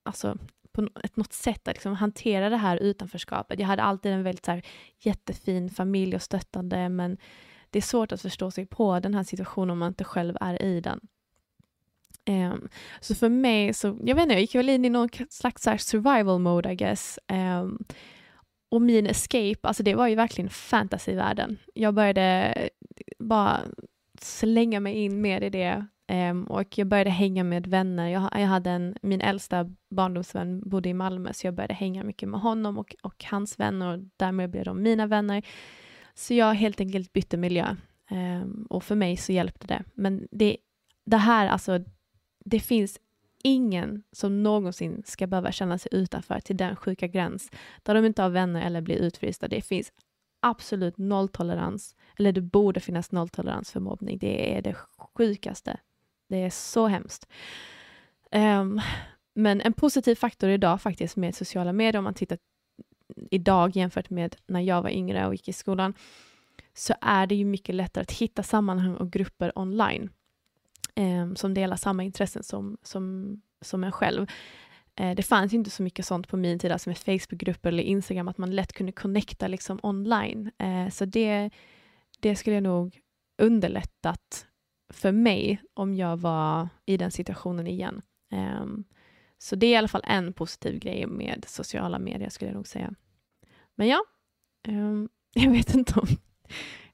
alltså 0.05 0.39
på 0.77 0.89
något 1.15 1.33
sätt 1.33 1.69
att 1.69 1.75
liksom 1.77 1.95
hantera 1.95 2.49
det 2.49 2.57
här 2.57 2.77
utanförskapet. 2.77 3.61
Jag 3.61 3.67
hade 3.67 3.83
alltid 3.83 4.13
en 4.13 4.23
väldigt 4.23 4.45
så 4.45 4.51
här, 4.51 4.63
jättefin 4.99 5.71
familj 5.71 6.17
och 6.17 6.23
stöttande, 6.23 6.89
men 6.89 7.17
det 7.71 7.79
är 7.79 7.83
svårt 7.83 8.13
att 8.13 8.23
förstå 8.23 8.51
sig 8.51 8.67
på 8.67 9.01
den 9.01 9.15
här 9.15 9.23
situationen 9.23 9.71
om 9.71 9.79
man 9.79 9.89
inte 9.89 10.05
själv 10.05 10.37
är 10.41 10.63
i 10.63 10.81
den. 10.81 11.01
Um, 12.29 12.69
så 13.01 13.15
för 13.15 13.29
mig, 13.29 13.75
så, 13.75 13.99
jag 14.03 14.15
vet 14.15 14.23
inte, 14.23 14.35
jag 14.35 14.41
gick 14.41 14.55
väl 14.55 14.69
in 14.69 14.85
i 14.85 14.89
någon 14.89 15.09
slags 15.31 15.63
survival 15.87 16.39
mode 16.39 16.73
I 16.73 16.75
guess. 16.75 17.19
Um, 17.33 17.85
och 18.69 18.83
min 18.83 19.07
escape, 19.07 19.59
alltså 19.63 19.83
det 19.83 19.95
var 19.95 20.09
ju 20.09 20.15
verkligen 20.15 20.51
fantasyvärlden. 20.51 21.59
Jag 21.75 21.95
började 21.95 22.55
bara 23.19 23.61
slänga 24.21 24.81
mig 24.81 24.95
in 24.95 25.21
mer 25.21 25.41
i 25.41 25.51
det 25.51 25.87
um, 26.13 26.45
och 26.45 26.79
jag 26.79 26.87
började 26.87 27.11
hänga 27.11 27.45
med 27.45 27.67
vänner. 27.67 28.09
Jag, 28.09 28.29
jag 28.33 28.47
hade 28.47 28.71
en, 28.71 28.97
min 29.03 29.21
äldsta 29.21 29.71
barndomsvän 29.91 30.69
bodde 30.69 30.89
i 30.89 30.95
Malmö 30.95 31.33
så 31.33 31.47
jag 31.47 31.55
började 31.55 31.75
hänga 31.75 32.05
mycket 32.05 32.29
med 32.29 32.41
honom 32.41 32.79
och, 32.79 32.97
och 33.03 33.25
hans 33.25 33.61
vänner 33.61 33.93
och 33.93 34.05
därmed 34.17 34.51
blev 34.51 34.65
de 34.65 34.83
mina 34.83 35.07
vänner. 35.07 35.47
Så 36.15 36.35
jag 36.35 36.55
helt 36.55 36.81
enkelt 36.81 37.13
bytte 37.13 37.37
miljö 37.37 37.77
um, 38.11 38.67
och 38.71 38.85
för 38.85 38.95
mig 38.95 39.17
så 39.17 39.33
hjälpte 39.33 39.67
det. 39.67 39.85
Men 39.95 40.29
det, 40.31 40.57
det 41.05 41.17
här, 41.17 41.47
alltså, 41.47 41.79
det 42.45 42.61
finns 42.61 43.01
ingen 43.45 44.03
som 44.13 44.43
någonsin 44.43 45.03
ska 45.07 45.27
behöva 45.27 45.53
känna 45.53 45.79
sig 45.79 45.89
utanför 45.95 46.41
till 46.41 46.57
den 46.57 46.77
sjuka 46.77 47.07
gräns 47.07 47.51
där 47.83 47.95
de 47.95 48.05
inte 48.05 48.23
har 48.23 48.31
vänner 48.31 48.67
eller 48.67 48.81
blir 48.81 48.97
utfrysta. 48.97 49.49
Det 49.49 49.61
finns 49.61 49.93
absolut 50.41 50.99
nolltolerans, 50.99 51.97
eller 52.19 52.33
det 52.33 52.41
borde 52.41 52.81
finnas 52.81 53.13
nolltolerans 53.13 53.73
för 53.73 53.81
mobbning. 53.81 54.19
Det 54.19 54.57
är 54.57 54.63
det 54.63 54.77
sjukaste. 55.15 55.77
Det 56.29 56.37
är 56.37 56.51
så 56.51 56.87
hemskt. 56.87 57.29
Um, 58.33 58.81
men 59.35 59.61
en 59.61 59.73
positiv 59.73 60.15
faktor 60.15 60.51
idag 60.51 60.83
faktiskt 60.83 61.17
med 61.17 61.35
sociala 61.35 61.73
medier, 61.73 61.99
om 61.99 62.05
man 62.05 62.15
tittar 62.15 62.39
idag 63.31 63.77
jämfört 63.77 64.11
med 64.11 64.37
när 64.47 64.61
jag 64.61 64.83
var 64.83 64.91
yngre 64.91 65.27
och 65.27 65.35
gick 65.35 65.49
i 65.49 65.53
skolan, 65.53 65.95
så 66.75 66.95
är 67.01 67.27
det 67.27 67.35
ju 67.35 67.45
mycket 67.45 67.75
lättare 67.75 68.03
att 68.03 68.13
hitta 68.13 68.43
sammanhang 68.43 68.95
och 68.95 69.13
grupper 69.13 69.59
online 69.59 70.11
eh, 70.95 71.35
som 71.35 71.55
delar 71.55 71.77
samma 71.77 72.03
intressen 72.03 72.43
som, 72.43 72.77
som, 72.83 73.37
som 73.61 73.85
en 73.85 73.93
själv. 73.93 74.27
Eh, 74.97 75.15
det 75.15 75.23
fanns 75.23 75.53
inte 75.53 75.71
så 75.71 75.83
mycket 75.83 76.07
sånt 76.07 76.29
på 76.29 76.37
min 76.37 76.59
tid, 76.59 76.73
alltså 76.73 76.91
med 76.91 76.99
Facebookgrupper 76.99 77.69
eller 77.69 77.83
Instagram, 77.83 78.29
att 78.29 78.39
man 78.39 78.51
lätt 78.51 78.73
kunde 78.73 78.93
connecta 78.93 79.49
liksom 79.49 79.79
online. 79.83 80.51
Eh, 80.59 80.89
så 80.89 81.05
det, 81.05 81.51
det 82.21 82.37
skulle 82.37 82.57
jag 82.57 82.63
nog 82.63 83.01
underlättat 83.39 84.46
för 84.89 85.13
mig 85.13 85.63
om 85.75 85.95
jag 85.95 86.17
var 86.17 86.69
i 86.87 86.97
den 86.97 87.11
situationen 87.11 87.67
igen. 87.67 88.03
Um, 88.33 88.85
så 89.39 89.57
det 89.57 89.67
är 89.67 89.71
i 89.71 89.77
alla 89.77 89.89
fall 89.89 90.05
en 90.05 90.33
positiv 90.33 90.79
grej 90.79 91.07
med 91.07 91.45
sociala 91.49 91.99
medier 91.99 92.29
skulle 92.29 92.51
jag 92.51 92.57
nog 92.57 92.67
säga. 92.67 92.95
Men 93.75 93.89
ja, 93.89 94.01
um, 94.69 95.09
jag 95.35 95.51
vet 95.51 95.75
inte 95.75 96.01
om 96.01 96.07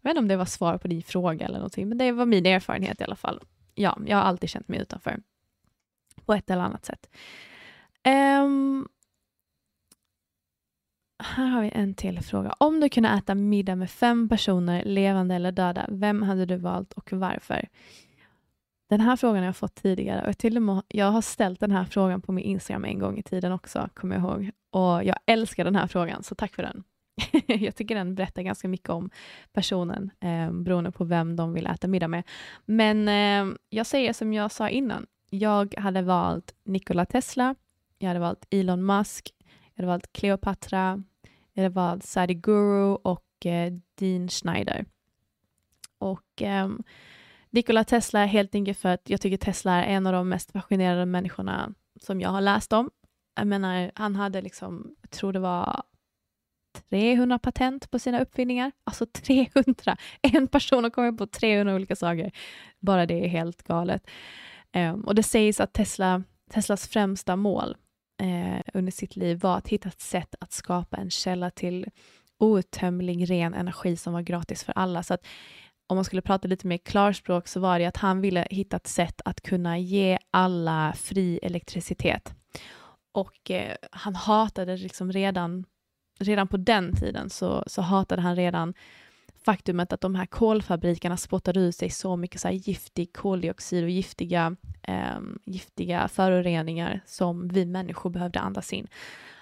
jag 0.00 0.10
vet 0.10 0.10
inte 0.10 0.18
om 0.18 0.28
det 0.28 0.36
var 0.36 0.44
svar 0.44 0.78
på 0.78 0.88
din 0.88 1.02
fråga 1.02 1.46
eller 1.46 1.58
någonting, 1.58 1.88
men 1.88 1.98
det 1.98 2.12
var 2.12 2.26
min 2.26 2.46
erfarenhet 2.46 3.00
i 3.00 3.04
alla 3.04 3.16
fall 3.16 3.40
ja, 3.74 3.98
jag 4.06 4.16
har 4.16 4.24
alltid 4.24 4.50
känt 4.50 4.68
mig 4.68 4.80
utanför 4.80 5.22
på 6.26 6.34
ett 6.34 6.50
eller 6.50 6.62
annat 6.62 6.84
sätt. 6.84 7.10
Um, 8.42 8.88
här 11.22 11.46
har 11.46 11.62
vi 11.62 11.70
en 11.74 11.94
till 11.94 12.20
fråga. 12.20 12.54
Om 12.58 12.80
du 12.80 12.88
kunde 12.88 13.08
äta 13.08 13.34
middag 13.34 13.76
med 13.76 13.90
fem 13.90 14.28
personer, 14.28 14.84
levande 14.84 15.34
eller 15.34 15.52
döda, 15.52 15.86
vem 15.88 16.22
hade 16.22 16.46
du 16.46 16.56
valt 16.56 16.92
och 16.92 17.12
varför? 17.12 17.68
Den 18.88 19.00
här 19.00 19.16
frågan 19.16 19.36
har 19.36 19.44
jag 19.44 19.56
fått 19.56 19.74
tidigare 19.74 20.28
och 20.28 20.38
till 20.38 20.56
och 20.56 20.62
med, 20.62 20.82
jag 20.88 21.10
har 21.10 21.22
ställt 21.22 21.60
den 21.60 21.70
här 21.70 21.84
frågan 21.84 22.20
på 22.22 22.32
min 22.32 22.44
Instagram 22.44 22.84
en 22.84 22.98
gång 22.98 23.18
i 23.18 23.22
tiden 23.22 23.52
också, 23.52 23.88
kommer 23.94 24.16
jag 24.16 24.24
ihåg. 24.24 24.50
Och 24.70 25.04
jag 25.04 25.16
älskar 25.26 25.64
den 25.64 25.76
här 25.76 25.86
frågan, 25.86 26.22
så 26.22 26.34
tack 26.34 26.54
för 26.54 26.62
den. 26.62 26.84
jag 27.46 27.76
tycker 27.76 27.94
den 27.94 28.14
berättar 28.14 28.42
ganska 28.42 28.68
mycket 28.68 28.88
om 28.88 29.10
personen, 29.52 30.10
eh, 30.20 30.52
beroende 30.52 30.92
på 30.92 31.04
vem 31.04 31.36
de 31.36 31.52
vill 31.52 31.66
äta 31.66 31.88
middag 31.88 32.08
med. 32.08 32.22
Men 32.64 33.08
eh, 33.08 33.56
jag 33.68 33.86
säger 33.86 34.12
som 34.12 34.32
jag 34.32 34.52
sa 34.52 34.68
innan, 34.68 35.06
jag 35.30 35.74
hade 35.78 36.02
valt 36.02 36.54
Nikola 36.64 37.06
Tesla, 37.06 37.54
jag 37.98 38.08
hade 38.08 38.20
valt 38.20 38.46
Elon 38.50 38.86
Musk, 38.86 39.30
jag 39.74 39.82
hade 39.82 39.88
valt 39.88 40.12
Cleopatra, 40.12 41.02
det 41.54 41.68
var 41.68 41.98
Sadi 42.02 42.34
Guru 42.34 42.94
och 42.94 43.46
eh, 43.46 43.72
Dean 43.94 44.28
Schneider. 44.28 44.84
Och 45.98 46.42
eh, 46.42 46.68
Nikola 47.50 47.84
Tesla 47.84 48.24
helt 48.24 48.54
enkelt 48.54 48.78
för 48.78 48.88
att 48.88 49.10
jag 49.10 49.20
tycker 49.20 49.36
Tesla 49.36 49.84
är 49.84 49.94
en 49.96 50.06
av 50.06 50.12
de 50.12 50.28
mest 50.28 50.52
fascinerande 50.52 51.06
människorna 51.06 51.74
som 52.00 52.20
jag 52.20 52.30
har 52.30 52.40
läst 52.40 52.72
om. 52.72 52.90
Jag 53.34 53.46
menar, 53.46 53.90
han 53.94 54.16
hade 54.16 54.42
liksom, 54.42 54.94
jag 55.00 55.10
tror 55.10 55.32
det 55.32 55.38
var 55.38 55.82
300 56.90 57.38
patent 57.38 57.90
på 57.90 57.98
sina 57.98 58.20
uppfinningar. 58.20 58.72
Alltså 58.84 59.06
300! 59.06 59.96
En 60.22 60.48
person 60.48 60.84
har 60.84 60.90
kommit 60.90 61.18
på 61.18 61.26
300 61.26 61.74
olika 61.74 61.96
saker. 61.96 62.32
Bara 62.80 63.06
det 63.06 63.24
är 63.24 63.28
helt 63.28 63.62
galet. 63.62 64.06
Um, 64.76 65.00
och 65.00 65.14
det 65.14 65.22
sägs 65.22 65.60
att 65.60 65.72
Tesla, 65.72 66.22
Teslas 66.50 66.88
främsta 66.88 67.36
mål 67.36 67.76
eh, 68.22 68.60
under 68.74 68.92
sitt 68.92 69.16
liv 69.16 69.40
var 69.40 69.58
att 69.58 69.68
hitta 69.68 69.88
ett 69.88 70.00
sätt 70.00 70.34
att 70.40 70.52
skapa 70.52 70.96
en 70.96 71.10
källa 71.10 71.50
till 71.50 71.86
outtömlig 72.38 73.30
ren 73.30 73.54
energi 73.54 73.96
som 73.96 74.12
var 74.12 74.22
gratis 74.22 74.64
för 74.64 74.72
alla. 74.72 75.02
Så 75.02 75.14
att 75.14 75.26
om 75.86 75.96
man 75.96 76.04
skulle 76.04 76.22
prata 76.22 76.48
lite 76.48 76.66
mer 76.66 76.78
klarspråk 76.78 77.48
så 77.48 77.60
var 77.60 77.78
det 77.78 77.86
att 77.86 77.96
han 77.96 78.20
ville 78.20 78.46
hitta 78.50 78.76
ett 78.76 78.86
sätt 78.86 79.20
att 79.24 79.40
kunna 79.40 79.78
ge 79.78 80.18
alla 80.30 80.92
fri 80.96 81.40
elektricitet. 81.42 82.34
Och 83.12 83.50
eh, 83.50 83.76
han 83.90 84.14
hatade 84.14 84.76
liksom 84.76 85.12
redan 85.12 85.64
redan 86.20 86.48
på 86.48 86.56
den 86.56 86.96
tiden 86.96 87.30
så, 87.30 87.64
så 87.66 87.82
hatade 87.82 88.22
han 88.22 88.36
redan 88.36 88.74
faktumet 89.44 89.92
att 89.92 90.00
de 90.00 90.14
här 90.14 90.26
kolfabrikerna 90.26 91.16
spottade 91.16 91.60
ut 91.60 91.76
sig 91.76 91.90
så 91.90 92.16
mycket 92.16 92.40
så 92.40 92.48
giftig 92.48 93.12
koldioxid 93.12 93.84
och 93.84 93.90
giftiga, 93.90 94.56
eh, 94.82 95.20
giftiga 95.44 96.08
föroreningar 96.08 97.00
som 97.06 97.48
vi 97.48 97.66
människor 97.66 98.10
behövde 98.10 98.40
andas 98.40 98.72
in. 98.72 98.86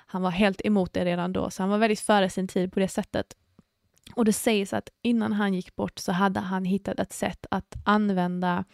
Han 0.07 0.22
var 0.22 0.30
helt 0.30 0.61
emot 0.64 0.92
det 0.92 1.05
redan 1.05 1.32
då, 1.32 1.51
så 1.51 1.62
han 1.62 1.70
var 1.70 1.78
väldigt 1.78 2.01
före 2.01 2.30
sin 2.30 2.48
tid 2.48 2.72
på 2.72 2.80
det 2.80 2.88
sättet. 2.88 3.36
Och 4.14 4.24
det 4.24 4.32
sägs 4.32 4.72
att 4.72 4.88
innan 5.03 5.32
han 5.32 5.55
gick 5.55 5.76
bort 5.76 5.98
så 5.98 6.12
hade 6.12 6.40
han 6.40 6.64
hittat 6.64 7.01
ett 7.01 7.12
sätt 7.12 7.46
att 7.51 7.74
använda 7.84 8.64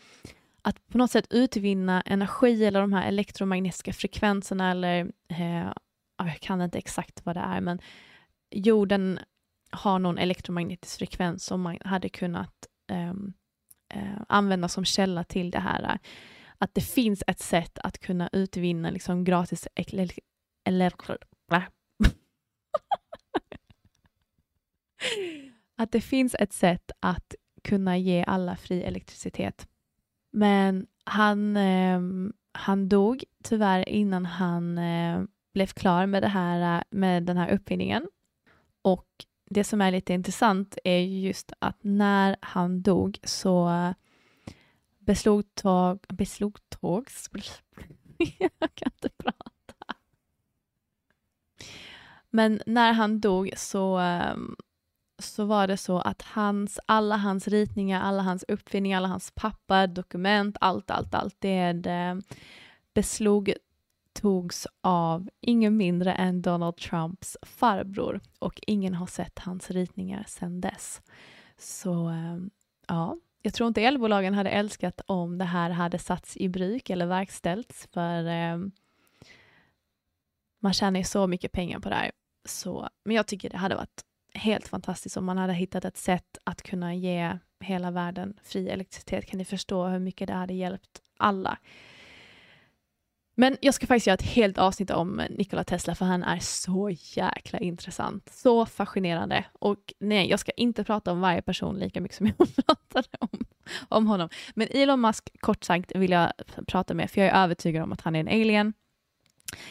att 0.62 0.88
på 0.88 0.98
något 0.98 1.10
sätt 1.10 1.26
utvinna 1.30 2.00
energi 2.00 2.64
eller 2.64 2.80
de 2.80 2.92
här 2.92 3.08
elektromagnetiska 3.08 3.92
frekvenserna 3.92 4.70
eller 4.70 5.10
eh, 5.28 5.72
jag 6.18 6.40
kan 6.40 6.62
inte 6.62 6.78
exakt 6.78 7.20
vad 7.24 7.36
det 7.36 7.40
är, 7.40 7.60
men 7.60 7.78
jorden 8.50 9.18
har 9.76 9.98
någon 9.98 10.18
elektromagnetisk 10.18 10.98
frekvens 10.98 11.44
som 11.44 11.60
man 11.60 11.78
hade 11.84 12.08
kunnat 12.08 12.54
um, 12.92 13.32
uh, 13.96 14.22
använda 14.28 14.68
som 14.68 14.84
källa 14.84 15.24
till 15.24 15.50
det 15.50 15.58
här. 15.58 15.98
Att 16.58 16.74
det 16.74 16.80
finns 16.80 17.22
ett 17.26 17.40
sätt 17.40 17.78
att 17.78 17.98
kunna 17.98 18.28
utvinna 18.32 18.90
liksom 18.90 19.24
gratis 19.24 19.68
eller, 19.74 20.10
eller 20.64 20.92
att 25.76 25.92
det 25.92 26.00
finns 26.00 26.34
ett 26.38 26.52
sätt 26.52 26.90
att 27.00 27.34
kunna 27.64 27.98
ge 27.98 28.24
alla 28.26 28.56
fri 28.56 28.82
elektricitet. 28.82 29.68
Men 30.32 30.86
han, 31.04 31.56
eh, 31.56 32.00
han 32.52 32.88
dog 32.88 33.24
tyvärr 33.44 33.88
innan 33.88 34.26
han 34.26 34.78
eh, 34.78 35.22
blev 35.54 35.66
klar 35.66 36.06
med, 36.06 36.22
det 36.22 36.28
här, 36.28 36.78
eh, 36.78 36.82
med 36.90 37.22
den 37.22 37.36
här 37.36 37.50
uppfinningen. 37.50 38.08
Och 38.82 39.08
det 39.50 39.64
som 39.64 39.80
är 39.80 39.90
lite 39.90 40.12
intressant 40.12 40.78
är 40.84 40.98
just 40.98 41.52
att 41.58 41.78
när 41.80 42.36
han 42.40 42.82
dog 42.82 43.18
så 43.22 43.68
eh, 43.68 43.92
beslutog, 44.98 46.04
besluttogs, 46.08 47.30
jag 48.38 48.74
kan 48.74 48.92
inte 48.92 49.08
prata. 49.08 49.94
Men 52.30 52.62
när 52.66 52.92
han 52.92 53.20
dog 53.20 53.50
så, 53.56 53.98
ehm, 53.98 54.56
så 55.18 55.44
var 55.44 55.66
det 55.66 55.76
så 55.76 55.98
att 55.98 56.22
hans, 56.22 56.80
alla 56.86 57.16
hans 57.16 57.48
ritningar, 57.48 58.00
alla 58.00 58.22
hans 58.22 58.44
uppfinningar, 58.48 58.96
alla 58.96 59.08
hans 59.08 59.32
papper, 59.34 59.86
dokument, 59.86 60.56
allt, 60.60 60.90
allt, 60.90 61.14
allt, 61.14 61.36
det 61.38 61.86
eh, 61.86 62.14
beslog 62.94 63.54
togs 64.26 64.66
av 64.80 65.28
ingen 65.40 65.76
mindre 65.76 66.12
än 66.12 66.42
Donald 66.42 66.76
Trumps 66.76 67.36
farbror 67.42 68.20
och 68.38 68.60
ingen 68.66 68.94
har 68.94 69.06
sett 69.06 69.38
hans 69.38 69.70
ritningar 69.70 70.24
sedan 70.28 70.60
dess. 70.60 71.02
Så 71.58 72.06
ehm, 72.06 72.50
ja, 72.88 73.16
jag 73.42 73.54
tror 73.54 73.68
inte 73.68 73.82
elbolagen 73.82 74.34
hade 74.34 74.50
älskat 74.50 75.00
om 75.06 75.38
det 75.38 75.44
här 75.44 75.70
hade 75.70 75.98
satts 75.98 76.36
i 76.36 76.48
bruk 76.48 76.90
eller 76.90 77.06
verkställts 77.06 77.88
för 77.92 78.26
eh, 78.26 78.58
man 80.60 80.72
tjänar 80.72 81.00
ju 81.00 81.04
så 81.04 81.26
mycket 81.26 81.52
pengar 81.52 81.80
på 81.80 81.88
det 81.88 81.94
här. 81.94 82.12
Så, 82.44 82.88
men 83.04 83.16
jag 83.16 83.26
tycker 83.26 83.50
det 83.50 83.56
hade 83.56 83.76
varit 83.76 84.04
helt 84.34 84.68
fantastiskt 84.68 85.16
om 85.16 85.24
man 85.24 85.38
hade 85.38 85.52
hittat 85.52 85.84
ett 85.84 85.96
sätt 85.96 86.38
att 86.44 86.62
kunna 86.62 86.94
ge 86.94 87.38
hela 87.60 87.90
världen 87.90 88.38
fri 88.42 88.68
elektricitet. 88.68 89.26
Kan 89.26 89.38
ni 89.38 89.44
förstå 89.44 89.86
hur 89.86 89.98
mycket 89.98 90.26
det 90.26 90.34
hade 90.34 90.54
hjälpt 90.54 91.02
alla? 91.16 91.58
Men 93.38 93.56
jag 93.60 93.74
ska 93.74 93.86
faktiskt 93.86 94.06
göra 94.06 94.14
ett 94.14 94.22
helt 94.22 94.58
avsnitt 94.58 94.90
om 94.90 95.22
Nikola 95.30 95.64
Tesla 95.64 95.94
för 95.94 96.04
han 96.04 96.22
är 96.22 96.38
så 96.38 96.90
jäkla 96.92 97.58
intressant. 97.58 98.28
Så 98.32 98.66
fascinerande. 98.66 99.44
Och 99.52 99.92
nej, 99.98 100.30
jag 100.30 100.40
ska 100.40 100.52
inte 100.52 100.84
prata 100.84 101.12
om 101.12 101.20
varje 101.20 101.42
person 101.42 101.78
lika 101.78 102.00
mycket 102.00 102.16
som 102.16 102.26
jag 102.36 102.36
pratade 102.36 103.08
om, 103.18 103.44
om 103.88 104.06
honom. 104.06 104.28
Men 104.54 104.68
Elon 104.70 105.00
Musk, 105.00 105.40
kort 105.40 105.64
sagt, 105.64 105.92
vill 105.94 106.10
jag 106.10 106.32
prata 106.66 106.94
med 106.94 107.10
för 107.10 107.20
jag 107.20 107.30
är 107.30 107.42
övertygad 107.44 107.82
om 107.82 107.92
att 107.92 108.00
han 108.00 108.16
är 108.16 108.20
en 108.20 108.28
alien. 108.28 108.72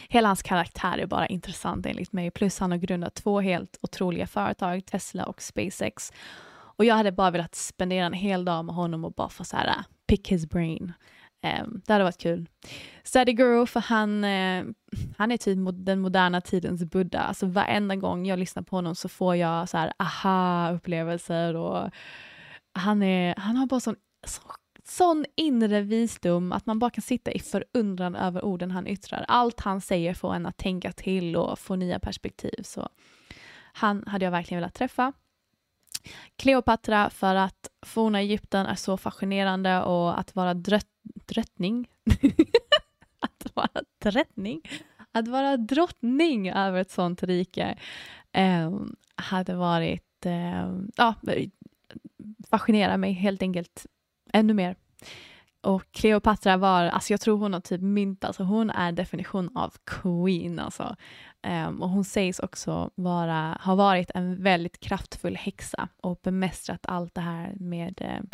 hela 0.08 0.28
hans 0.28 0.42
karaktär 0.42 0.98
är 0.98 1.06
bara 1.06 1.26
intressant 1.26 1.86
enligt 1.86 2.12
mig. 2.12 2.30
Plus 2.30 2.58
han 2.58 2.70
har 2.70 2.78
grundat 2.78 3.14
två 3.14 3.40
helt 3.40 3.78
otroliga 3.82 4.26
företag, 4.26 4.86
Tesla 4.86 5.26
och 5.26 5.42
SpaceX. 5.42 6.12
Och 6.48 6.84
jag 6.84 6.94
hade 6.94 7.12
bara 7.12 7.30
velat 7.30 7.54
spendera 7.54 8.06
en 8.06 8.12
hel 8.12 8.44
dag 8.44 8.64
med 8.64 8.74
honom 8.74 9.04
och 9.04 9.12
bara 9.12 9.28
få 9.28 9.44
så 9.44 9.56
här, 9.56 9.66
äh, 9.66 9.84
pick 10.06 10.32
his 10.32 10.46
brain. 10.46 10.92
Ehm, 11.46 11.82
det 11.86 11.92
hade 11.92 12.04
varit 12.04 12.18
kul. 12.18 12.48
Sadie 13.02 13.34
Guru, 13.34 13.66
för 13.66 13.80
han, 13.80 14.24
eh, 14.24 14.64
han 15.16 15.32
är 15.32 15.36
typ 15.36 15.58
den 15.72 16.00
moderna 16.00 16.40
tidens 16.40 16.84
Buddha. 16.84 17.18
Alltså 17.18 17.46
varenda 17.46 17.96
gång 17.96 18.26
jag 18.26 18.38
lyssnar 18.38 18.62
på 18.62 18.76
honom 18.76 18.94
så 18.94 19.08
får 19.08 19.36
jag 19.36 19.68
så 19.68 19.76
här 19.78 19.92
aha-upplevelser 19.98 21.56
och 21.56 21.90
han, 22.72 23.02
är, 23.02 23.34
han 23.36 23.56
har 23.56 23.66
bara 23.66 23.80
sån, 23.80 23.96
så, 24.26 24.40
sån 24.84 25.24
inre 25.36 25.80
visdom 25.80 26.52
att 26.52 26.66
man 26.66 26.78
bara 26.78 26.90
kan 26.90 27.02
sitta 27.02 27.32
i 27.32 27.38
förundran 27.38 28.16
över 28.16 28.44
orden 28.44 28.70
han 28.70 28.86
yttrar. 28.86 29.24
Allt 29.28 29.60
han 29.60 29.80
säger 29.80 30.14
får 30.14 30.34
en 30.34 30.46
att 30.46 30.56
tänka 30.56 30.92
till 30.92 31.36
och 31.36 31.58
få 31.58 31.76
nya 31.76 31.98
perspektiv. 31.98 32.62
Så 32.62 32.88
han 33.72 34.04
hade 34.06 34.24
jag 34.24 34.32
verkligen 34.32 34.60
velat 34.60 34.74
träffa. 34.74 35.12
Kleopatra 36.36 37.10
för 37.10 37.34
att 37.34 37.70
forna 37.86 38.20
Egypten 38.20 38.66
är 38.66 38.74
så 38.74 38.96
fascinerande 38.96 39.82
och 39.82 40.18
att 40.18 40.34
vara 40.34 40.54
drött, 40.54 40.86
drottning, 41.28 41.88
att 43.20 43.54
vara 43.54 43.82
drottning, 43.98 44.60
att 45.12 45.28
vara 45.28 45.56
drottning 45.56 46.50
över 46.50 46.80
ett 46.80 46.90
sånt 46.90 47.22
rike 47.22 47.78
eh, 48.32 48.72
hade 49.16 49.54
varit, 49.54 50.26
eh, 50.26 50.72
ja, 50.96 51.14
fascinerar 52.50 52.96
mig 52.96 53.12
helt 53.12 53.42
enkelt 53.42 53.86
ännu 54.32 54.54
mer. 54.54 54.76
Och 55.66 55.92
Cleopatra 55.92 56.56
var, 56.56 56.84
alltså 56.84 57.12
jag 57.12 57.20
tror 57.20 57.38
hon 57.38 57.52
har 57.52 57.60
typ 57.60 57.80
mynt, 57.80 58.24
alltså 58.24 58.42
hon 58.42 58.70
är 58.70 58.92
definition 58.92 59.56
av 59.56 59.74
queen 59.84 60.58
alltså. 60.58 60.96
Um, 61.46 61.82
och 61.82 61.88
hon 61.88 62.04
sägs 62.04 62.38
också 62.38 62.90
vara, 62.94 63.58
ha 63.64 63.74
varit 63.74 64.10
en 64.14 64.42
väldigt 64.42 64.80
kraftfull 64.80 65.36
häxa 65.36 65.88
och 66.02 66.20
bemästrat 66.22 66.86
allt 66.86 67.14
det 67.14 67.20
här 67.20 67.54
med, 67.60 68.00
ehm, 68.00 68.28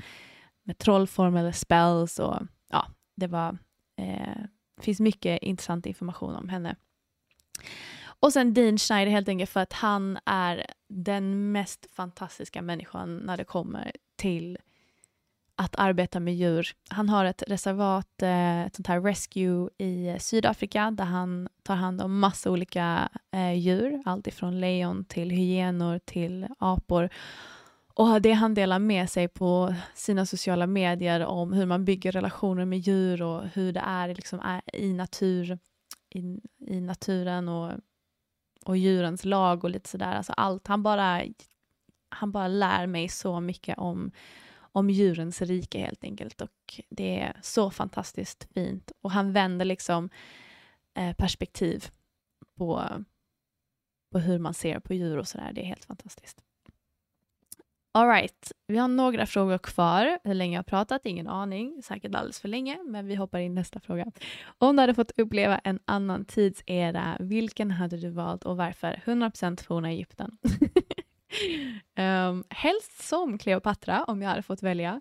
med 0.63 0.79
trollform 0.79 1.37
eller 1.37 1.53
spells 1.53 2.19
och 2.19 2.39
ja, 2.73 2.87
det 3.17 3.27
var, 3.27 3.59
eh, 3.97 4.45
finns 4.81 5.01
mycket 5.01 5.43
intressant 5.43 5.87
information 5.87 6.37
om 6.37 6.49
henne. 6.49 6.77
Och 8.05 8.33
sen 8.33 8.55
Dean 8.55 8.79
Schneider 8.79 9.13
helt 9.13 9.29
enkelt 9.29 9.51
för 9.51 9.61
att 9.61 9.73
han 9.73 10.19
är 10.25 10.67
den 10.89 11.53
mest 11.53 11.87
fantastiska 11.93 12.63
människan 12.63 13.17
när 13.17 13.37
det 13.37 13.45
kommer 13.45 13.93
till 14.17 14.59
att 15.57 15.77
arbeta 15.77 16.21
med 16.21 16.35
djur. 16.35 16.69
Han 16.89 17.09
har 17.09 17.25
ett 17.25 17.43
reservat, 17.47 18.23
eh, 18.23 18.63
ett 18.63 18.77
sånt 18.77 18.87
här 18.87 19.01
rescue 19.01 19.69
i 19.79 20.09
eh, 20.09 20.19
Sydafrika 20.19 20.91
där 20.91 21.05
han 21.05 21.49
tar 21.63 21.75
hand 21.75 22.01
om 22.01 22.19
massa 22.19 22.51
olika 22.51 23.09
eh, 23.33 23.53
djur, 23.53 24.03
allt 24.05 24.27
ifrån 24.27 24.61
lejon 24.61 25.05
till 25.05 25.31
hyenor 25.31 25.99
till 25.99 26.47
apor. 26.59 27.09
Och 27.95 28.23
det 28.23 28.33
han 28.33 28.55
delar 28.55 28.79
med 28.79 29.11
sig 29.11 29.29
på 29.29 29.75
sina 29.95 30.27
sociala 30.27 30.67
medier 30.67 31.25
om 31.25 31.53
hur 31.53 31.67
man 31.67 31.85
bygger 31.85 32.13
relationer 32.13 32.65
med 32.65 32.79
djur 32.79 33.23
och 33.23 33.45
hur 33.49 33.73
det 33.73 33.83
är, 33.87 34.15
liksom 34.15 34.41
är 34.41 34.63
i, 34.73 34.93
natur, 34.93 35.59
i, 36.11 36.41
i 36.59 36.81
naturen 36.81 37.49
och, 37.49 37.73
och 38.65 38.77
djurens 38.77 39.25
lag 39.25 39.65
och 39.65 39.71
lite 39.71 39.89
sådär. 39.89 40.15
Alltså 40.15 40.33
allt, 40.33 40.67
han 40.67 40.83
bara, 40.83 41.23
han 42.09 42.33
bara 42.33 42.49
lär 42.49 42.87
mig 42.87 43.09
så 43.09 43.41
mycket 43.41 43.79
om 43.79 44.13
om 44.73 44.91
djurens 44.91 45.43
rike 45.43 45.79
helt 45.79 46.05
enkelt. 46.05 46.41
Och 46.41 46.81
det 46.89 47.21
är 47.21 47.37
så 47.43 47.71
fantastiskt 47.71 48.49
fint. 48.55 48.93
Och 49.01 49.11
han 49.11 49.33
vänder 49.33 49.65
liksom 49.65 50.11
eh, 50.95 51.17
perspektiv 51.17 51.91
på, 52.57 52.89
på 54.13 54.19
hur 54.19 54.39
man 54.39 54.55
ser 54.55 54.81
på 54.81 54.95
djur 54.95 55.19
och 55.19 55.29
sådär. 55.29 55.53
Det 55.53 55.61
är 55.61 55.67
helt 55.67 55.85
fantastiskt. 55.85 56.43
Alright, 57.95 58.53
vi 58.67 58.79
har 58.79 58.89
några 58.89 59.27
frågor 59.27 59.59
kvar. 59.59 60.19
Hur 60.25 60.35
länge 60.35 60.55
jag 60.55 60.59
har 60.59 60.65
pratat, 60.65 61.07
ingen 61.07 61.29
aning. 61.29 61.83
Säkert 61.83 62.15
alldeles 62.15 62.41
för 62.41 62.49
länge, 62.49 62.79
men 62.85 63.07
vi 63.07 63.15
hoppar 63.15 63.39
in 63.39 63.55
nästa 63.55 63.81
fråga. 63.81 64.07
Om 64.59 64.77
du 64.77 64.81
hade 64.81 64.95
fått 64.95 65.13
uppleva 65.17 65.59
en 65.59 65.79
annan 65.85 66.25
tidsera, 66.25 67.17
vilken 67.21 67.71
hade 67.71 67.97
du 67.97 68.11
valt 68.11 68.45
och 68.45 68.57
varför? 68.57 69.03
100% 69.05 69.65
forna 69.65 69.91
Egypten. 69.91 70.39
um, 71.99 72.45
helst 72.51 73.09
som 73.09 73.39
Kleopatra 73.39 74.05
om 74.05 74.23
jag 74.23 74.29
hade 74.31 74.43
fått 74.43 74.63
välja. 74.63 75.01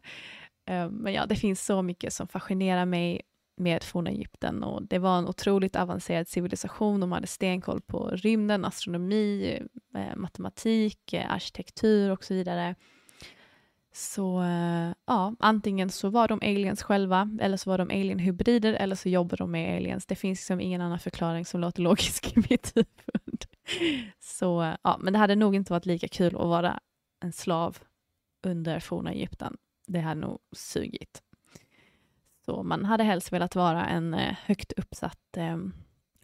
Um, 0.70 0.94
men 0.94 1.14
ja, 1.14 1.26
det 1.26 1.36
finns 1.36 1.66
så 1.66 1.82
mycket 1.82 2.14
som 2.14 2.28
fascinerar 2.28 2.86
mig 2.86 3.22
med 3.62 3.84
forna 3.84 4.10
Egypten 4.10 4.64
och 4.64 4.84
det 4.84 5.00
var 5.00 5.18
en 5.18 5.28
otroligt 5.28 5.76
avancerad 5.76 6.28
civilisation. 6.28 7.00
De 7.00 7.12
hade 7.12 7.28
stenkoll 7.28 7.82
på 7.82 8.10
rymden, 8.10 8.66
astronomi, 8.66 9.60
eh, 9.96 10.16
matematik, 10.16 11.14
eh, 11.14 11.32
arkitektur 11.32 12.12
och 12.12 12.24
så 12.24 12.34
vidare. 12.34 12.76
Så 13.94 14.42
eh, 14.42 14.94
ja, 15.06 15.36
antingen 15.40 15.90
så 15.90 16.10
var 16.10 16.28
de 16.28 16.40
aliens 16.42 16.84
själva 16.84 17.30
eller 17.42 17.58
så 17.58 17.70
var 17.70 17.78
de 17.78 17.90
alienhybrider, 17.90 18.74
eller 18.74 18.96
så 18.96 19.10
jobbar 19.10 19.38
de 19.38 19.52
med 19.52 19.78
aliens. 19.78 20.06
Det 20.06 20.16
finns 20.16 20.40
liksom 20.40 20.60
ingen 20.60 20.82
annan 20.82 21.00
förklaring 21.00 21.46
som 21.46 21.62
låter 21.62 21.82
logisk 21.82 22.38
i 22.38 22.40
mitt 22.50 22.72
huvud. 22.76 23.46
Så 24.20 24.76
ja, 24.84 24.98
men 25.00 25.14
det 25.14 25.20
hade 25.20 25.36
nog 25.36 25.56
inte 25.56 25.74
varit 25.74 25.86
lika 25.86 26.08
kul 26.08 26.36
att 26.36 26.48
vara 26.48 26.80
en 27.24 27.34
slav 27.34 27.78
under 28.44 28.80
forna 28.80 29.12
Egypten. 29.12 29.58
Det 29.88 30.00
hade 30.00 30.22
nog 30.22 30.40
sugit. 30.52 31.24
Så 32.52 32.64
man 32.64 32.86
hade 32.86 33.04
helst 33.04 33.34
velat 33.34 33.56
vara 33.56 33.86
en 33.86 34.14
eh, 34.14 34.36
högt 34.46 34.72
uppsatt 34.72 35.38
eh, 35.38 35.58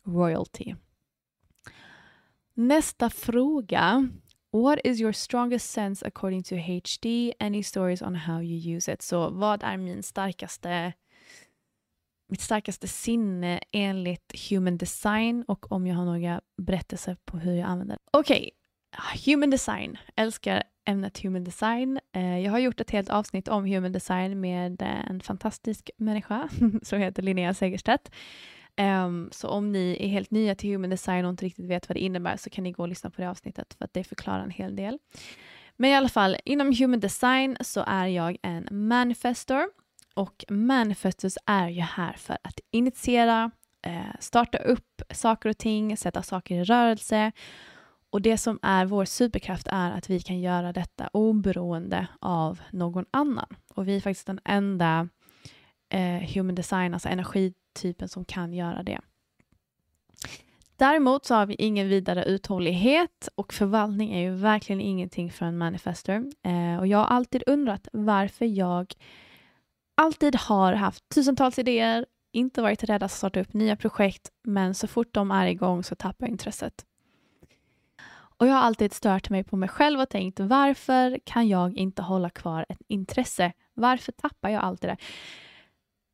royalty. 0.03 0.75
Nästa 2.53 3.09
fråga. 3.09 4.09
What 4.51 4.79
is 4.83 5.01
your 5.01 5.11
strongest 5.11 5.71
sense 5.71 6.07
according 6.07 6.43
to 6.43 6.55
HD? 6.55 7.33
Any 7.39 7.63
stories 7.63 8.01
on 8.01 8.15
how 8.15 8.41
you 8.41 8.75
use 8.77 8.93
it? 8.93 9.01
Så 9.01 9.29
vad 9.29 9.63
är 9.63 9.77
min 9.77 10.03
starkaste 10.03 10.93
mitt 12.29 12.41
starkaste 12.41 12.87
sinne 12.87 13.59
enligt 13.71 14.49
human 14.49 14.77
design 14.77 15.43
och 15.47 15.71
om 15.71 15.87
jag 15.87 15.95
har 15.95 16.05
några 16.05 16.41
berättelser 16.57 17.17
på 17.25 17.37
hur 17.37 17.53
jag 17.53 17.69
använder 17.69 17.95
det. 17.95 18.01
Okej, 18.11 18.37
okay. 18.37 18.51
Ah, 18.97 19.17
human 19.25 19.49
design. 19.49 19.97
Älskar 20.15 20.63
ämnet 20.85 21.23
human 21.23 21.43
design. 21.43 21.99
Eh, 22.15 22.39
jag 22.39 22.51
har 22.51 22.59
gjort 22.59 22.81
ett 22.81 22.91
helt 22.91 23.09
avsnitt 23.09 23.47
om 23.47 23.65
human 23.65 23.91
design 23.91 24.39
med 24.41 24.81
eh, 24.81 25.09
en 25.09 25.21
fantastisk 25.21 25.89
människa 25.97 26.49
som 26.81 26.99
heter 26.99 27.23
Linnea 27.23 27.53
Segerstedt. 27.53 28.11
Ehm, 28.75 29.29
så 29.31 29.47
om 29.47 29.71
ni 29.71 29.97
är 29.99 30.07
helt 30.07 30.31
nya 30.31 30.55
till 30.55 30.69
human 30.69 30.89
design 30.89 31.25
och 31.25 31.29
inte 31.29 31.45
riktigt 31.45 31.65
vet 31.65 31.89
vad 31.89 31.95
det 31.95 31.99
innebär 31.99 32.37
så 32.37 32.49
kan 32.49 32.63
ni 32.63 32.71
gå 32.71 32.83
och 32.83 32.89
lyssna 32.89 33.09
på 33.09 33.21
det 33.21 33.29
avsnittet 33.29 33.73
för 33.73 33.85
att 33.85 33.93
det 33.93 34.03
förklarar 34.03 34.43
en 34.43 34.51
hel 34.51 34.75
del. 34.75 34.99
Men 35.75 35.89
i 35.89 35.95
alla 35.95 36.09
fall, 36.09 36.37
inom 36.45 36.73
human 36.73 36.99
design 36.99 37.57
så 37.61 37.83
är 37.87 38.07
jag 38.07 38.37
en 38.41 38.67
manifestor 38.71 39.63
och 40.13 40.45
manifestors 40.49 41.37
är 41.45 41.69
ju 41.69 41.81
här 41.81 42.13
för 42.13 42.37
att 42.43 42.59
initiera, 42.71 43.51
eh, 43.85 44.19
starta 44.19 44.57
upp 44.57 45.01
saker 45.11 45.49
och 45.49 45.57
ting, 45.57 45.97
sätta 45.97 46.23
saker 46.23 46.55
i 46.55 46.63
rörelse. 46.63 47.31
Och 48.09 48.21
det 48.21 48.37
som 48.37 48.59
är 48.61 48.85
vår 48.85 49.05
superkraft 49.05 49.67
är 49.71 49.91
att 49.91 50.09
vi 50.09 50.19
kan 50.19 50.39
göra 50.39 50.73
detta 50.73 51.09
oberoende 51.13 52.07
av 52.19 52.59
någon 52.71 53.05
annan. 53.11 53.55
Och 53.73 53.87
vi 53.87 53.95
är 53.95 54.01
faktiskt 54.01 54.27
den 54.27 54.39
enda 54.45 55.09
eh, 55.89 56.33
human 56.33 56.55
design, 56.55 56.93
alltså 56.93 57.09
energitypen 57.09 58.09
som 58.09 58.25
kan 58.25 58.53
göra 58.53 58.83
det. 58.83 58.99
Däremot 60.77 61.25
så 61.25 61.35
har 61.35 61.45
vi 61.45 61.55
ingen 61.55 61.89
vidare 61.89 62.23
uthållighet 62.25 63.29
och 63.35 63.53
förvaltning 63.53 64.13
är 64.13 64.21
ju 64.21 64.35
verkligen 64.35 64.81
ingenting 64.81 65.31
för 65.31 65.45
en 65.45 65.57
manifester. 65.57 66.25
Eh, 66.43 66.79
och 66.79 66.87
jag 66.87 66.97
har 66.97 67.05
alltid 67.05 67.43
undrat 67.47 67.87
varför 67.91 68.45
jag 68.45 68.93
alltid 69.95 70.35
har 70.35 70.73
haft 70.73 71.09
tusentals 71.09 71.59
idéer, 71.59 72.05
inte 72.31 72.61
varit 72.61 72.83
rädd 72.83 73.03
att 73.03 73.11
starta 73.11 73.39
upp 73.39 73.53
nya 73.53 73.75
projekt, 73.75 74.31
men 74.43 74.75
så 74.75 74.87
fort 74.87 75.13
de 75.13 75.31
är 75.31 75.47
igång 75.47 75.83
så 75.83 75.95
tappar 75.95 76.25
jag 76.27 76.31
intresset. 76.31 76.86
Och 78.37 78.47
jag 78.47 78.53
har 78.53 78.61
alltid 78.61 78.93
stört 78.93 79.29
mig 79.29 79.43
på 79.43 79.55
mig 79.55 79.69
själv 79.69 79.99
och 79.99 80.09
tänkt 80.09 80.39
varför 80.39 81.19
kan 81.23 81.47
jag 81.47 81.77
inte 81.77 82.01
hålla 82.01 82.29
kvar 82.29 82.65
ett 82.69 82.81
intresse? 82.87 83.53
Varför 83.73 84.11
tappar 84.11 84.49
jag 84.49 84.63
allt 84.63 84.81
det 84.81 84.87
där? 84.87 84.97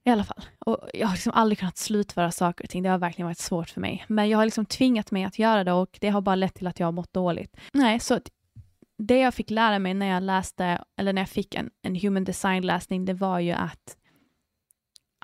I 0.05 0.09
alla 0.09 0.24
fall. 0.24 0.41
Och 0.59 0.89
jag 0.93 1.07
har 1.07 1.13
liksom 1.13 1.32
aldrig 1.34 1.59
kunnat 1.59 1.78
slutföra 1.78 2.32
saker 2.32 2.63
och 2.63 2.69
ting. 2.69 2.84
Det 2.84 2.89
har 2.89 2.97
verkligen 2.97 3.28
varit 3.28 3.38
svårt 3.38 3.69
för 3.69 3.82
mig. 3.82 4.05
Men 4.07 4.30
jag 4.30 4.38
har 4.38 4.45
liksom 4.45 4.65
tvingat 4.65 5.11
mig 5.11 5.24
att 5.24 5.39
göra 5.39 5.63
det 5.63 5.71
och 5.71 5.97
det 6.01 6.09
har 6.09 6.21
bara 6.21 6.36
lett 6.36 6.53
till 6.53 6.67
att 6.67 6.80
jag 6.80 6.88
har 6.88 6.91
mått 6.91 7.13
dåligt. 7.13 7.57
Nej, 7.74 7.99
så 7.99 8.19
det 8.97 9.19
jag 9.19 9.34
fick 9.34 9.49
lära 9.49 9.80
mig 9.80 9.93
när 9.93 10.05
jag 10.05 10.24
läste, 10.24 10.84
eller 10.97 11.13
när 11.13 11.21
jag 11.21 11.30
fick 11.30 11.55
en, 11.55 11.69
en 11.82 11.95
human 11.95 12.24
design-läsning, 12.24 13.05
det 13.05 13.13
var 13.13 13.39
ju 13.39 13.51
att, 13.51 13.97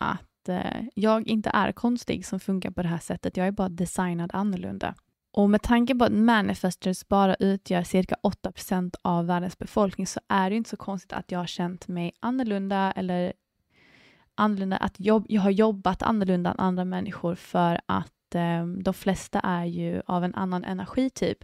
att 0.01 0.49
eh, 0.49 0.81
jag 0.95 1.27
inte 1.27 1.49
är 1.49 1.71
konstig 1.71 2.25
som 2.25 2.39
funkar 2.39 2.71
på 2.71 2.81
det 2.81 2.87
här 2.87 2.97
sättet. 2.97 3.37
Jag 3.37 3.47
är 3.47 3.51
bara 3.51 3.69
designad 3.69 4.31
annorlunda. 4.33 4.95
Och 5.31 5.49
med 5.49 5.61
tanke 5.61 5.95
på 5.95 6.05
att 6.05 6.11
manifestors 6.11 7.07
bara 7.07 7.35
utgör 7.35 7.83
cirka 7.83 8.15
8% 8.23 8.95
av 9.01 9.25
världens 9.25 9.57
befolkning 9.57 10.07
så 10.07 10.19
är 10.27 10.49
det 10.49 10.55
inte 10.55 10.69
så 10.69 10.77
konstigt 10.77 11.13
att 11.13 11.31
jag 11.31 11.39
har 11.39 11.47
känt 11.47 11.87
mig 11.87 12.11
annorlunda 12.19 12.93
eller 12.95 13.33
annorlunda, 14.35 14.77
att 14.77 14.99
jobb, 14.99 15.25
jag 15.29 15.41
har 15.41 15.51
jobbat 15.51 16.03
annorlunda 16.03 16.51
än 16.51 16.59
andra 16.59 16.85
människor 16.85 17.35
för 17.35 17.81
att 17.85 18.11
att 18.29 18.35
eh, 18.35 18.65
de 18.65 18.93
flesta 18.93 19.39
är 19.39 19.65
ju 19.65 20.01
av 20.05 20.23
en 20.23 20.35
annan 20.35 20.63
energityp. 20.63 21.43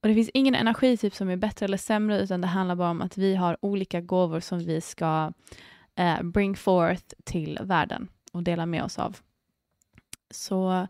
Och 0.00 0.08
det 0.08 0.14
finns 0.14 0.30
ingen 0.34 0.54
energityp 0.54 1.14
som 1.14 1.30
är 1.30 1.36
bättre 1.36 1.66
eller 1.66 1.76
sämre, 1.76 2.20
utan 2.20 2.40
det 2.40 2.46
handlar 2.46 2.74
bara 2.74 2.90
om 2.90 3.02
att 3.02 3.18
vi 3.18 3.34
har 3.34 3.56
olika 3.60 4.00
gåvor 4.00 4.40
som 4.40 4.58
vi 4.58 4.80
ska 4.80 5.32
eh, 5.94 6.22
bring 6.22 6.56
forth 6.56 7.14
till 7.24 7.58
världen 7.62 8.08
och 8.32 8.42
dela 8.42 8.66
med 8.66 8.84
oss 8.84 8.98
av. 8.98 9.16
Så 10.30 10.86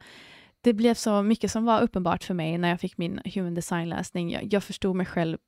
det 0.63 0.73
blev 0.73 0.95
så 0.95 1.23
mycket 1.23 1.51
som 1.51 1.65
var 1.65 1.81
uppenbart 1.81 2.25
för 2.25 2.35
mig 2.35 2.59
när 2.59 2.69
jag 2.69 2.81
fick 2.81 2.99
min 2.99 3.21
human 3.25 3.55
design-läsning. 3.55 4.31
Jag, 4.31 4.53
jag 4.53 4.65
förstod 4.65 4.97
mig 4.97 5.07
själv, 5.07 5.39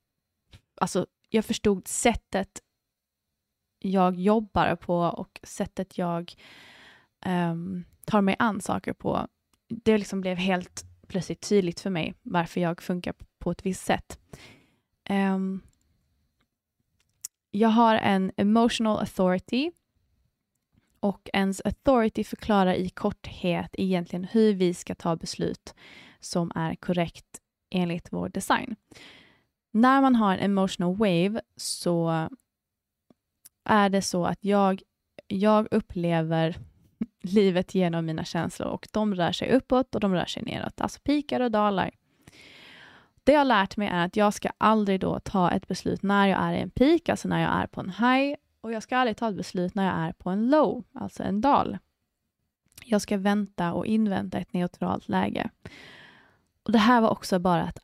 alltså 0.81 1.05
jag 1.29 1.45
förstod 1.45 1.87
sättet 1.87 2.61
jag 3.79 4.15
jobbar 4.15 4.75
på 4.75 4.97
och 4.97 5.39
sättet 5.43 5.97
jag 5.97 6.33
um, 7.25 7.85
tar 8.05 8.21
mig 8.21 8.35
an 8.39 8.61
saker 8.61 8.93
på. 8.93 9.27
Det 9.67 9.97
liksom 9.97 10.21
blev 10.21 10.37
helt 10.37 10.85
plötsligt 11.07 11.49
tydligt 11.49 11.79
för 11.79 11.89
mig 11.89 12.13
varför 12.21 12.61
jag 12.61 12.81
funkar 12.81 13.13
på 13.39 13.51
ett 13.51 13.65
visst 13.65 13.85
sätt. 13.85 14.19
Um, 15.09 15.61
jag 17.51 17.69
har 17.69 17.95
en 17.95 18.31
emotional 18.37 18.99
authority 18.99 19.71
och 21.05 21.29
ens 21.33 21.61
authority 21.65 22.23
förklarar 22.23 22.73
i 22.73 22.89
korthet 22.89 23.69
egentligen 23.73 24.23
hur 24.23 24.53
vi 24.53 24.73
ska 24.73 24.95
ta 24.95 25.15
beslut 25.15 25.75
som 26.19 26.51
är 26.55 26.75
korrekt 26.75 27.41
enligt 27.71 28.13
vår 28.13 28.29
design. 28.29 28.75
När 29.71 30.01
man 30.01 30.15
har 30.15 30.33
en 30.33 30.39
emotional 30.39 30.95
wave 30.95 31.41
så 31.55 32.29
är 33.65 33.89
det 33.89 34.01
så 34.01 34.25
att 34.25 34.37
jag, 34.41 34.81
jag 35.27 35.67
upplever 35.71 36.55
livet 37.21 37.75
genom 37.75 38.05
mina 38.05 38.25
känslor 38.25 38.67
och 38.67 38.87
de 38.91 39.15
rör 39.15 39.31
sig 39.31 39.51
uppåt 39.51 39.95
och 39.95 40.01
de 40.01 40.13
rör 40.13 40.25
sig 40.25 40.43
neråt, 40.43 40.81
alltså 40.81 40.99
pikar 40.99 41.39
och 41.39 41.51
dalar. 41.51 41.91
Det 43.23 43.31
jag 43.31 43.39
har 43.39 43.45
lärt 43.45 43.77
mig 43.77 43.87
är 43.87 44.05
att 44.05 44.15
jag 44.15 44.33
ska 44.33 44.49
aldrig 44.57 44.99
då 44.99 45.19
ta 45.19 45.51
ett 45.51 45.67
beslut 45.67 46.03
när 46.03 46.27
jag 46.27 46.39
är 46.41 46.53
i 46.53 46.59
en 46.59 46.69
peak, 46.69 47.09
alltså 47.09 47.27
när 47.27 47.41
jag 47.41 47.51
är 47.53 47.67
på 47.67 47.81
en 47.81 47.89
high, 47.89 48.35
och 48.65 48.71
jag 48.71 48.83
ska 48.83 48.97
aldrig 48.97 49.17
ta 49.17 49.29
ett 49.29 49.35
beslut 49.35 49.75
när 49.75 49.85
jag 49.85 50.07
är 50.07 50.13
på 50.13 50.29
en 50.29 50.49
low, 50.49 50.83
alltså 50.93 51.23
en 51.23 51.41
dal. 51.41 51.77
Jag 52.85 53.01
ska 53.01 53.17
vänta 53.17 53.73
och 53.73 53.85
invänta 53.85 54.37
ett 54.37 54.53
neutralt 54.53 55.09
läge. 55.09 55.49
Och 56.63 56.71
Det 56.71 56.77
här 56.77 57.01
var 57.01 57.09
också 57.09 57.39
bara 57.39 57.63
att, 57.63 57.79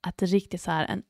att 0.00 0.22
riktigt 0.22 0.60
så 0.60 0.70
här 0.70 0.84
en, 0.86 1.02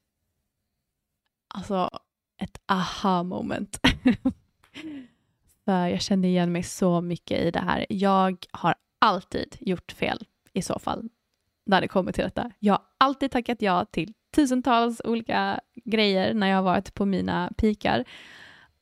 alltså 1.49 1.91
ett 2.37 2.61
aha 2.67 3.23
moment. 3.23 3.81
För 5.65 5.87
jag 5.87 6.01
kände 6.01 6.29
igen 6.29 6.53
mig 6.53 6.63
så 6.63 7.01
mycket 7.01 7.41
i 7.41 7.51
det 7.51 7.61
här. 7.61 7.87
Jag 7.89 8.47
har 8.51 8.75
alltid 8.99 9.57
gjort 9.61 9.93
fel 9.93 10.27
i 10.53 10.63
så 10.63 10.79
fall, 10.79 11.09
när 11.65 11.81
det 11.81 11.89
kommer 11.89 12.13
till 12.13 12.25
detta. 12.25 12.51
Jag 12.59 12.75
har 12.75 12.83
alltid 12.99 13.31
tackat 13.31 13.63
ja 13.63 13.85
till 13.85 14.13
tusentals 14.35 15.01
olika 15.05 15.61
grejer 15.85 16.35
när 16.35 16.47
jag 16.47 16.57
har 16.57 16.63
varit 16.63 16.95
på 16.95 17.05
mina 17.05 17.53
pikar. 17.57 18.05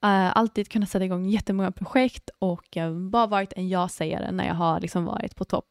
Uh, 0.05 0.37
alltid 0.37 0.69
kunnat 0.69 0.91
sätta 0.91 1.05
igång 1.05 1.27
jättemånga 1.27 1.73
projekt 1.73 2.31
och 2.39 2.77
uh, 2.77 2.99
bara 2.99 3.27
varit 3.27 3.53
en 3.57 3.69
ja-sägare 3.69 4.33
när 4.33 4.47
jag 4.47 4.55
har 4.55 4.81
liksom 4.81 5.05
varit 5.05 5.37
på 5.37 5.45
topp. 5.45 5.65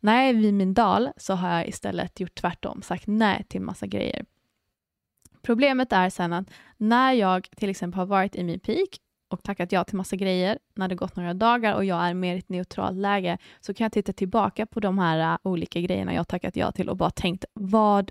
När 0.00 0.16
jag 0.16 0.28
är 0.28 0.34
vid 0.34 0.54
min 0.54 0.74
dal 0.74 1.08
så 1.16 1.34
har 1.34 1.50
jag 1.54 1.68
istället 1.68 2.20
gjort 2.20 2.34
tvärtom, 2.34 2.82
sagt 2.82 3.04
nej 3.06 3.44
till 3.48 3.60
massa 3.60 3.86
grejer. 3.86 4.24
Problemet 5.42 5.92
är 5.92 6.10
sen 6.10 6.32
att 6.32 6.50
när 6.76 7.12
jag 7.12 7.48
till 7.56 7.70
exempel 7.70 7.98
har 7.98 8.06
varit 8.06 8.36
i 8.36 8.44
min 8.44 8.60
peak 8.60 8.88
och 9.28 9.42
tackat 9.42 9.72
ja 9.72 9.84
till 9.84 9.96
massa 9.96 10.16
grejer, 10.16 10.58
när 10.74 10.88
det 10.88 10.94
gått 10.94 11.16
några 11.16 11.34
dagar 11.34 11.74
och 11.74 11.84
jag 11.84 12.08
är 12.08 12.14
mer 12.14 12.34
i 12.34 12.38
ett 12.38 12.48
neutralt 12.48 12.96
läge, 12.96 13.38
så 13.60 13.74
kan 13.74 13.84
jag 13.84 13.92
titta 13.92 14.12
tillbaka 14.12 14.66
på 14.66 14.80
de 14.80 14.98
här 14.98 15.32
uh, 15.32 15.38
olika 15.42 15.80
grejerna 15.80 16.14
jag 16.14 16.28
tackat 16.28 16.56
ja 16.56 16.72
till 16.72 16.88
och 16.88 16.96
bara 16.96 17.10
tänkt, 17.10 17.44
vad, 17.54 18.10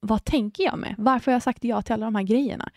vad 0.00 0.24
tänker 0.24 0.64
jag 0.64 0.78
med? 0.78 0.94
Varför 0.98 1.30
har 1.30 1.34
jag 1.34 1.42
sagt 1.42 1.64
ja 1.64 1.82
till 1.82 1.92
alla 1.92 2.06
de 2.06 2.14
här 2.14 2.22
grejerna? 2.22 2.70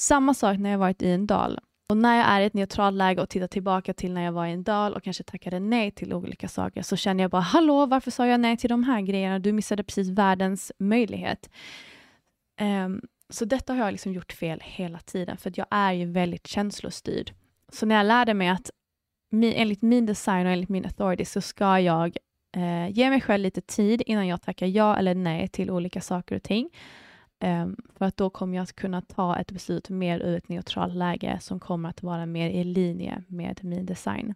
Samma 0.00 0.34
sak 0.34 0.58
när 0.58 0.70
jag 0.70 0.78
varit 0.78 1.02
i 1.02 1.10
en 1.10 1.26
dal. 1.26 1.58
Och 1.88 1.96
när 1.96 2.16
jag 2.16 2.26
är 2.26 2.40
i 2.40 2.44
ett 2.44 2.54
neutralt 2.54 2.96
läge 2.96 3.22
och 3.22 3.28
tittar 3.28 3.46
tillbaka 3.46 3.94
till 3.94 4.12
när 4.12 4.24
jag 4.24 4.32
var 4.32 4.46
i 4.46 4.52
en 4.52 4.62
dal 4.62 4.94
och 4.94 5.02
kanske 5.02 5.22
tackade 5.22 5.60
nej 5.60 5.90
till 5.90 6.14
olika 6.14 6.48
saker, 6.48 6.82
så 6.82 6.96
känner 6.96 7.24
jag 7.24 7.30
bara, 7.30 7.42
hallå, 7.42 7.86
varför 7.86 8.10
sa 8.10 8.26
jag 8.26 8.40
nej 8.40 8.56
till 8.56 8.70
de 8.70 8.84
här 8.84 9.00
grejerna? 9.00 9.38
Du 9.38 9.52
missade 9.52 9.84
precis 9.84 10.08
världens 10.08 10.72
möjlighet. 10.78 11.50
Um, 12.60 13.02
så 13.28 13.44
detta 13.44 13.72
har 13.72 13.84
jag 13.84 13.92
liksom 13.92 14.12
gjort 14.12 14.32
fel 14.32 14.60
hela 14.64 14.98
tiden, 14.98 15.36
för 15.36 15.52
jag 15.56 15.66
är 15.70 15.92
ju 15.92 16.12
väldigt 16.12 16.46
känslostyrd. 16.46 17.32
Så 17.68 17.86
när 17.86 17.94
jag 17.94 18.06
lärde 18.06 18.34
mig 18.34 18.48
att 18.48 18.70
enligt 19.32 19.82
min 19.82 20.06
design 20.06 20.46
och 20.46 20.52
enligt 20.52 20.68
min 20.68 20.84
authority 20.84 21.24
så 21.24 21.40
ska 21.40 21.80
jag 21.80 22.16
eh, 22.56 22.88
ge 22.90 23.10
mig 23.10 23.20
själv 23.20 23.42
lite 23.42 23.60
tid 23.60 24.02
innan 24.06 24.26
jag 24.26 24.42
tackar 24.42 24.66
ja 24.66 24.96
eller 24.96 25.14
nej 25.14 25.48
till 25.48 25.70
olika 25.70 26.00
saker 26.00 26.36
och 26.36 26.42
ting. 26.42 26.70
Um, 27.44 27.76
för 27.94 28.04
att 28.04 28.16
då 28.16 28.30
kommer 28.30 28.56
jag 28.56 28.62
att 28.62 28.76
kunna 28.76 29.00
ta 29.02 29.38
ett 29.38 29.52
beslut 29.52 29.88
mer 29.88 30.20
ur 30.20 30.36
ett 30.36 30.48
neutralt 30.48 30.94
läge 30.94 31.38
som 31.40 31.60
kommer 31.60 31.88
att 31.88 32.02
vara 32.02 32.26
mer 32.26 32.50
i 32.50 32.64
linje 32.64 33.22
med 33.28 33.64
min 33.64 33.86
design. 33.86 34.34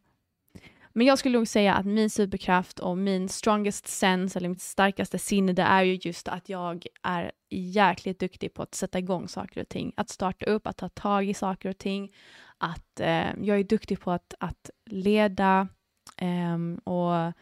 Men 0.96 1.07
jag 1.07 1.18
skulle 1.18 1.38
nog 1.38 1.48
säga 1.48 1.74
att 1.74 1.86
min 1.86 2.11
superkraft 2.11 2.78
och 2.78 2.98
min 2.98 3.28
strongest 3.28 3.86
sense, 3.86 4.38
eller 4.38 4.48
mitt 4.48 4.62
starkaste 4.62 5.18
sinne, 5.18 5.52
det 5.52 5.62
är 5.62 5.82
ju 5.82 5.98
just 6.02 6.28
att 6.28 6.48
jag 6.48 6.86
är 7.02 7.32
jäkligt 7.50 8.18
duktig 8.18 8.55
på 8.55 8.62
att 8.62 8.74
sätta 8.74 8.98
igång 8.98 9.28
saker 9.28 9.61
och 9.61 9.68
ting. 9.68 9.92
Att 9.96 10.09
starta 10.09 10.46
upp, 10.46 10.66
att 10.66 10.76
ta 10.76 10.88
tag 10.88 11.28
i 11.28 11.34
saker 11.34 11.68
och 11.68 11.78
ting. 11.78 12.12
Att 12.59 13.00
eh, 13.00 13.26
jag 13.42 13.59
är 13.59 13.64
duktig 13.64 14.00
på 14.00 14.11
att, 14.11 14.34
att 14.38 14.70
leda 14.86 15.68
eh, 16.16 16.59
och 16.84 17.32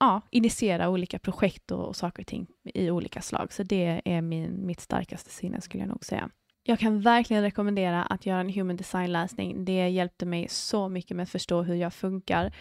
ja, 0.00 0.20
initiera 0.30 0.88
olika 0.88 1.18
projekt 1.18 1.70
och, 1.70 1.88
och, 1.88 1.96
saker 1.96 2.22
och 2.22 2.26
ting 2.26 2.46
i 2.64 2.90
olika 2.90 3.22
slag. 3.22 3.52
Så 3.52 3.62
det 3.62 4.02
är 4.04 4.22
min, 4.22 4.66
mitt 4.66 4.80
starkaste 4.80 5.30
sinne 5.30 5.60
skulle 5.60 5.82
jag 5.82 5.88
nog 5.88 6.04
säga. 6.04 6.30
Jag 6.62 6.78
kan 6.78 7.00
verkligen 7.00 7.42
rekommendera 7.42 8.02
att 8.02 8.26
göra 8.26 8.40
en 8.40 8.52
human 8.52 8.76
design-läsning. 8.76 9.64
Det 9.64 9.88
hjälpte 9.88 10.26
mig 10.26 10.48
så 10.48 10.88
mycket 10.88 11.16
med 11.16 11.22
att 11.22 11.30
förstå 11.30 11.62
hur 11.62 11.74
jag 11.74 11.94
funkar. 11.94 12.52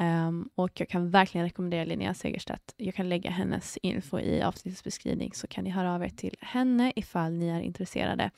Um, 0.00 0.48
och 0.54 0.80
jag 0.80 0.88
kan 0.88 1.10
verkligen 1.10 1.46
rekommendera 1.46 1.84
Linnea 1.84 2.14
Segerstedt. 2.14 2.74
Jag 2.76 2.94
kan 2.94 3.08
lägga 3.08 3.30
hennes 3.30 3.76
info 3.76 4.18
i 4.18 4.42
avsnittets 4.42 4.84
beskrivning 4.84 5.32
så 5.34 5.46
kan 5.46 5.64
ni 5.64 5.70
höra 5.70 5.94
av 5.94 6.04
er 6.04 6.08
till 6.08 6.36
henne 6.40 6.92
ifall 6.96 7.32
ni 7.32 7.48
är 7.48 7.60
intresserade. 7.60 8.30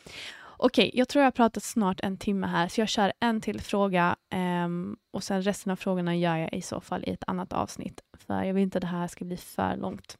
Okej, 0.58 0.88
okay, 0.88 0.98
jag 0.98 1.08
tror 1.08 1.20
jag 1.20 1.26
har 1.26 1.32
pratat 1.32 1.62
snart 1.62 2.00
en 2.00 2.16
timme 2.16 2.46
här, 2.46 2.68
så 2.68 2.80
jag 2.80 2.88
kör 2.88 3.12
en 3.20 3.40
till 3.40 3.60
fråga 3.60 4.16
um, 4.64 4.96
och 5.10 5.22
sen 5.22 5.42
resten 5.42 5.72
av 5.72 5.76
frågorna 5.76 6.16
gör 6.16 6.36
jag 6.36 6.54
i 6.54 6.62
så 6.62 6.80
fall 6.80 7.04
i 7.04 7.10
ett 7.10 7.24
annat 7.26 7.52
avsnitt, 7.52 8.00
för 8.18 8.42
jag 8.42 8.54
vill 8.54 8.62
inte 8.62 8.78
att 8.78 8.82
det 8.82 8.86
här 8.86 9.08
ska 9.08 9.24
bli 9.24 9.36
för 9.36 9.76
långt. 9.76 10.18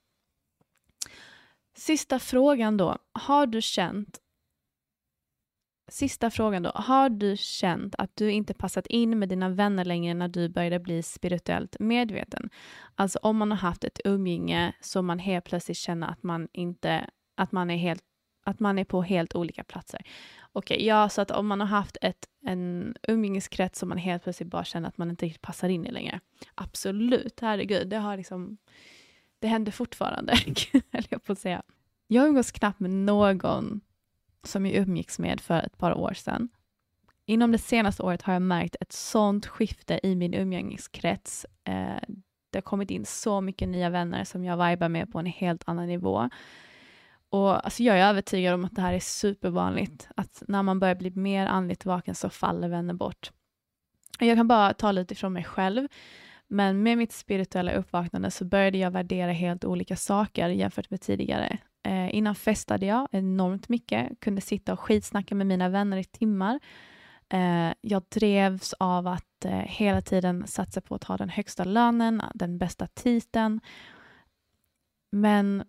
Sista 1.77 2.19
frågan 2.19 2.77
då. 2.77 2.99
Har 3.13 3.47
du 3.47 3.63
känt 3.63 4.21
Sista 5.89 6.31
frågan 6.31 6.63
då. 6.63 6.73
Har 6.75 7.09
du 7.09 7.37
känt 7.37 7.95
att 7.99 8.17
du 8.17 8.31
inte 8.31 8.55
passat 8.55 8.87
in 8.87 9.19
med 9.19 9.29
dina 9.29 9.49
vänner 9.49 9.85
längre 9.85 10.15
när 10.15 10.29
du 10.29 10.49
började 10.49 10.81
bli 10.81 11.03
spirituellt 11.03 11.77
medveten? 11.81 12.51
Alltså 12.95 13.19
om 13.23 13.37
man 13.37 13.51
har 13.51 13.59
haft 13.59 13.85
ett 13.85 14.01
umgänge 14.05 14.73
så 14.81 15.03
man 15.03 15.19
helt 15.19 15.45
plötsligt 15.45 15.77
känner 15.77 16.09
att 16.09 16.23
man 16.23 16.49
inte, 16.53 17.11
att 17.37 17.53
man 17.53 17.71
är 17.71 17.77
helt 17.77 18.03
att 18.47 18.61
man 18.61 18.79
är 18.79 18.85
på 18.85 19.03
helt 19.03 19.35
olika 19.35 19.65
platser. 19.65 20.01
Okej, 20.53 20.77
okay, 20.77 20.87
ja, 20.87 21.09
så 21.09 21.21
att 21.21 21.31
om 21.31 21.47
man 21.47 21.61
har 21.61 21.67
haft 21.67 21.97
ett, 22.03 22.29
en 22.43 22.95
umgängeskrets 23.03 23.79
som 23.79 23.89
man 23.89 23.99
helt 23.99 24.23
plötsligt 24.23 24.49
bara 24.49 24.65
känner 24.65 24.89
att 24.89 24.99
man 24.99 25.11
inte 25.11 25.27
riktigt 25.27 25.43
passar 25.43 25.69
in 25.69 25.87
i 25.87 25.91
längre. 25.91 26.21
Absolut, 26.55 27.41
herregud, 27.41 27.89
det 27.89 27.97
har 27.97 28.17
liksom, 28.17 28.57
det 29.39 29.47
händer 29.47 29.73
fortfarande, 29.73 30.33
höll 30.93 31.07
jag 31.09 31.25
på 31.25 31.33
att 31.33 31.39
säga. 31.39 31.63
Jag 32.07 32.29
umgås 32.29 32.53
knappt 32.53 32.81
med 32.81 32.91
någon 32.91 33.81
som 34.43 34.67
jag 34.67 34.75
umgicks 34.75 35.19
med 35.19 35.41
för 35.41 35.63
ett 35.63 35.79
par 35.79 35.95
år 35.95 36.15
sedan. 36.15 36.49
Inom 37.27 37.53
det 37.53 37.59
senaste 37.59 38.03
året 38.03 38.23
har 38.23 38.33
jag 38.33 38.43
märkt 38.43 38.77
ett 38.81 38.93
sånt 38.93 39.47
skifte 39.47 40.01
i 40.03 40.17
min 40.17 40.35
umgängeskrets. 40.35 41.47
Eh, 41.65 42.01
det 42.51 42.59
har 42.59 42.63
kommit 42.63 42.91
in 42.91 43.05
så 43.05 43.41
mycket 43.41 43.69
nya 43.69 43.91
vänner 43.91 44.25
som 44.25 44.45
jag 44.45 44.71
vibar 44.71 44.89
med 44.89 45.13
på 45.13 45.19
en 45.19 45.27
helt 45.27 45.63
annan 45.67 45.87
nivå. 45.87 46.31
Och 47.37 47.65
alltså 47.65 47.83
jag 47.83 47.99
är 47.99 48.09
övertygad 48.09 48.55
om 48.55 48.65
att 48.65 48.75
det 48.75 48.83
här 48.83 48.93
är 48.93 49.01
supervanligt, 49.01 50.09
att 50.17 50.43
när 50.49 50.63
man 50.63 50.81
börjar 50.81 50.95
bli 50.95 51.11
mer 51.11 51.47
andligt 51.47 51.85
vaken 51.85 52.15
så 52.15 52.31
faller 52.31 52.69
vänner 52.69 52.95
bort. 52.95 53.31
Jag 54.19 54.37
kan 54.37 54.49
bara 54.49 54.75
ta 54.75 54.93
lite 54.93 55.15
från 55.15 55.33
mig 55.33 55.45
själv, 55.45 55.89
men 56.49 56.83
med 56.83 56.99
mitt 56.99 57.13
spirituella 57.13 57.73
uppvaknande 57.73 58.31
så 58.31 58.45
började 58.45 58.79
jag 58.79 58.91
värdera 58.91 59.33
helt 59.33 59.65
olika 59.65 59.97
saker 59.97 60.49
jämfört 60.49 60.91
med 60.91 61.01
tidigare. 61.01 61.59
Eh, 61.83 62.15
innan 62.15 62.35
festade 62.35 62.87
jag 62.87 63.09
enormt 63.13 63.69
mycket, 63.69 64.21
kunde 64.21 64.41
sitta 64.41 64.73
och 64.73 64.81
skitsnacka 64.81 65.35
med 65.35 65.47
mina 65.47 65.69
vänner 65.69 65.97
i 65.97 66.05
timmar. 66.05 66.61
Eh, 67.29 67.73
jag 67.81 68.03
drevs 68.09 68.73
av 68.73 69.07
att 69.07 69.45
eh, 69.45 69.51
hela 69.53 70.01
tiden 70.03 70.47
satsa 70.47 70.81
på 70.81 70.95
att 70.95 71.05
ha 71.05 71.17
den 71.17 71.29
högsta 71.29 71.65
lönen, 71.65 72.23
den 72.35 72.59
bästa 72.59 72.87
titeln. 72.87 73.61
Men 75.11 75.65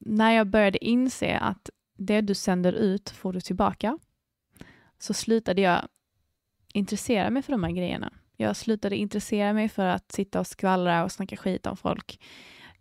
när 0.00 0.32
jag 0.32 0.46
började 0.46 0.84
inse 0.84 1.38
att 1.38 1.70
det 1.96 2.20
du 2.20 2.34
sänder 2.34 2.72
ut 2.72 3.10
får 3.10 3.32
du 3.32 3.40
tillbaka, 3.40 3.98
så 4.98 5.14
slutade 5.14 5.60
jag 5.60 5.88
intressera 6.72 7.30
mig 7.30 7.42
för 7.42 7.52
de 7.52 7.64
här 7.64 7.70
grejerna. 7.70 8.12
Jag 8.36 8.56
slutade 8.56 8.96
intressera 8.96 9.52
mig 9.52 9.68
för 9.68 9.86
att 9.86 10.12
sitta 10.12 10.40
och 10.40 10.46
skvallra 10.46 11.04
och 11.04 11.12
snacka 11.12 11.36
skit 11.36 11.66
om 11.66 11.76
folk. 11.76 12.20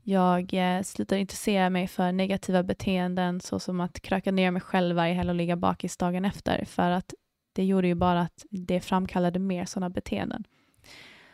Jag 0.04 0.54
eh, 0.54 0.84
slutade 0.84 1.22
intressera 1.22 1.70
mig 1.70 1.88
för 1.88 2.12
negativa 2.12 2.64
beteenden 2.64 3.42
såsom 3.42 3.82
att 3.82 4.02
kröka 4.02 4.32
ner 4.32 4.52
mig 4.52 4.62
själv 4.62 4.96
varje 4.96 5.14
helg 5.14 5.30
och 5.30 5.36
ligga 5.36 5.56
bakis 5.56 5.98
dagen 5.98 6.26
efter 6.26 6.66
för 6.66 6.92
att 6.92 7.14
det 7.54 7.64
gjorde 7.64 7.88
ju 7.88 7.96
bara 7.96 8.22
att 8.22 8.46
det 8.50 8.80
framkallade 8.80 9.40
mer 9.40 9.66
sådana 9.66 9.90
beteenden. 9.90 10.44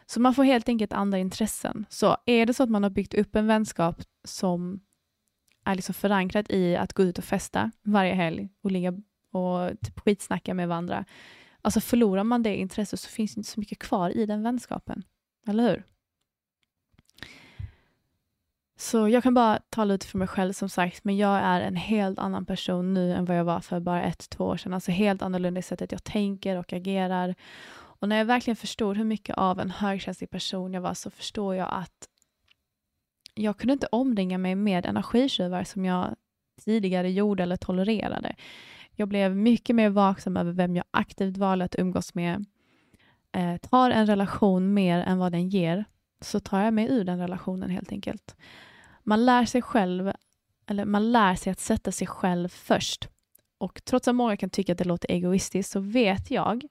Så 0.06 0.20
man 0.20 0.34
får 0.34 0.44
helt 0.44 0.70
enkelt 0.70 0.94
andra 0.94 1.18
intressen. 1.18 1.86
Så 1.90 2.18
är 2.26 2.46
det 2.46 2.54
så 2.54 2.64
att 2.64 2.70
man 2.70 2.84
har 2.84 2.90
byggt 2.90 3.14
upp 3.14 3.36
en 3.36 3.48
vänskap 3.48 4.02
som 4.24 4.80
är 5.66 5.76
liksom 5.76 5.94
förankrat 5.94 6.50
i 6.50 6.76
att 6.76 6.94
gå 6.94 7.04
ut 7.04 7.18
och 7.18 7.24
festa 7.24 7.72
varje 7.84 8.14
helg 8.14 8.50
och 8.62 8.72
ligga 8.72 8.94
och 9.32 9.80
typ 9.82 10.00
skitsnacka 10.00 10.54
med 10.54 10.68
varandra. 10.68 11.06
Alltså 11.62 11.82
förlorar 11.82 12.24
man 12.24 12.44
det 12.44 12.56
intresset 12.56 13.00
så 13.00 13.10
finns 13.10 13.36
det 13.36 13.40
inte 13.40 13.50
så 13.50 13.60
mycket 13.60 13.80
kvar 13.80 14.10
i 14.10 14.26
den 14.26 14.44
vänskapen. 14.44 15.04
Eller 15.48 15.64
hur? 15.70 15.84
Så 18.78 19.10
jag 19.10 19.24
kan 19.24 19.34
bara 19.34 19.60
tala 19.70 19.94
ut 19.94 20.04
för 20.04 20.18
mig 20.18 20.28
själv 20.28 20.54
som 20.54 20.70
sagt, 20.70 21.04
men 21.04 21.18
jag 21.18 21.40
är 21.40 21.62
en 21.62 21.76
helt 21.76 22.20
annan 22.20 22.46
person 22.46 22.94
nu 22.94 23.14
än 23.14 23.26
vad 23.26 23.38
jag 23.38 23.44
var 23.44 23.60
för 23.60 23.80
bara 23.80 24.04
ett, 24.04 24.30
två 24.30 24.46
år 24.46 24.58
sedan. 24.58 24.74
Alltså 24.74 24.92
helt 24.92 25.22
annorlunda 25.22 25.60
i 25.60 25.64
sättet 25.64 25.92
jag 25.92 26.04
tänker 26.04 26.58
och 26.58 26.74
agerar. 26.74 27.36
Och 27.74 28.10
när 28.10 28.18
jag 28.18 28.26
verkligen 28.26 28.56
förstod 28.56 28.98
hur 28.98 29.04
mycket 29.04 29.38
av 29.38 29.60
en 29.60 29.72
högkänslig 29.72 30.30
person 30.30 30.74
jag 30.74 30.82
var 30.82 30.94
så 30.94 31.10
förstår 31.10 31.56
jag 31.56 31.68
att 31.72 32.10
jag 33.36 33.58
kunde 33.58 33.74
inte 33.74 33.88
omringa 33.92 34.38
mig 34.38 34.56
med 34.56 34.86
energitjuvar 34.86 35.64
som 35.64 35.86
jag 35.86 36.16
tidigare 36.66 37.12
gjorde 37.12 37.44
eller 37.44 37.58
tolererade. 37.58 38.36
Jag 38.92 39.08
blev 39.08 39.36
mycket 39.36 39.76
mer 39.76 39.90
vaksam 39.90 40.38
över 40.38 40.52
vem 40.52 40.76
jag 40.76 40.86
aktivt 40.92 41.38
valde 41.38 41.66
att 41.66 41.76
umgås 41.80 42.14
med. 42.14 42.46
Eh, 43.32 43.58
tar 43.58 43.92
en 43.92 44.06
relation 44.06 44.74
mer 44.74 45.00
än 45.00 45.18
vad 45.18 45.32
den 45.32 45.50
ger 45.50 45.86
så 46.22 46.40
tar 46.40 46.62
jag 46.62 46.74
mig 46.74 46.88
ur 46.90 47.04
den 47.04 47.20
relationen 47.20 47.70
helt 47.70 47.92
enkelt. 47.92 48.36
Man 49.04 49.26
lär 49.26 49.46
sig 49.46 49.62
själv, 49.62 50.12
eller 50.68 50.86
man 50.86 51.12
lär 51.12 51.36
sig 51.36 51.52
att 51.52 51.60
sätta 51.60 51.92
sig 51.92 52.08
själv 52.08 52.50
först. 52.50 53.10
Och 53.58 53.82
trots 53.86 54.08
att 54.08 54.16
många 54.16 54.38
kan 54.38 54.50
tycka 54.50 54.72
att 54.72 54.78
det 54.78 54.84
låter 54.84 55.12
egoistiskt 55.12 55.72
så 55.72 55.80
vet 55.80 56.32
jag 56.32 56.66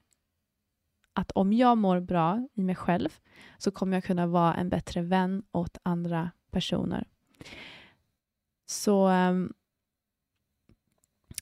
att 1.13 1.31
om 1.31 1.53
jag 1.53 1.77
mår 1.77 1.99
bra 1.99 2.47
i 2.53 2.63
mig 2.63 2.75
själv 2.75 3.09
så 3.57 3.71
kommer 3.71 3.97
jag 3.97 4.03
kunna 4.03 4.27
vara 4.27 4.53
en 4.53 4.69
bättre 4.69 5.01
vän 5.01 5.43
åt 5.51 5.77
andra 5.83 6.31
personer. 6.55 7.07
Så 8.65 9.07
um, 9.09 9.53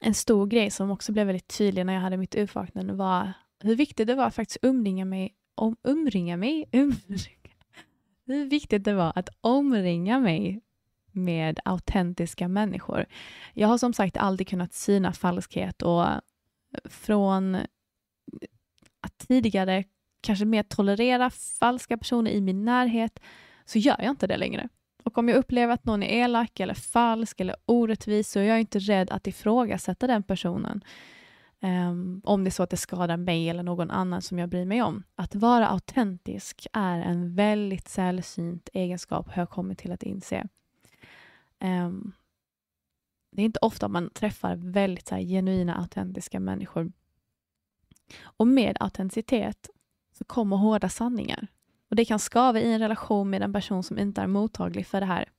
en 0.01 0.13
stor 0.13 0.47
grej 0.47 0.71
som 0.71 0.91
också 0.91 1.11
blev 1.11 1.27
väldigt 1.27 1.57
tydlig 1.57 1.85
när 1.85 1.93
jag 1.93 2.01
hade 2.01 2.17
mitt 2.17 2.35
uppvaknande 2.35 2.93
var 2.93 3.33
hur 3.59 3.75
viktigt 3.75 4.07
det 4.07 4.15
var 4.15 4.25
att 4.25 4.35
faktiskt 4.35 4.57
umringa 4.61 5.05
mig, 5.05 5.35
om, 5.55 5.75
umringa 5.83 6.37
mig, 6.37 6.65
umringa, 6.71 7.53
hur 8.25 8.45
viktigt 8.45 8.83
det 8.83 8.93
var 8.93 9.13
att 9.15 9.29
omringa 9.41 10.19
mig 10.19 10.61
med 11.11 11.59
autentiska 11.65 12.47
människor. 12.47 13.05
Jag 13.53 13.67
har 13.67 13.77
som 13.77 13.93
sagt 13.93 14.17
aldrig 14.17 14.47
kunnat 14.47 14.73
syna 14.73 15.13
falskhet 15.13 15.81
och 15.81 16.05
från 16.85 17.55
att 19.01 19.17
tidigare 19.17 19.83
kanske 20.21 20.45
mer 20.45 20.63
tolerera 20.63 21.29
falska 21.29 21.97
personer 21.97 22.31
i 22.31 22.41
min 22.41 22.65
närhet 22.65 23.19
så 23.65 23.79
gör 23.79 23.95
jag 23.99 24.09
inte 24.09 24.27
det 24.27 24.37
längre. 24.37 24.69
Och 25.13 25.17
om 25.17 25.29
jag 25.29 25.37
upplever 25.37 25.73
att 25.73 25.85
någon 25.85 26.03
är 26.03 26.23
elak 26.23 26.59
eller 26.59 26.73
falsk 26.73 27.39
eller 27.39 27.55
orättvis 27.65 28.31
så 28.31 28.39
är 28.39 28.43
jag 28.43 28.59
inte 28.59 28.79
rädd 28.79 29.11
att 29.11 29.27
ifrågasätta 29.27 30.07
den 30.07 30.23
personen. 30.23 30.83
Um, 31.61 32.21
om 32.23 32.43
det 32.43 32.47
är 32.47 32.51
så 32.51 32.63
att 32.63 32.69
det 32.69 32.77
skadar 32.77 33.17
mig 33.17 33.49
eller 33.49 33.63
någon 33.63 33.91
annan 33.91 34.21
som 34.21 34.39
jag 34.39 34.49
bryr 34.49 34.65
mig 34.65 34.81
om. 34.81 35.03
Att 35.15 35.35
vara 35.35 35.67
autentisk 35.67 36.67
är 36.73 36.99
en 36.99 37.35
väldigt 37.35 37.87
sällsynt 37.87 38.69
egenskap 38.73 39.27
har 39.27 39.41
jag 39.41 39.49
kommit 39.49 39.77
till 39.77 39.91
att 39.91 40.03
inse. 40.03 40.47
Um, 41.63 42.11
det 43.31 43.41
är 43.41 43.45
inte 43.45 43.59
ofta 43.61 43.87
man 43.87 44.09
träffar 44.09 44.55
väldigt 44.55 45.07
så 45.07 45.15
här, 45.15 45.21
genuina, 45.21 45.75
autentiska 45.75 46.39
människor. 46.39 46.91
Och 48.21 48.47
med 48.47 48.77
autenticitet 48.79 49.69
så 50.17 50.23
kommer 50.23 50.57
hårda 50.57 50.89
sanningar. 50.89 51.47
Och 51.93 51.97
det 51.97 52.05
kan 52.05 52.19
skava 52.19 52.59
i 52.59 52.73
en 52.73 52.79
relation 52.79 53.29
med 53.29 53.41
en 53.41 53.53
person 53.53 53.83
som 53.83 53.99
inte 53.99 54.21
är 54.21 54.27
mottaglig 54.27 54.87
för 54.87 54.99
det 54.99 55.05
här. 55.05 55.29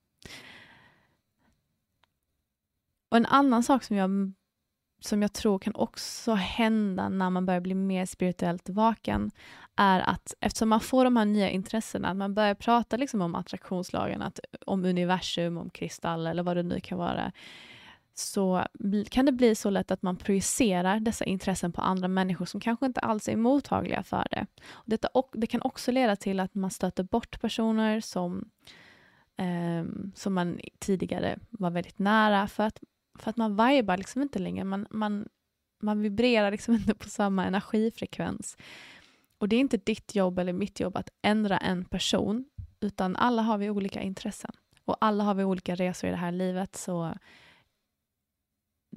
Och 3.11 3.17
en 3.17 3.25
annan 3.25 3.63
sak 3.63 3.83
som 3.83 3.97
jag, 3.97 4.33
som 5.01 5.21
jag 5.21 5.33
tror 5.33 5.59
kan 5.59 5.75
också 5.75 6.33
hända 6.33 7.09
när 7.09 7.29
man 7.29 7.45
börjar 7.45 7.61
bli 7.61 7.75
mer 7.75 8.05
spirituellt 8.05 8.69
vaken 8.69 9.31
är 9.75 9.99
att 9.99 10.33
eftersom 10.39 10.69
man 10.69 10.79
får 10.79 11.03
de 11.03 11.17
här 11.17 11.25
nya 11.25 11.49
intressena, 11.49 12.07
att 12.07 12.17
man 12.17 12.33
börjar 12.33 12.55
prata 12.55 12.97
liksom 12.97 13.21
om 13.21 13.35
attraktionslagen, 13.35 14.21
att, 14.21 14.39
om 14.65 14.85
universum, 14.85 15.57
om 15.57 15.69
kristall 15.69 16.27
eller 16.27 16.43
vad 16.43 16.57
det 16.57 16.63
nu 16.63 16.79
kan 16.79 16.97
vara, 16.97 17.31
så 18.17 18.65
kan 19.09 19.25
det 19.25 19.31
bli 19.31 19.55
så 19.55 19.69
lätt 19.69 19.91
att 19.91 20.01
man 20.01 20.17
projicerar 20.17 20.99
dessa 20.99 21.25
intressen 21.25 21.71
på 21.71 21.81
andra 21.81 22.07
människor 22.07 22.45
som 22.45 22.59
kanske 22.59 22.85
inte 22.85 22.99
alls 22.99 23.27
är 23.29 23.35
mottagliga 23.35 24.03
för 24.03 24.27
det. 24.31 24.45
Detta, 24.85 25.07
och, 25.07 25.29
det 25.33 25.47
kan 25.47 25.61
också 25.61 25.91
leda 25.91 26.15
till 26.15 26.39
att 26.39 26.55
man 26.55 26.71
stöter 26.71 27.03
bort 27.03 27.41
personer 27.41 27.99
som, 27.99 28.49
eh, 29.37 29.85
som 30.15 30.33
man 30.33 30.59
tidigare 30.79 31.39
var 31.49 31.69
väldigt 31.71 31.99
nära 31.99 32.47
för 32.47 32.63
att, 32.63 32.79
för 33.19 33.29
att 33.29 33.37
man 33.37 33.51
vibar 33.51 33.97
liksom 33.97 34.21
inte 34.21 34.39
längre. 34.39 34.63
Man, 34.63 34.87
man, 34.89 35.27
man 35.81 36.01
vibrerar 36.01 36.51
liksom 36.51 36.73
inte 36.73 36.95
på 36.95 37.09
samma 37.09 37.45
energifrekvens. 37.45 38.57
Och 39.37 39.49
det 39.49 39.55
är 39.55 39.59
inte 39.59 39.77
ditt 39.77 40.15
jobb 40.15 40.39
eller 40.39 40.53
mitt 40.53 40.79
jobb 40.79 40.97
att 40.97 41.09
ändra 41.21 41.57
en 41.57 41.85
person, 41.85 42.45
utan 42.79 43.15
alla 43.15 43.41
har 43.41 43.57
vi 43.57 43.69
olika 43.69 44.01
intressen. 44.01 44.51
Och 44.85 44.97
alla 45.01 45.23
har 45.23 45.33
vi 45.33 45.43
olika 45.43 45.75
resor 45.75 46.07
i 46.07 46.11
det 46.11 46.17
här 46.17 46.31
livet, 46.31 46.75
så 46.75 47.13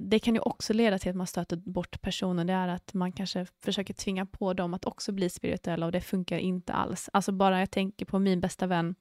det 0.01 0.19
kan 0.19 0.35
ju 0.35 0.39
också 0.39 0.73
leda 0.73 0.99
till 0.99 1.09
att 1.09 1.15
man 1.15 1.27
stöter 1.27 1.57
bort 1.57 2.01
personer. 2.01 2.45
Det 2.45 2.53
är 2.53 2.67
att 2.67 2.93
man 2.93 3.11
kanske 3.11 3.45
försöker 3.63 3.93
tvinga 3.93 4.25
på 4.25 4.53
dem 4.53 4.73
att 4.73 4.85
också 4.85 5.11
bli 5.11 5.29
spirituella 5.29 5.85
och 5.85 5.91
det 5.91 6.01
funkar 6.01 6.37
inte 6.37 6.73
alls. 6.73 7.09
Alltså 7.13 7.31
bara 7.31 7.59
jag 7.59 7.71
tänker 7.71 8.05
på 8.05 8.19
min 8.19 8.41
bästa 8.41 8.67
vän. 8.67 8.95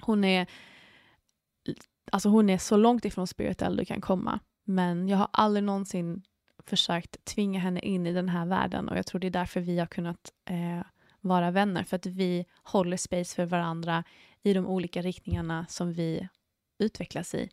Hon 0.00 0.24
är, 0.24 0.46
alltså 2.12 2.28
hon 2.28 2.50
är 2.50 2.58
så 2.58 2.76
långt 2.76 3.04
ifrån 3.04 3.26
spirituell 3.26 3.76
du 3.76 3.84
kan 3.84 4.00
komma. 4.00 4.40
Men 4.64 5.08
jag 5.08 5.18
har 5.18 5.28
aldrig 5.32 5.64
någonsin 5.64 6.22
försökt 6.66 7.24
tvinga 7.24 7.60
henne 7.60 7.80
in 7.80 8.06
i 8.06 8.12
den 8.12 8.28
här 8.28 8.46
världen 8.46 8.88
och 8.88 8.98
jag 8.98 9.06
tror 9.06 9.20
det 9.20 9.26
är 9.26 9.30
därför 9.30 9.60
vi 9.60 9.78
har 9.78 9.86
kunnat 9.86 10.32
eh, 10.44 10.86
vara 11.20 11.50
vänner. 11.50 11.84
För 11.84 11.96
att 11.96 12.06
vi 12.06 12.46
håller 12.62 12.96
space 12.96 13.34
för 13.34 13.44
varandra 13.44 14.04
i 14.42 14.52
de 14.52 14.66
olika 14.66 15.02
riktningarna 15.02 15.66
som 15.68 15.92
vi 15.92 16.28
utvecklas 16.78 17.34
i. 17.34 17.50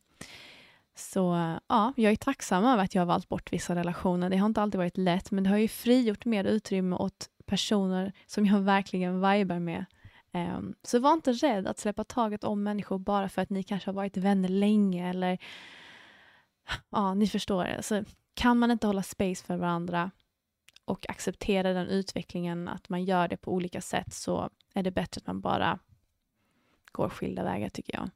Så 0.95 1.57
ja, 1.67 1.93
jag 1.95 2.11
är 2.11 2.15
tacksam 2.15 2.65
över 2.65 2.83
att 2.83 2.95
jag 2.95 3.01
har 3.01 3.05
valt 3.05 3.29
bort 3.29 3.53
vissa 3.53 3.75
relationer. 3.75 4.29
Det 4.29 4.37
har 4.37 4.45
inte 4.45 4.61
alltid 4.61 4.77
varit 4.77 4.97
lätt, 4.97 5.31
men 5.31 5.43
det 5.43 5.49
har 5.49 5.57
ju 5.57 5.67
frigjort 5.67 6.25
mer 6.25 6.43
utrymme 6.43 6.95
åt 6.95 7.29
personer 7.45 8.13
som 8.25 8.45
jag 8.45 8.59
verkligen 8.59 9.13
vibar 9.13 9.59
med. 9.59 9.85
Um, 10.33 10.75
så 10.83 10.99
var 10.99 11.13
inte 11.13 11.31
rädd 11.31 11.67
att 11.67 11.79
släppa 11.79 12.03
taget 12.03 12.43
om 12.43 12.63
människor 12.63 12.99
bara 12.99 13.29
för 13.29 13.41
att 13.41 13.49
ni 13.49 13.63
kanske 13.63 13.89
har 13.89 13.95
varit 13.95 14.17
vänner 14.17 14.49
länge 14.49 15.09
eller 15.09 15.37
ja, 16.89 17.13
ni 17.13 17.27
förstår. 17.27 17.65
Alltså, 17.65 18.03
kan 18.33 18.59
man 18.59 18.71
inte 18.71 18.87
hålla 18.87 19.03
space 19.03 19.45
för 19.45 19.57
varandra 19.57 20.11
och 20.85 21.09
acceptera 21.09 21.73
den 21.73 21.87
utvecklingen, 21.87 22.67
att 22.67 22.89
man 22.89 23.03
gör 23.03 23.27
det 23.27 23.37
på 23.37 23.53
olika 23.53 23.81
sätt, 23.81 24.13
så 24.13 24.49
är 24.73 24.83
det 24.83 24.91
bättre 24.91 25.19
att 25.19 25.27
man 25.27 25.41
bara 25.41 25.79
går 26.91 27.09
skilda 27.09 27.43
vägar 27.43 27.69
tycker 27.69 27.93
jag. 27.93 28.09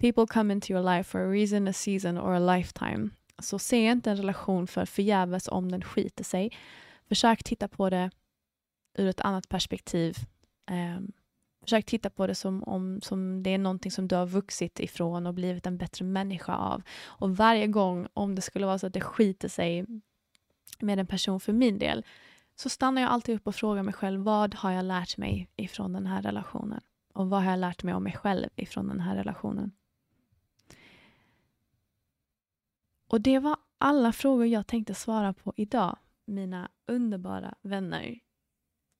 People 0.00 0.26
come 0.26 0.52
into 0.52 0.72
your 0.72 0.82
life 0.82 1.10
for 1.10 1.20
a 1.20 1.28
reason, 1.28 1.68
a 1.68 1.72
season 1.72 2.18
or 2.18 2.32
a 2.32 2.56
lifetime. 2.56 3.10
Så 3.38 3.58
se 3.58 3.76
inte 3.76 4.10
en 4.10 4.16
relation 4.16 4.66
för 4.66 4.86
förgäves 4.86 5.48
om 5.48 5.70
den 5.70 5.82
skiter 5.82 6.24
sig. 6.24 6.50
Försök 7.08 7.44
titta 7.44 7.68
på 7.68 7.90
det 7.90 8.10
ur 8.98 9.08
ett 9.08 9.20
annat 9.20 9.48
perspektiv. 9.48 10.16
Um, 10.70 11.12
försök 11.62 11.86
titta 11.86 12.10
på 12.10 12.26
det 12.26 12.34
som 12.34 12.64
om 12.64 13.00
som 13.02 13.42
det 13.42 13.50
är 13.50 13.58
någonting 13.58 13.90
som 13.90 14.08
du 14.08 14.16
har 14.16 14.26
vuxit 14.26 14.80
ifrån 14.80 15.26
och 15.26 15.34
blivit 15.34 15.66
en 15.66 15.76
bättre 15.76 16.04
människa 16.04 16.56
av. 16.56 16.82
Och 17.04 17.36
varje 17.36 17.66
gång, 17.66 18.06
om 18.14 18.34
det 18.34 18.42
skulle 18.42 18.66
vara 18.66 18.78
så 18.78 18.86
att 18.86 18.92
det 18.92 19.00
skiter 19.00 19.48
sig 19.48 19.86
med 20.78 20.98
en 20.98 21.06
person 21.06 21.40
för 21.40 21.52
min 21.52 21.78
del, 21.78 22.04
så 22.56 22.68
stannar 22.68 23.02
jag 23.02 23.10
alltid 23.10 23.34
upp 23.36 23.46
och 23.46 23.54
frågar 23.54 23.82
mig 23.82 23.94
själv, 23.94 24.20
vad 24.20 24.54
har 24.54 24.72
jag 24.72 24.84
lärt 24.84 25.16
mig 25.16 25.48
ifrån 25.56 25.92
den 25.92 26.06
här 26.06 26.22
relationen? 26.22 26.80
Och 27.14 27.30
vad 27.30 27.42
har 27.42 27.50
jag 27.50 27.58
lärt 27.58 27.82
mig 27.82 27.94
om 27.94 28.02
mig 28.02 28.12
själv 28.12 28.48
ifrån 28.56 28.88
den 28.88 29.00
här 29.00 29.16
relationen? 29.16 29.72
Och 33.10 33.20
det 33.20 33.38
var 33.38 33.56
alla 33.78 34.12
frågor 34.12 34.46
jag 34.46 34.66
tänkte 34.66 34.94
svara 34.94 35.32
på 35.32 35.52
idag, 35.56 35.98
mina 36.26 36.68
underbara 36.86 37.54
vänner. 37.62 38.18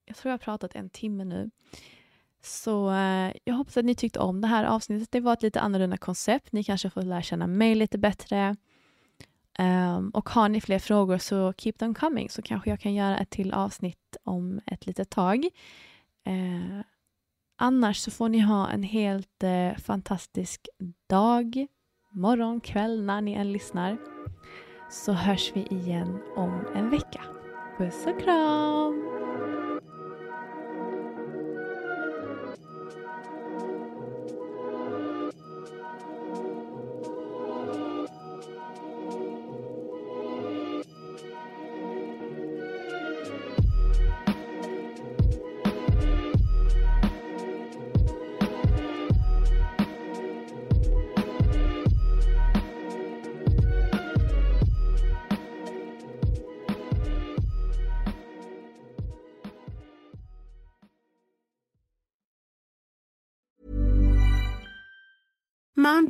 Jag 0.04 0.16
tror 0.16 0.30
jag 0.30 0.32
har 0.32 0.44
pratat 0.44 0.74
en 0.74 0.90
timme 0.90 1.24
nu. 1.24 1.50
Så 2.42 2.90
eh, 2.90 3.32
jag 3.44 3.54
hoppas 3.54 3.76
att 3.76 3.84
ni 3.84 3.94
tyckte 3.94 4.18
om 4.18 4.40
det 4.40 4.46
här 4.46 4.64
avsnittet. 4.64 5.12
Det 5.12 5.20
var 5.20 5.32
ett 5.32 5.42
lite 5.42 5.60
annorlunda 5.60 5.96
koncept. 5.96 6.52
Ni 6.52 6.64
kanske 6.64 6.90
får 6.90 7.02
lära 7.02 7.22
känna 7.22 7.46
mig 7.46 7.74
lite 7.74 7.98
bättre. 7.98 8.56
Um, 9.58 10.10
och 10.10 10.28
har 10.28 10.48
ni 10.48 10.60
fler 10.60 10.78
frågor 10.78 11.18
så 11.18 11.52
keep 11.52 11.72
them 11.72 11.94
coming 11.94 12.30
så 12.30 12.42
kanske 12.42 12.70
jag 12.70 12.80
kan 12.80 12.94
göra 12.94 13.18
ett 13.18 13.30
till 13.30 13.52
avsnitt 13.52 14.16
om 14.24 14.60
ett 14.66 14.86
litet 14.86 15.10
tag. 15.10 15.44
Eh, 16.24 16.80
annars 17.56 17.96
så 17.96 18.10
får 18.10 18.28
ni 18.28 18.38
ha 18.38 18.70
en 18.70 18.82
helt 18.82 19.42
eh, 19.42 19.76
fantastisk 19.76 20.68
dag, 21.08 21.66
morgon, 22.10 22.60
kväll, 22.60 23.02
när 23.02 23.20
ni 23.20 23.32
än 23.32 23.52
lyssnar. 23.52 23.96
Så 24.90 25.12
hörs 25.12 25.52
vi 25.54 25.60
igen 25.60 26.18
om 26.36 26.64
en 26.74 26.90
vecka. 26.90 27.20
Puss 27.78 28.06
och 28.06 28.20
kram! 28.20 29.19